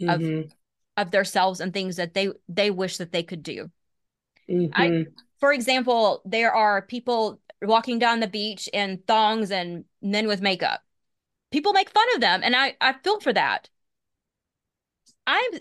mm-hmm. 0.00 0.44
of 0.44 0.54
of 0.96 1.10
themselves 1.10 1.60
and 1.60 1.72
things 1.72 1.96
that 1.96 2.14
they 2.14 2.30
they 2.48 2.70
wish 2.70 2.98
that 2.98 3.12
they 3.12 3.22
could 3.22 3.42
do. 3.42 3.70
Mm-hmm. 4.48 4.72
I, 4.74 5.06
for 5.40 5.52
example, 5.52 6.22
there 6.24 6.52
are 6.52 6.82
people 6.82 7.40
walking 7.62 7.98
down 7.98 8.20
the 8.20 8.26
beach 8.26 8.68
in 8.72 9.02
thongs 9.06 9.50
and 9.50 9.84
men 10.02 10.26
with 10.26 10.40
makeup. 10.40 10.82
People 11.50 11.72
make 11.72 11.90
fun 11.90 12.06
of 12.14 12.20
them, 12.20 12.40
and 12.42 12.54
I 12.54 12.76
I 12.80 12.92
feel 12.92 13.20
for 13.20 13.32
that. 13.32 13.68
I'm 15.26 15.52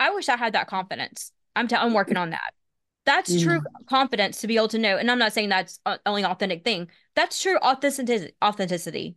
I 0.00 0.10
wish 0.10 0.28
I 0.28 0.36
had 0.36 0.54
that 0.54 0.68
confidence. 0.68 1.32
I'm 1.56 1.68
t- 1.68 1.76
I'm 1.76 1.94
working 1.94 2.16
on 2.16 2.30
that. 2.30 2.54
That's 3.04 3.32
mm-hmm. 3.32 3.48
true 3.48 3.60
confidence 3.88 4.40
to 4.42 4.46
be 4.46 4.56
able 4.56 4.68
to 4.68 4.78
know. 4.78 4.96
And 4.96 5.10
I'm 5.10 5.18
not 5.18 5.32
saying 5.32 5.48
that's 5.48 5.80
only 6.04 6.24
authentic 6.24 6.62
thing. 6.62 6.88
That's 7.16 7.40
true 7.40 7.56
authenticity. 7.58 8.32
Authenticity. 8.44 9.16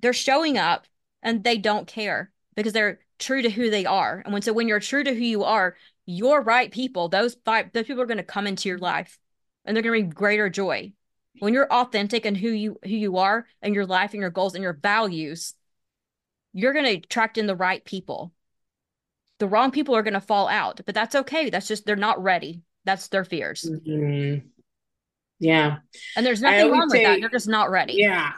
They're 0.00 0.12
showing 0.12 0.56
up 0.56 0.86
and 1.22 1.44
they 1.44 1.58
don't 1.58 1.86
care 1.86 2.30
because 2.54 2.72
they're 2.72 3.00
true 3.20 3.42
to 3.42 3.50
who 3.50 3.70
they 3.70 3.86
are. 3.86 4.22
And 4.24 4.32
when 4.32 4.42
so 4.42 4.52
when 4.52 4.66
you're 4.66 4.80
true 4.80 5.04
to 5.04 5.14
who 5.14 5.20
you 5.20 5.44
are, 5.44 5.76
your 6.06 6.42
right 6.42 6.70
people, 6.70 7.08
those 7.08 7.36
five 7.44 7.72
those 7.72 7.86
people 7.86 8.02
are 8.02 8.06
going 8.06 8.16
to 8.16 8.24
come 8.24 8.46
into 8.46 8.68
your 8.68 8.78
life 8.78 9.18
and 9.64 9.76
they're 9.76 9.82
going 9.82 10.00
to 10.00 10.06
bring 10.06 10.10
greater 10.10 10.50
joy. 10.50 10.92
When 11.38 11.54
you're 11.54 11.72
authentic 11.72 12.26
and 12.26 12.36
who 12.36 12.50
you 12.50 12.78
who 12.82 12.90
you 12.90 13.18
are 13.18 13.46
and 13.62 13.74
your 13.74 13.86
life 13.86 14.12
and 14.12 14.20
your 14.20 14.30
goals 14.30 14.54
and 14.54 14.62
your 14.62 14.72
values, 14.72 15.54
you're 16.52 16.72
going 16.72 16.86
to 16.86 16.96
attract 17.06 17.38
in 17.38 17.46
the 17.46 17.56
right 17.56 17.84
people. 17.84 18.32
The 19.38 19.48
wrong 19.48 19.70
people 19.70 19.94
are 19.94 20.02
going 20.02 20.14
to 20.14 20.20
fall 20.20 20.48
out, 20.48 20.80
but 20.84 20.94
that's 20.94 21.14
okay. 21.14 21.48
That's 21.48 21.68
just 21.68 21.86
they're 21.86 21.96
not 21.96 22.22
ready. 22.22 22.62
That's 22.84 23.08
their 23.08 23.24
fears. 23.24 23.70
Mm-hmm. 23.70 24.46
Yeah. 25.38 25.78
And 26.16 26.26
there's 26.26 26.42
nothing 26.42 26.70
wrong 26.70 26.88
with 26.90 27.02
that. 27.02 27.20
They're 27.20 27.30
just 27.30 27.48
not 27.48 27.70
ready. 27.70 27.94
Yeah. 27.94 28.32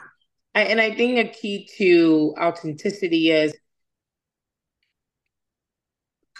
I, 0.55 0.63
and 0.63 0.79
I 0.79 0.95
think 0.95 1.17
a 1.17 1.29
key 1.29 1.69
to 1.77 2.35
authenticity 2.39 3.31
is 3.31 3.53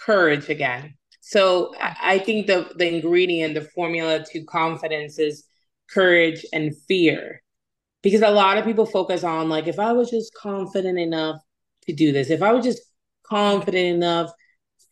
courage 0.04 0.48
again. 0.48 0.94
So 1.20 1.74
I 1.80 2.18
think 2.18 2.46
the 2.46 2.70
the 2.76 2.86
ingredient, 2.86 3.54
the 3.54 3.62
formula 3.62 4.24
to 4.32 4.44
confidence 4.44 5.18
is 5.18 5.44
courage 5.90 6.44
and 6.52 6.76
fear. 6.86 7.42
Because 8.02 8.20
a 8.20 8.30
lot 8.30 8.58
of 8.58 8.66
people 8.66 8.84
focus 8.84 9.24
on 9.24 9.48
like 9.48 9.66
if 9.66 9.78
I 9.78 9.92
was 9.92 10.10
just 10.10 10.34
confident 10.34 10.98
enough 10.98 11.40
to 11.86 11.94
do 11.94 12.12
this, 12.12 12.30
if 12.30 12.42
I 12.42 12.52
was 12.52 12.64
just 12.64 12.82
confident 13.26 13.96
enough 13.96 14.30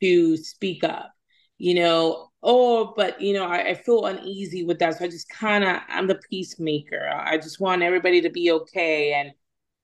to 0.00 0.36
speak 0.38 0.82
up, 0.84 1.12
you 1.58 1.74
know, 1.74 2.30
oh, 2.42 2.94
but 2.96 3.20
you 3.20 3.34
know, 3.34 3.44
I, 3.44 3.70
I 3.70 3.74
feel 3.74 4.06
uneasy 4.06 4.64
with 4.64 4.78
that. 4.78 4.98
So 4.98 5.04
I 5.04 5.08
just 5.08 5.28
kind 5.28 5.64
of 5.64 5.80
I'm 5.88 6.06
the 6.06 6.20
peacemaker. 6.30 7.10
I 7.12 7.36
just 7.36 7.60
want 7.60 7.82
everybody 7.82 8.22
to 8.22 8.30
be 8.30 8.50
okay. 8.52 9.12
And 9.12 9.32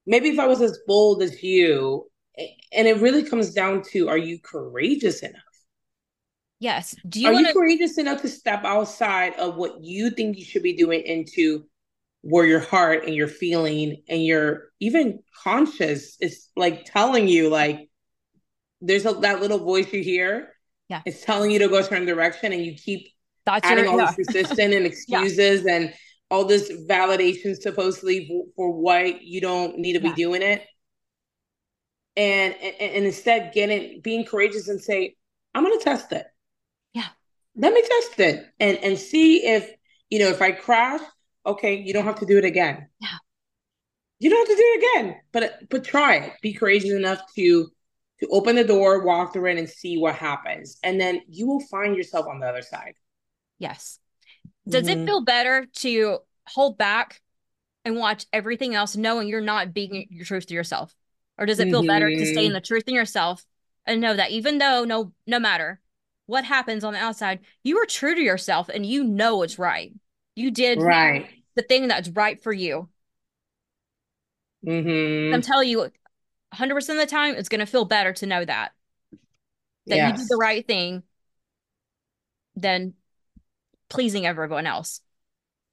maybe 0.06 0.30
if 0.30 0.38
I 0.38 0.46
was 0.46 0.62
as 0.62 0.78
bold 0.86 1.22
as 1.22 1.42
you, 1.42 2.08
and 2.72 2.86
it 2.86 3.00
really 3.00 3.22
comes 3.22 3.52
down 3.52 3.82
to 3.82 4.08
are 4.08 4.18
you 4.18 4.38
courageous 4.38 5.20
enough 5.20 5.42
yes 6.60 6.94
do 7.08 7.20
you 7.20 7.28
are 7.28 7.32
wanna... 7.32 7.48
you 7.48 7.54
courageous 7.54 7.98
enough 7.98 8.22
to 8.22 8.28
step 8.28 8.64
outside 8.64 9.34
of 9.38 9.56
what 9.56 9.82
you 9.82 10.10
think 10.10 10.36
you 10.36 10.44
should 10.44 10.62
be 10.62 10.76
doing 10.76 11.00
into 11.00 11.64
where 12.22 12.44
your 12.44 12.60
heart 12.60 13.04
and 13.04 13.14
your 13.14 13.28
feeling 13.28 14.02
and 14.08 14.24
your 14.24 14.70
even 14.80 15.20
conscious 15.42 16.16
is 16.20 16.48
like 16.56 16.84
telling 16.84 17.28
you 17.28 17.48
like 17.48 17.88
there's 18.80 19.06
a, 19.06 19.12
that 19.14 19.40
little 19.40 19.58
voice 19.58 19.92
you 19.92 20.02
hear 20.02 20.54
yeah 20.88 21.02
it's 21.04 21.24
telling 21.24 21.50
you 21.50 21.58
to 21.58 21.68
go 21.68 21.78
a 21.78 21.82
certain 21.82 22.06
direction 22.06 22.52
and 22.52 22.64
you 22.64 22.74
keep 22.74 23.08
That's 23.46 23.66
adding 23.66 23.84
your, 23.84 23.92
all 23.92 23.98
yeah. 23.98 24.12
this 24.16 24.28
resistance 24.34 24.58
and 24.74 24.86
excuses 24.86 25.64
yeah. 25.64 25.74
and 25.74 25.94
all 26.30 26.44
this 26.44 26.70
validation 26.88 27.56
supposedly 27.56 28.44
for, 28.54 28.70
why 28.72 29.18
you 29.22 29.40
don't 29.40 29.78
need 29.78 29.98
to 29.98 30.04
yeah. 30.04 30.12
be 30.12 30.22
doing 30.22 30.42
it 30.42 30.66
and, 32.18 32.54
and, 32.60 32.74
and 32.80 33.06
instead 33.06 33.52
getting 33.54 34.00
being 34.00 34.24
courageous 34.24 34.68
and 34.68 34.80
say, 34.80 35.14
I'm 35.54 35.62
gonna 35.62 35.78
test 35.78 36.12
it. 36.12 36.26
Yeah. 36.92 37.06
Let 37.56 37.72
me 37.72 37.82
test 37.82 38.20
it 38.20 38.44
and 38.58 38.76
and 38.78 38.98
see 38.98 39.46
if 39.46 39.70
you 40.10 40.18
know 40.18 40.28
if 40.28 40.42
I 40.42 40.50
crash, 40.50 41.00
okay, 41.46 41.76
you 41.76 41.92
don't 41.92 42.04
have 42.04 42.18
to 42.18 42.26
do 42.26 42.36
it 42.36 42.44
again. 42.44 42.88
Yeah. 43.00 43.08
You 44.18 44.30
don't 44.30 44.48
have 44.48 44.56
to 44.56 44.62
do 44.62 44.66
it 44.66 44.78
again, 44.78 45.16
but 45.32 45.70
but 45.70 45.84
try 45.84 46.16
it. 46.16 46.32
Be 46.42 46.52
courageous 46.52 46.90
enough 46.90 47.20
to 47.36 47.68
to 48.18 48.26
open 48.32 48.56
the 48.56 48.64
door, 48.64 49.04
walk 49.04 49.32
through 49.32 49.52
it, 49.52 49.58
and 49.58 49.68
see 49.68 49.96
what 49.96 50.16
happens, 50.16 50.78
and 50.82 51.00
then 51.00 51.20
you 51.28 51.46
will 51.46 51.60
find 51.60 51.94
yourself 51.96 52.26
on 52.26 52.40
the 52.40 52.46
other 52.48 52.62
side. 52.62 52.94
Yes. 53.60 54.00
Does 54.68 54.86
mm-hmm. 54.88 55.02
it 55.02 55.06
feel 55.06 55.24
better 55.24 55.66
to 55.76 56.18
hold 56.48 56.76
back 56.78 57.20
and 57.84 57.96
watch 57.96 58.26
everything 58.32 58.74
else, 58.74 58.96
knowing 58.96 59.28
you're 59.28 59.40
not 59.40 59.72
being 59.72 60.06
your 60.10 60.24
truth 60.24 60.46
to 60.46 60.54
yourself? 60.54 60.92
Or 61.38 61.46
does 61.46 61.60
it 61.60 61.68
feel 61.68 61.80
mm-hmm. 61.80 61.86
better 61.86 62.10
to 62.10 62.26
stay 62.26 62.44
in 62.44 62.46
mm-hmm. 62.46 62.54
the 62.54 62.60
truth 62.60 62.84
in 62.88 62.94
yourself 62.94 63.46
and 63.86 64.00
know 64.00 64.14
that 64.14 64.32
even 64.32 64.58
though 64.58 64.84
no 64.84 65.12
no 65.26 65.38
matter 65.38 65.80
what 66.26 66.44
happens 66.44 66.84
on 66.84 66.92
the 66.92 66.98
outside, 66.98 67.40
you 67.62 67.78
are 67.78 67.86
true 67.86 68.14
to 68.14 68.20
yourself 68.20 68.68
and 68.68 68.84
you 68.84 69.04
know 69.04 69.42
it's 69.42 69.58
right. 69.58 69.92
You 70.34 70.50
did 70.50 70.82
right 70.82 71.30
the 71.58 71.62
thing 71.62 71.88
that's 71.88 72.08
right 72.10 72.40
for 72.40 72.52
you. 72.52 72.88
Mm-hmm. 74.64 75.34
I'm 75.34 75.42
telling 75.42 75.68
you, 75.68 75.90
100% 76.54 76.76
of 76.76 76.96
the 76.96 77.06
time, 77.06 77.34
it's 77.34 77.48
going 77.48 77.58
to 77.58 77.66
feel 77.66 77.84
better 77.84 78.12
to 78.14 78.26
know 78.26 78.44
that. 78.44 78.72
That 79.88 79.96
yes. 79.96 80.12
you 80.12 80.18
did 80.18 80.28
the 80.28 80.36
right 80.36 80.66
thing 80.66 81.02
than 82.54 82.94
pleasing 83.90 84.24
everyone 84.24 84.66
else 84.66 85.00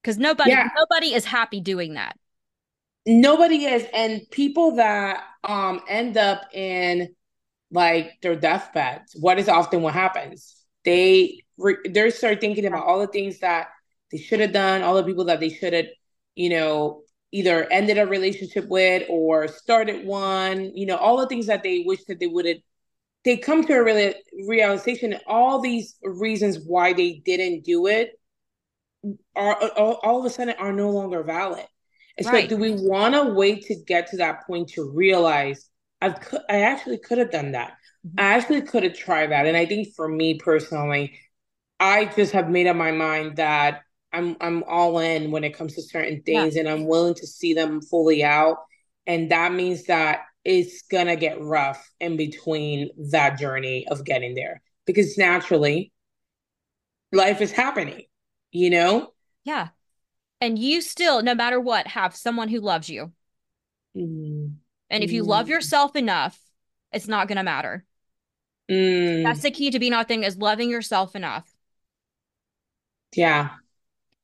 because 0.01 0.18
nobody 0.18 0.51
yeah. 0.51 0.70
nobody 0.76 1.13
is 1.13 1.26
happy 1.26 1.59
doing 1.59 1.95
that 1.95 2.18
nobody 3.06 3.66
is. 3.66 3.86
And 3.93 4.22
people 4.32 4.76
that 4.78 5.24
um 5.43 5.82
end 5.88 6.18
up 6.18 6.41
in 6.53 7.14
like 7.72 8.14
their 8.22 8.36
deathbeds 8.36 9.16
what 9.20 9.39
is 9.39 9.49
often 9.49 9.82
what 9.82 9.93
happens. 9.93 10.56
They 10.84 11.41
re- 11.58 11.78
they 11.88 12.10
start 12.12 12.41
thinking 12.41 12.66
about 12.66 12.86
all 12.86 12.99
the 12.99 13.08
things 13.08 13.39
that 13.39 13.68
they 14.12 14.18
should 14.18 14.39
have 14.39 14.53
done 14.53 14.82
all 14.82 14.95
the 14.95 15.03
people 15.03 15.26
that 15.26 15.39
they 15.39 15.49
should 15.49 15.74
have 15.74 15.88
you 16.36 16.49
know 16.49 17.01
either 17.32 17.70
ended 17.72 17.97
a 17.97 18.06
relationship 18.06 18.68
with 18.70 19.03
or 19.10 19.47
started 19.47 20.06
one 20.06 20.76
you 20.76 20.86
know 20.86 20.95
all 20.97 21.18
the 21.18 21.28
things 21.28 21.47
that 21.47 21.64
they 21.64 21.84
wish 21.86 22.03
that 22.06 22.20
they 22.20 22.28
would 22.28 22.45
have 22.45 22.58
they 23.24 23.38
come 23.38 23.66
to 23.66 23.74
a 23.74 23.84
real, 23.84 24.14
realization 24.47 25.18
all 25.28 25.60
these 25.60 25.95
reasons 26.03 26.60
why 26.66 26.93
they 26.93 27.22
didn't 27.26 27.64
do 27.64 27.88
it 27.88 28.20
are 29.36 29.56
all, 29.72 29.99
all 30.03 30.20
of 30.20 30.26
a 30.26 30.30
sudden 30.30 30.56
are 30.60 30.74
no 30.74 30.89
longer 30.91 31.24
valid 31.24 31.66
and 32.18 32.28
right. 32.28 32.49
so 32.49 32.55
do 32.55 32.57
we 32.57 32.72
want 32.72 33.13
to 33.13 33.34
wait 33.34 33.66
to 33.66 33.76
get 33.76 34.07
to 34.07 34.18
that 34.18 34.45
point 34.47 34.70
to 34.70 34.89
realize 34.89 35.70
I've 36.01 36.16
I 36.49 36.61
actually 36.61 36.97
could 36.97 37.18
have 37.18 37.32
done 37.32 37.51
that. 37.51 37.78
Mm-hmm. 38.05 38.20
I 38.20 38.24
actually 38.34 38.61
could 38.61 38.84
have 38.84 38.97
tried 38.97 39.32
that. 39.32 39.45
And 39.45 39.57
I 39.57 39.66
think 39.66 39.93
for 39.95 40.07
me 40.07 40.36
personally, 40.36 41.20
I 41.80 42.05
just 42.05 42.34
have 42.34 42.49
made 42.49 42.68
up 42.68 42.76
my 42.76 42.91
mind 42.91 43.38
that 43.38 43.82
I'm 44.13 44.38
I'm 44.39 44.63
all 44.63 44.99
in 44.99 45.32
when 45.32 45.43
it 45.43 45.57
comes 45.57 45.76
to 45.76 45.82
certain 45.82 46.22
things 46.24 46.55
yeah. 46.55 46.61
and 46.61 46.70
I'm 46.70 46.88
willing 46.88 47.16
to 47.16 47.28
see 47.28 47.53
them 47.53 47.82
fully 47.82 48.24
out. 48.24 48.57
And 49.07 49.32
that 49.32 49.53
means 49.53 49.86
that 49.86 50.22
it's 50.43 50.84
gonna 50.84 51.16
get 51.16 51.41
rough 51.41 51.89
in 51.99 52.18
between 52.18 52.89
that 53.11 53.39
journey 53.39 53.88
of 53.88 54.05
getting 54.05 54.36
there. 54.36 54.61
Because 54.86 55.18
naturally 55.18 55.91
life 57.11 57.41
is 57.41 57.51
happening, 57.51 58.03
you 58.51 58.70
know? 58.70 59.11
Yeah 59.43 59.70
and 60.42 60.60
you 60.60 60.82
still 60.82 61.22
no 61.22 61.36
matter 61.36 61.60
what 61.60 61.88
have 61.88 62.16
someone 62.16 62.50
who 62.50 62.60
loves 62.60 62.90
you. 62.90 63.12
Mm. 63.96 64.56
and 64.90 65.04
if 65.06 65.12
you 65.14 65.24
mm. 65.24 65.28
love 65.28 65.48
yourself 65.48 65.96
enough 65.96 66.38
it's 66.92 67.08
not 67.08 67.30
going 67.30 67.38
to 67.38 67.44
matter 67.44 67.86
mm. 68.70 69.24
that's 69.24 69.42
the 69.42 69.52
key 69.52 69.72
to 69.72 69.80
being 69.80 69.94
authentic 69.94 70.28
is 70.28 70.38
loving 70.38 70.70
yourself 70.70 71.16
enough. 71.16 71.50
Yeah. 73.16 73.52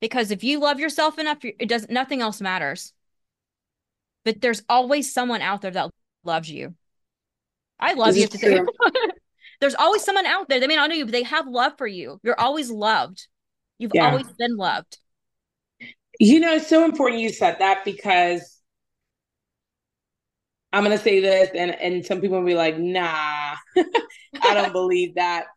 Because 0.01 0.31
if 0.31 0.43
you 0.43 0.59
love 0.59 0.77
yourself 0.79 1.19
enough 1.19 1.37
it 1.41 1.69
does 1.69 1.87
nothing 1.89 2.21
else 2.21 2.41
matters. 2.41 2.91
But 4.25 4.41
there's 4.41 4.61
always 4.67 5.13
someone 5.13 5.41
out 5.41 5.61
there 5.61 5.71
that 5.71 5.89
loves 6.25 6.51
you. 6.51 6.75
I 7.79 7.93
love 7.93 8.13
this 8.13 8.29
you 8.43 8.67
there's 9.61 9.75
always 9.75 10.03
someone 10.03 10.25
out 10.25 10.49
there. 10.49 10.59
They 10.59 10.67
may 10.67 10.75
not 10.75 10.89
know 10.89 10.95
you 10.95 11.05
but 11.05 11.13
they 11.13 11.23
have 11.23 11.47
love 11.47 11.77
for 11.77 11.87
you. 11.87 12.19
You're 12.23 12.39
always 12.39 12.69
loved. 12.69 13.27
You've 13.77 13.91
yeah. 13.95 14.09
always 14.09 14.27
been 14.37 14.57
loved 14.57 14.97
you 16.19 16.39
know, 16.39 16.53
it's 16.53 16.67
so 16.67 16.85
important 16.85 17.21
you 17.21 17.29
said 17.29 17.57
that 17.59 17.83
because 17.85 18.61
I'm 20.73 20.83
gonna 20.83 20.97
say 20.97 21.19
this, 21.19 21.49
and 21.53 21.71
and 21.71 22.05
some 22.05 22.21
people 22.21 22.39
will 22.39 22.45
be 22.45 22.55
like, 22.55 22.77
"Nah, 22.77 23.55
I 24.41 24.53
don't 24.53 24.71
believe 24.71 25.15
that." 25.15 25.47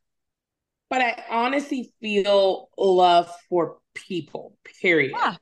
But 0.91 1.01
I 1.01 1.25
honestly 1.31 1.93
feel 2.01 2.69
love 2.77 3.31
for 3.49 3.79
people. 3.95 4.57
Period. 4.81 5.13
Yeah. 5.15 5.37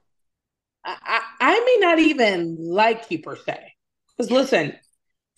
I, 0.85 0.97
I, 1.01 1.23
I 1.41 1.61
may 1.61 1.87
not 1.87 1.99
even 1.99 2.57
like 2.59 3.11
you 3.11 3.21
per 3.21 3.37
se, 3.37 3.75
because 4.17 4.31
listen, 4.31 4.77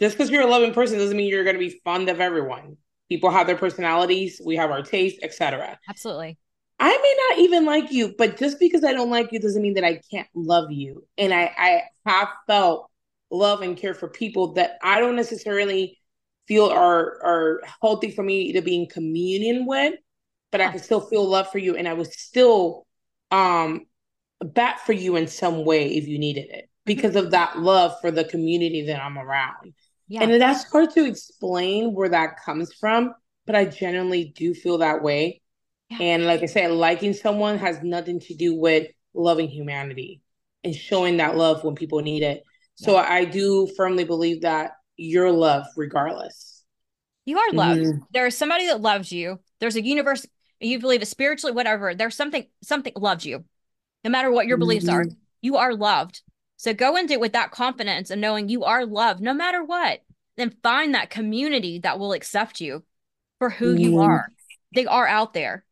just 0.00 0.16
because 0.16 0.30
you're 0.30 0.42
a 0.42 0.50
loving 0.50 0.72
person 0.72 0.98
doesn't 0.98 1.16
mean 1.16 1.28
you're 1.28 1.44
gonna 1.44 1.58
be 1.58 1.80
fond 1.84 2.08
of 2.08 2.20
everyone. 2.20 2.76
People 3.08 3.30
have 3.30 3.46
their 3.46 3.56
personalities, 3.56 4.40
we 4.44 4.56
have 4.56 4.70
our 4.70 4.82
taste, 4.82 5.18
etc. 5.22 5.78
Absolutely. 5.88 6.38
I 6.78 6.88
may 6.90 7.16
not 7.28 7.44
even 7.44 7.66
like 7.66 7.92
you, 7.92 8.14
but 8.18 8.36
just 8.36 8.58
because 8.58 8.84
I 8.84 8.92
don't 8.92 9.10
like 9.10 9.32
you 9.32 9.38
doesn't 9.38 9.62
mean 9.62 9.74
that 9.74 9.84
I 9.84 10.00
can't 10.10 10.28
love 10.34 10.70
you. 10.72 11.06
And 11.16 11.32
I, 11.32 11.52
I 11.56 11.82
have 12.04 12.28
felt 12.46 12.90
love 13.30 13.62
and 13.62 13.76
care 13.76 13.94
for 13.94 14.08
people 14.08 14.54
that 14.54 14.78
I 14.82 15.00
don't 15.00 15.16
necessarily 15.16 15.98
feel 16.46 16.66
are 16.66 17.22
are 17.24 17.60
healthy 17.80 18.10
for 18.10 18.22
me 18.22 18.52
to 18.52 18.62
be 18.62 18.74
in 18.74 18.86
communion 18.86 19.66
with, 19.66 19.94
but 20.52 20.60
I 20.60 20.70
can 20.70 20.82
still 20.82 21.00
feel 21.00 21.26
love 21.26 21.50
for 21.50 21.58
you 21.58 21.76
and 21.76 21.88
I 21.88 21.94
would 21.94 22.12
still 22.12 22.86
um 23.30 23.86
bat 24.44 24.80
for 24.84 24.92
you 24.92 25.16
in 25.16 25.26
some 25.26 25.64
way 25.64 25.94
if 25.96 26.06
you 26.06 26.18
needed 26.18 26.50
it 26.50 26.68
because 26.84 27.16
of 27.16 27.30
that 27.30 27.58
love 27.58 27.94
for 28.00 28.10
the 28.10 28.24
community 28.24 28.86
that 28.86 29.02
I'm 29.02 29.18
around. 29.18 29.74
Yeah. 30.08 30.22
And 30.22 30.40
that's 30.40 30.64
hard 30.70 30.90
to 30.90 31.06
explain 31.06 31.94
where 31.94 32.10
that 32.10 32.40
comes 32.44 32.74
from, 32.74 33.14
but 33.46 33.56
I 33.56 33.64
genuinely 33.64 34.32
do 34.36 34.52
feel 34.52 34.78
that 34.78 35.02
way. 35.02 35.40
And 35.90 36.26
like 36.26 36.42
I 36.42 36.46
said, 36.46 36.70
liking 36.72 37.12
someone 37.12 37.58
has 37.58 37.82
nothing 37.82 38.20
to 38.20 38.34
do 38.34 38.54
with 38.54 38.88
loving 39.12 39.48
humanity 39.48 40.22
and 40.64 40.74
showing 40.74 41.18
that 41.18 41.36
love 41.36 41.62
when 41.62 41.74
people 41.74 42.00
need 42.00 42.22
it. 42.22 42.42
Yeah. 42.78 42.86
So 42.86 42.96
I 42.96 43.24
do 43.24 43.68
firmly 43.76 44.04
believe 44.04 44.42
that 44.42 44.72
you're 44.96 45.30
loved 45.30 45.68
regardless. 45.76 46.64
You 47.26 47.38
are 47.38 47.52
loved. 47.52 47.80
Mm-hmm. 47.80 47.98
There 48.12 48.26
is 48.26 48.36
somebody 48.36 48.66
that 48.66 48.80
loves 48.80 49.12
you. 49.12 49.38
There's 49.60 49.76
a 49.76 49.84
universe 49.84 50.26
you 50.60 50.78
believe 50.78 51.02
it 51.02 51.06
spiritually, 51.06 51.54
whatever. 51.54 51.94
There's 51.94 52.14
something 52.14 52.46
something 52.62 52.92
loves 52.96 53.26
you. 53.26 53.44
No 54.02 54.10
matter 54.10 54.30
what 54.30 54.46
your 54.46 54.56
mm-hmm. 54.56 54.60
beliefs 54.60 54.88
are, 54.88 55.04
mm-hmm. 55.04 55.14
you 55.42 55.56
are 55.56 55.74
loved. 55.74 56.22
So 56.56 56.72
go 56.72 56.96
into 56.96 57.14
it 57.14 57.20
with 57.20 57.32
that 57.32 57.50
confidence 57.50 58.10
and 58.10 58.20
knowing 58.20 58.48
you 58.48 58.64
are 58.64 58.86
loved 58.86 59.20
no 59.20 59.34
matter 59.34 59.62
what. 59.62 60.00
Then 60.36 60.54
find 60.62 60.94
that 60.94 61.10
community 61.10 61.78
that 61.80 61.98
will 61.98 62.12
accept 62.12 62.60
you 62.60 62.84
for 63.38 63.50
who 63.50 63.74
mm-hmm. 63.74 63.82
you 63.82 64.00
are. 64.00 64.28
They 64.74 64.86
are 64.86 65.06
out 65.06 65.34
there. 65.34 65.64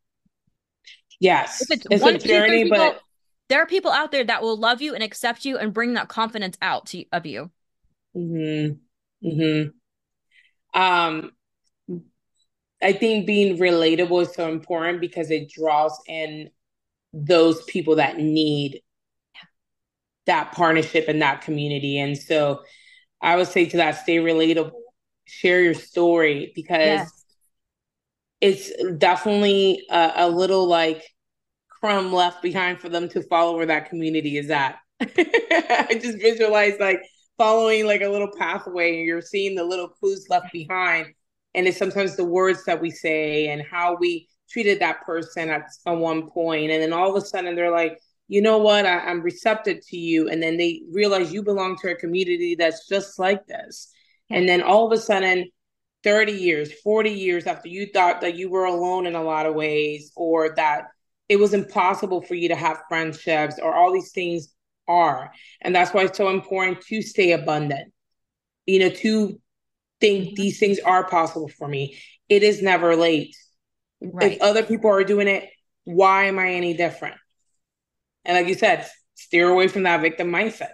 Yes. 1.23 1.61
If 1.61 1.71
it's, 1.71 1.87
it's 1.89 2.03
one, 2.03 2.15
a 2.15 2.19
journey, 2.19 2.63
people, 2.63 2.77
but 2.77 3.01
there 3.47 3.61
are 3.61 3.65
people 3.65 3.91
out 3.91 4.11
there 4.11 4.25
that 4.25 4.41
will 4.41 4.57
love 4.57 4.81
you 4.81 4.93
and 4.93 5.01
accept 5.01 5.45
you 5.45 5.57
and 5.57 5.73
bring 5.73 5.93
that 5.93 6.09
confidence 6.09 6.57
out 6.61 6.87
to, 6.87 7.05
of 7.11 7.25
you. 7.25 7.49
Hmm. 8.13 8.71
Hmm. 9.23 9.63
Um. 10.73 11.31
I 12.81 12.91
think 12.91 13.25
being 13.25 13.57
relatable 13.57 14.23
is 14.23 14.33
so 14.33 14.51
important 14.51 14.99
because 14.99 15.31
it 15.31 15.49
draws 15.49 15.97
in 16.05 16.49
those 17.13 17.63
people 17.63 17.95
that 17.95 18.17
need 18.17 18.81
that 20.25 20.51
partnership 20.51 21.07
and 21.07 21.21
that 21.21 21.41
community. 21.41 21.97
And 21.97 22.17
so 22.17 22.63
I 23.21 23.37
would 23.37 23.47
say 23.47 23.65
to 23.67 23.77
that, 23.77 24.03
stay 24.03 24.17
relatable, 24.17 24.71
share 25.25 25.61
your 25.61 25.73
story 25.73 26.51
because 26.55 26.77
yes. 26.77 27.25
it's 28.41 28.71
definitely 28.97 29.85
a, 29.89 30.11
a, 30.17 30.29
little 30.29 30.67
like 30.67 31.03
crumb 31.83 32.13
left 32.13 32.41
behind 32.41 32.79
for 32.79 32.87
them 32.87 33.09
to 33.09 33.21
follow 33.23 33.57
where 33.57 33.65
that 33.65 33.89
community 33.89 34.37
is 34.37 34.49
at. 34.49 34.77
I 35.01 35.99
just 36.01 36.17
visualize 36.17 36.79
like 36.79 37.01
following 37.37 37.85
like 37.85 38.01
a 38.01 38.07
little 38.07 38.31
pathway 38.37 38.99
and 38.99 39.05
you're 39.05 39.19
seeing 39.19 39.53
the 39.53 39.65
little 39.65 39.89
clues 39.89 40.27
left 40.29 40.53
behind. 40.53 41.07
And 41.53 41.67
it's 41.67 41.77
sometimes 41.77 42.15
the 42.15 42.23
words 42.23 42.63
that 42.65 42.79
we 42.79 42.89
say 42.89 43.49
and 43.49 43.61
how 43.61 43.97
we 43.99 44.29
treated 44.49 44.79
that 44.79 45.01
person 45.01 45.49
at, 45.49 45.63
at 45.85 45.91
one 45.91 46.29
point. 46.29 46.71
And 46.71 46.81
then 46.81 46.93
all 46.93 47.13
of 47.13 47.21
a 47.21 47.25
sudden 47.25 47.53
they're 47.53 47.69
like, 47.69 47.99
you 48.29 48.41
know 48.41 48.59
what, 48.59 48.85
I, 48.85 48.99
I'm 48.99 49.21
receptive 49.21 49.85
to 49.89 49.97
you. 49.97 50.29
And 50.29 50.41
then 50.41 50.55
they 50.55 50.83
realize 50.89 51.33
you 51.33 51.43
belong 51.43 51.77
to 51.79 51.91
a 51.91 51.95
community 51.95 52.55
that's 52.55 52.87
just 52.87 53.19
like 53.19 53.45
this. 53.45 53.91
And 54.29 54.47
then 54.47 54.61
all 54.61 54.85
of 54.85 54.97
a 54.97 55.01
sudden, 55.01 55.49
30 56.05 56.31
years, 56.31 56.71
40 56.81 57.09
years 57.11 57.45
after 57.45 57.67
you 57.67 57.87
thought 57.93 58.21
that 58.21 58.35
you 58.35 58.49
were 58.49 58.65
alone 58.65 59.05
in 59.05 59.15
a 59.15 59.23
lot 59.23 59.45
of 59.45 59.55
ways, 59.55 60.13
or 60.15 60.55
that 60.55 60.85
it 61.33 61.39
was 61.39 61.55
impossible 61.55 62.21
for 62.21 62.35
you 62.35 62.49
to 62.49 62.55
have 62.55 62.83
friendships 62.87 63.57
or 63.59 63.73
all 63.73 63.91
these 63.91 64.11
things 64.11 64.53
are. 64.87 65.31
And 65.61 65.75
that's 65.75 65.91
why 65.91 66.03
it's 66.03 66.15
so 66.15 66.29
important 66.29 66.81
to 66.81 67.01
stay 67.01 67.31
abundant, 67.31 67.91
you 68.67 68.77
know, 68.77 68.89
to 68.89 69.41
think 69.99 70.25
mm-hmm. 70.25 70.35
these 70.35 70.59
things 70.59 70.77
are 70.77 71.09
possible 71.09 71.47
for 71.49 71.67
me. 71.67 71.97
It 72.29 72.43
is 72.43 72.61
never 72.61 72.95
late. 72.95 73.35
Right. 73.99 74.33
If 74.33 74.41
other 74.41 74.61
people 74.61 74.91
are 74.91 75.03
doing 75.03 75.27
it, 75.27 75.49
why 75.85 76.25
am 76.25 76.37
I 76.37 76.51
any 76.51 76.75
different? 76.75 77.15
And 78.25 78.37
like 78.37 78.47
you 78.47 78.53
said, 78.53 78.87
steer 79.15 79.49
away 79.49 79.69
from 79.69 79.83
that 79.83 80.01
victim 80.01 80.29
mindset. 80.29 80.73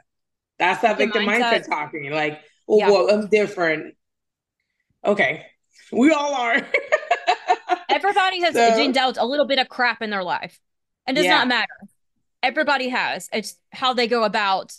That's 0.57 0.82
that 0.82 0.97
victim, 0.97 1.26
victim 1.26 1.41
mindset. 1.41 1.64
mindset. 1.64 1.70
talking. 1.70 2.12
Like, 2.12 2.41
oh, 2.68 2.80
yeah. 2.80 2.89
well, 2.89 3.10
I'm 3.10 3.30
different. 3.30 3.95
Okay, 5.05 5.45
we 5.93 6.12
all 6.12 6.34
are. 6.34 6.68
Everybody 8.10 8.41
has 8.41 8.53
so, 8.53 8.76
been 8.76 8.91
dealt 8.91 9.18
a 9.18 9.26
little 9.26 9.45
bit 9.45 9.60
of 9.60 9.70
crap 9.70 10.01
in 10.01 10.10
their 10.10 10.24
life. 10.24 10.60
It 11.07 11.14
does 11.14 11.26
yeah. 11.26 11.38
not 11.38 11.47
matter. 11.47 11.68
Everybody 12.41 12.89
has. 12.89 13.30
It's 13.32 13.55
how 13.72 13.93
they 13.93 14.07
go 14.07 14.24
about 14.24 14.74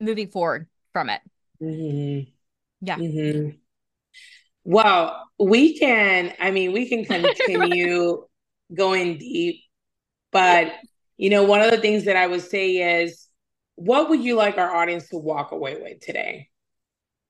moving 0.00 0.28
forward 0.28 0.68
from 0.92 1.10
it. 1.10 1.20
Mm-hmm. 1.62 2.30
Yeah. 2.86 2.96
Mm-hmm. 2.96 3.50
Well, 4.64 5.28
we 5.38 5.78
can, 5.78 6.34
I 6.38 6.50
mean, 6.50 6.72
we 6.72 6.88
can 6.88 7.04
continue 7.04 8.26
going 8.74 9.18
deep, 9.18 9.62
but 10.30 10.72
you 11.16 11.30
know, 11.30 11.44
one 11.44 11.60
of 11.60 11.70
the 11.70 11.78
things 11.78 12.04
that 12.04 12.16
I 12.16 12.26
would 12.26 12.42
say 12.42 13.02
is 13.02 13.28
what 13.76 14.08
would 14.10 14.22
you 14.22 14.36
like 14.36 14.58
our 14.58 14.74
audience 14.74 15.08
to 15.08 15.18
walk 15.18 15.52
away 15.52 15.76
with 15.80 16.00
today? 16.00 16.48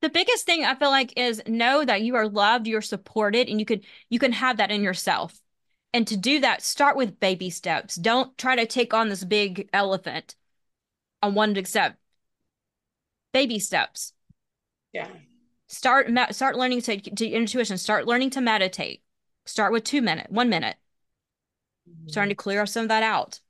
The 0.03 0.09
biggest 0.09 0.47
thing 0.47 0.65
I 0.65 0.75
feel 0.75 0.91
like 0.91 1.13
is 1.17 1.43
know 1.47 1.85
that 1.85 2.03
you 2.03 2.17
are 2.17 2.29
loved, 2.29 2.67
you're 2.67 2.81
supported, 2.81 3.49
and 3.49 3.59
you 3.59 3.67
could 3.67 3.85
you 4.09 4.19
can 4.19 4.33
have 4.33 4.57
that 4.57 4.71
in 4.71 4.83
yourself. 4.83 5.39
And 5.93 6.07
to 6.07 6.17
do 6.17 6.41
that, 6.41 6.63
start 6.63 6.97
with 6.97 7.21
baby 7.21 7.51
steps. 7.51 7.97
Don't 7.97 8.37
try 8.39 8.57
to 8.57 8.67
take 8.67 8.95
on 8.95 9.09
this 9.09 9.25
big 9.25 9.69
elephant 9.73 10.37
on 11.23 11.35
one 11.35 11.65
step. 11.65 11.97
Baby 13.33 13.59
steps. 13.59 14.13
Yeah. 14.93 15.09
Start 15.67 16.09
start 16.31 16.57
learning 16.57 16.83
to, 16.83 17.01
to 17.01 17.29
intuition. 17.29 17.77
Start 17.77 18.07
learning 18.07 18.31
to 18.31 18.41
meditate. 18.41 19.03
Start 19.47 19.73
with 19.73 19.85
two 19.85 20.03
minute, 20.03 20.31
one 20.31 20.49
minute. 20.49 20.77
Mm-hmm. 21.89 22.09
Starting 22.09 22.31
to 22.31 22.35
clear 22.35 22.67
some 22.67 22.85
of 22.85 22.89
that 22.89 23.03
out, 23.03 23.41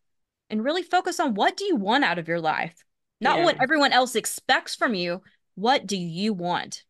and 0.49 0.65
really 0.65 0.83
focus 0.83 1.21
on 1.21 1.35
what 1.35 1.57
do 1.57 1.65
you 1.65 1.77
want 1.77 2.05
out 2.05 2.19
of 2.19 2.29
your 2.29 2.41
life, 2.41 2.85
not 3.21 3.39
yeah. 3.39 3.45
what 3.45 3.63
everyone 3.63 3.93
else 3.93 4.17
expects 4.17 4.75
from 4.75 4.95
you. 4.95 5.23
What 5.55 5.87
do 5.87 5.97
you 5.97 6.33
want? 6.33 6.85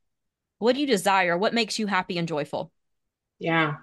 What 0.58 0.74
do 0.74 0.80
you 0.80 0.86
desire? 0.86 1.36
What 1.36 1.54
makes 1.54 1.78
you 1.78 1.86
happy 1.86 2.18
and 2.18 2.28
joyful? 2.28 2.70
Yeah. 3.38 3.76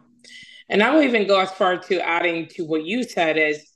And 0.70 0.84
I 0.84 0.94
will 0.94 1.02
even 1.02 1.28
go 1.28 1.40
as 1.40 1.52
far 1.52 1.78
to 1.78 2.08
adding 2.08 2.48
to 2.50 2.64
what 2.64 2.86
you 2.86 3.04
said 3.04 3.38
is 3.38 3.72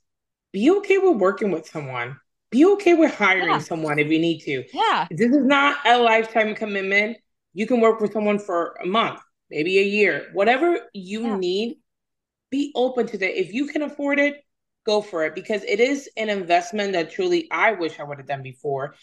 be 0.52 0.70
okay 0.70 0.98
with 0.98 1.16
working 1.16 1.50
with 1.50 1.66
someone. 1.66 2.16
Be 2.50 2.66
okay 2.66 2.94
with 2.94 3.14
hiring 3.14 3.48
yeah. 3.48 3.58
someone 3.58 3.98
if 3.98 4.08
you 4.08 4.18
need 4.18 4.40
to. 4.40 4.64
Yeah. 4.72 5.06
This 5.10 5.30
is 5.30 5.44
not 5.44 5.78
a 5.86 5.98
lifetime 5.98 6.54
commitment. 6.54 7.16
You 7.54 7.66
can 7.66 7.80
work 7.80 8.00
with 8.00 8.12
someone 8.12 8.38
for 8.38 8.76
a 8.82 8.86
month, 8.86 9.20
maybe 9.50 9.78
a 9.78 9.84
year, 9.84 10.28
whatever 10.34 10.80
you 10.92 11.22
yeah. 11.22 11.36
need. 11.36 11.78
Be 12.50 12.70
open 12.74 13.06
to 13.06 13.18
that. 13.18 13.40
If 13.40 13.54
you 13.54 13.66
can 13.66 13.80
afford 13.80 14.18
it, 14.18 14.44
go 14.84 15.00
for 15.00 15.24
it 15.24 15.34
because 15.34 15.62
it 15.64 15.80
is 15.80 16.10
an 16.16 16.28
investment 16.28 16.92
that 16.92 17.10
truly 17.10 17.48
I 17.50 17.72
wish 17.72 17.98
I 17.98 18.04
would 18.04 18.18
have 18.18 18.26
done 18.26 18.42
before. 18.42 18.94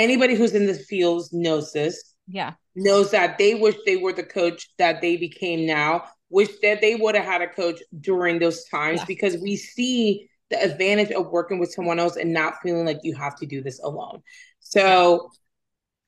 Anybody 0.00 0.34
who's 0.34 0.54
in 0.54 0.66
the 0.66 0.74
fields 0.74 1.32
knows 1.32 1.72
this. 1.72 2.14
Yeah. 2.26 2.54
Knows 2.74 3.10
that 3.10 3.38
they 3.38 3.54
wish 3.54 3.76
they 3.86 3.96
were 3.96 4.12
the 4.12 4.22
coach 4.22 4.68
that 4.78 5.00
they 5.00 5.16
became 5.16 5.66
now 5.66 6.04
wish 6.30 6.48
that 6.62 6.80
they 6.80 6.94
would 6.94 7.14
have 7.14 7.24
had 7.24 7.42
a 7.42 7.48
coach 7.48 7.80
during 8.00 8.38
those 8.38 8.64
times 8.64 9.00
yeah. 9.00 9.04
because 9.06 9.36
we 9.38 9.56
see 9.56 10.28
the 10.48 10.62
advantage 10.62 11.10
of 11.10 11.30
working 11.30 11.58
with 11.58 11.72
someone 11.72 11.98
else 11.98 12.16
and 12.16 12.32
not 12.32 12.54
feeling 12.62 12.86
like 12.86 12.98
you 13.02 13.14
have 13.14 13.36
to 13.36 13.46
do 13.46 13.62
this 13.62 13.80
alone. 13.82 14.22
So, 14.60 15.30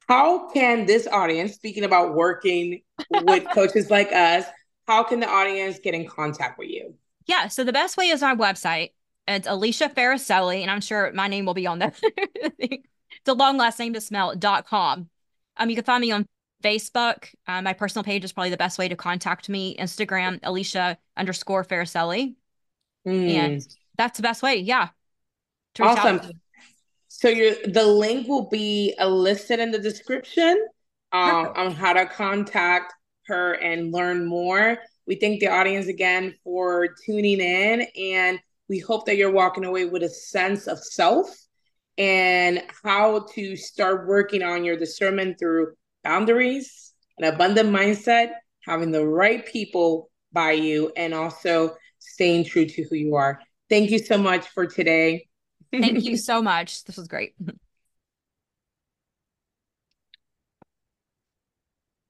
how 0.09 0.51
can 0.51 0.87
this 0.87 1.07
audience, 1.07 1.55
speaking 1.55 1.85
about 1.85 2.15
working 2.15 2.83
with 3.11 3.45
coaches 3.55 3.91
like 3.91 4.13
us, 4.13 4.45
how 4.87 5.05
can 5.05 5.21
the 5.21 5.29
audience 5.29 5.79
get 5.79 5.95
in 5.95 6.07
contact 6.07 6.59
with 6.59 6.69
you? 6.69 6.95
Yeah, 7.27 7.49
so 7.49 7.63
the 7.63 7.73
best 7.73 7.97
way 7.97 8.09
is 8.09 8.23
our 8.23 8.35
website. 8.35 8.91
It's 9.29 9.47
Alicia 9.47 9.89
Farricielli, 9.89 10.63
and 10.63 10.71
I'm 10.71 10.81
sure 10.81 11.13
my 11.13 11.29
name 11.29 11.47
will 11.47 11.55
be 11.55 11.69
on 11.69 11.79
there. 11.79 11.93
a 13.29 13.35
long 13.35 13.57
last 13.57 13.79
name 13.79 13.93
to 13.95 14.01
smell 14.01 14.35
dot 14.35 14.67
com. 14.67 15.09
Um, 15.57 15.71
you 15.71 15.77
can 15.77 15.85
find 15.85 16.01
me 16.01 16.13
on 16.13 16.27
Facebook. 16.63 17.29
Uh, 17.47 17.61
my 17.63 17.73
personal 17.73 18.05
page 18.05 18.25
is 18.25 18.33
probably 18.33 18.51
the 18.51 18.57
best 18.57 18.79
way 18.79 18.89
to 18.89 18.97
contact 18.97 19.49
me. 19.49 19.77
Instagram, 19.77 20.39
Alicia 20.43 20.97
underscore 21.17 21.65
Farricielli. 21.65 22.35
Mm. 23.07 23.31
And 23.31 23.67
that's 23.99 24.19
the 24.19 24.23
best 24.23 24.43
way. 24.43 24.57
Yeah. 24.57 24.89
Awesome. 25.81 26.21
So 27.09 27.29
your 27.29 27.55
the 27.67 27.85
link 27.85 28.29
will 28.29 28.49
be 28.49 28.95
listed 29.05 29.59
in 29.59 29.71
the 29.71 29.79
description 29.79 30.69
um, 31.13 31.53
on 31.57 31.73
how 31.73 31.93
to 31.93 32.07
contact 32.07 32.95
her 33.27 33.55
and 33.55 33.93
learn 33.93 34.27
more. 34.27 34.79
We 35.07 35.17
thank 35.17 35.41
the 35.41 35.49
audience 35.49 35.89
again 35.89 36.35
for 36.45 36.89
tuning 37.05 37.41
in, 37.41 37.87
and 37.97 38.41
we 38.69 38.79
hope 38.79 39.07
that 39.07 39.17
you're 39.17 39.31
walking 39.31 39.65
away 39.65 39.85
with 39.85 40.03
a 40.03 40.09
sense 40.09 40.67
of 40.67 40.79
self 40.79 41.29
and 41.99 42.63
how 42.83 43.27
to 43.35 43.57
start 43.57 44.07
working 44.07 44.43
on 44.43 44.65
your 44.65 44.77
discernment 44.77 45.39
through 45.39 45.75
boundaries, 46.03 46.93
an 47.19 47.33
abundant 47.33 47.71
mindset, 47.71 48.33
having 48.65 48.91
the 48.91 49.07
right 49.07 49.47
people 49.47 50.11
by 50.33 50.53
you, 50.53 50.93
and 50.97 51.15
also 51.15 51.75
staying 51.99 52.45
true 52.45 52.65
to 52.65 52.83
who 52.85 52.97
you 52.97 53.15
are. 53.15 53.41
Thank 53.69 53.91
you 53.91 53.99
so 53.99 54.19
much 54.19 54.49
for 54.49 54.67
today. 54.67 55.27
Thank 55.71 56.05
you 56.05 56.17
so 56.17 56.43
much. 56.43 56.85
This 56.85 56.97
was 56.97 57.09
great. 57.09 57.35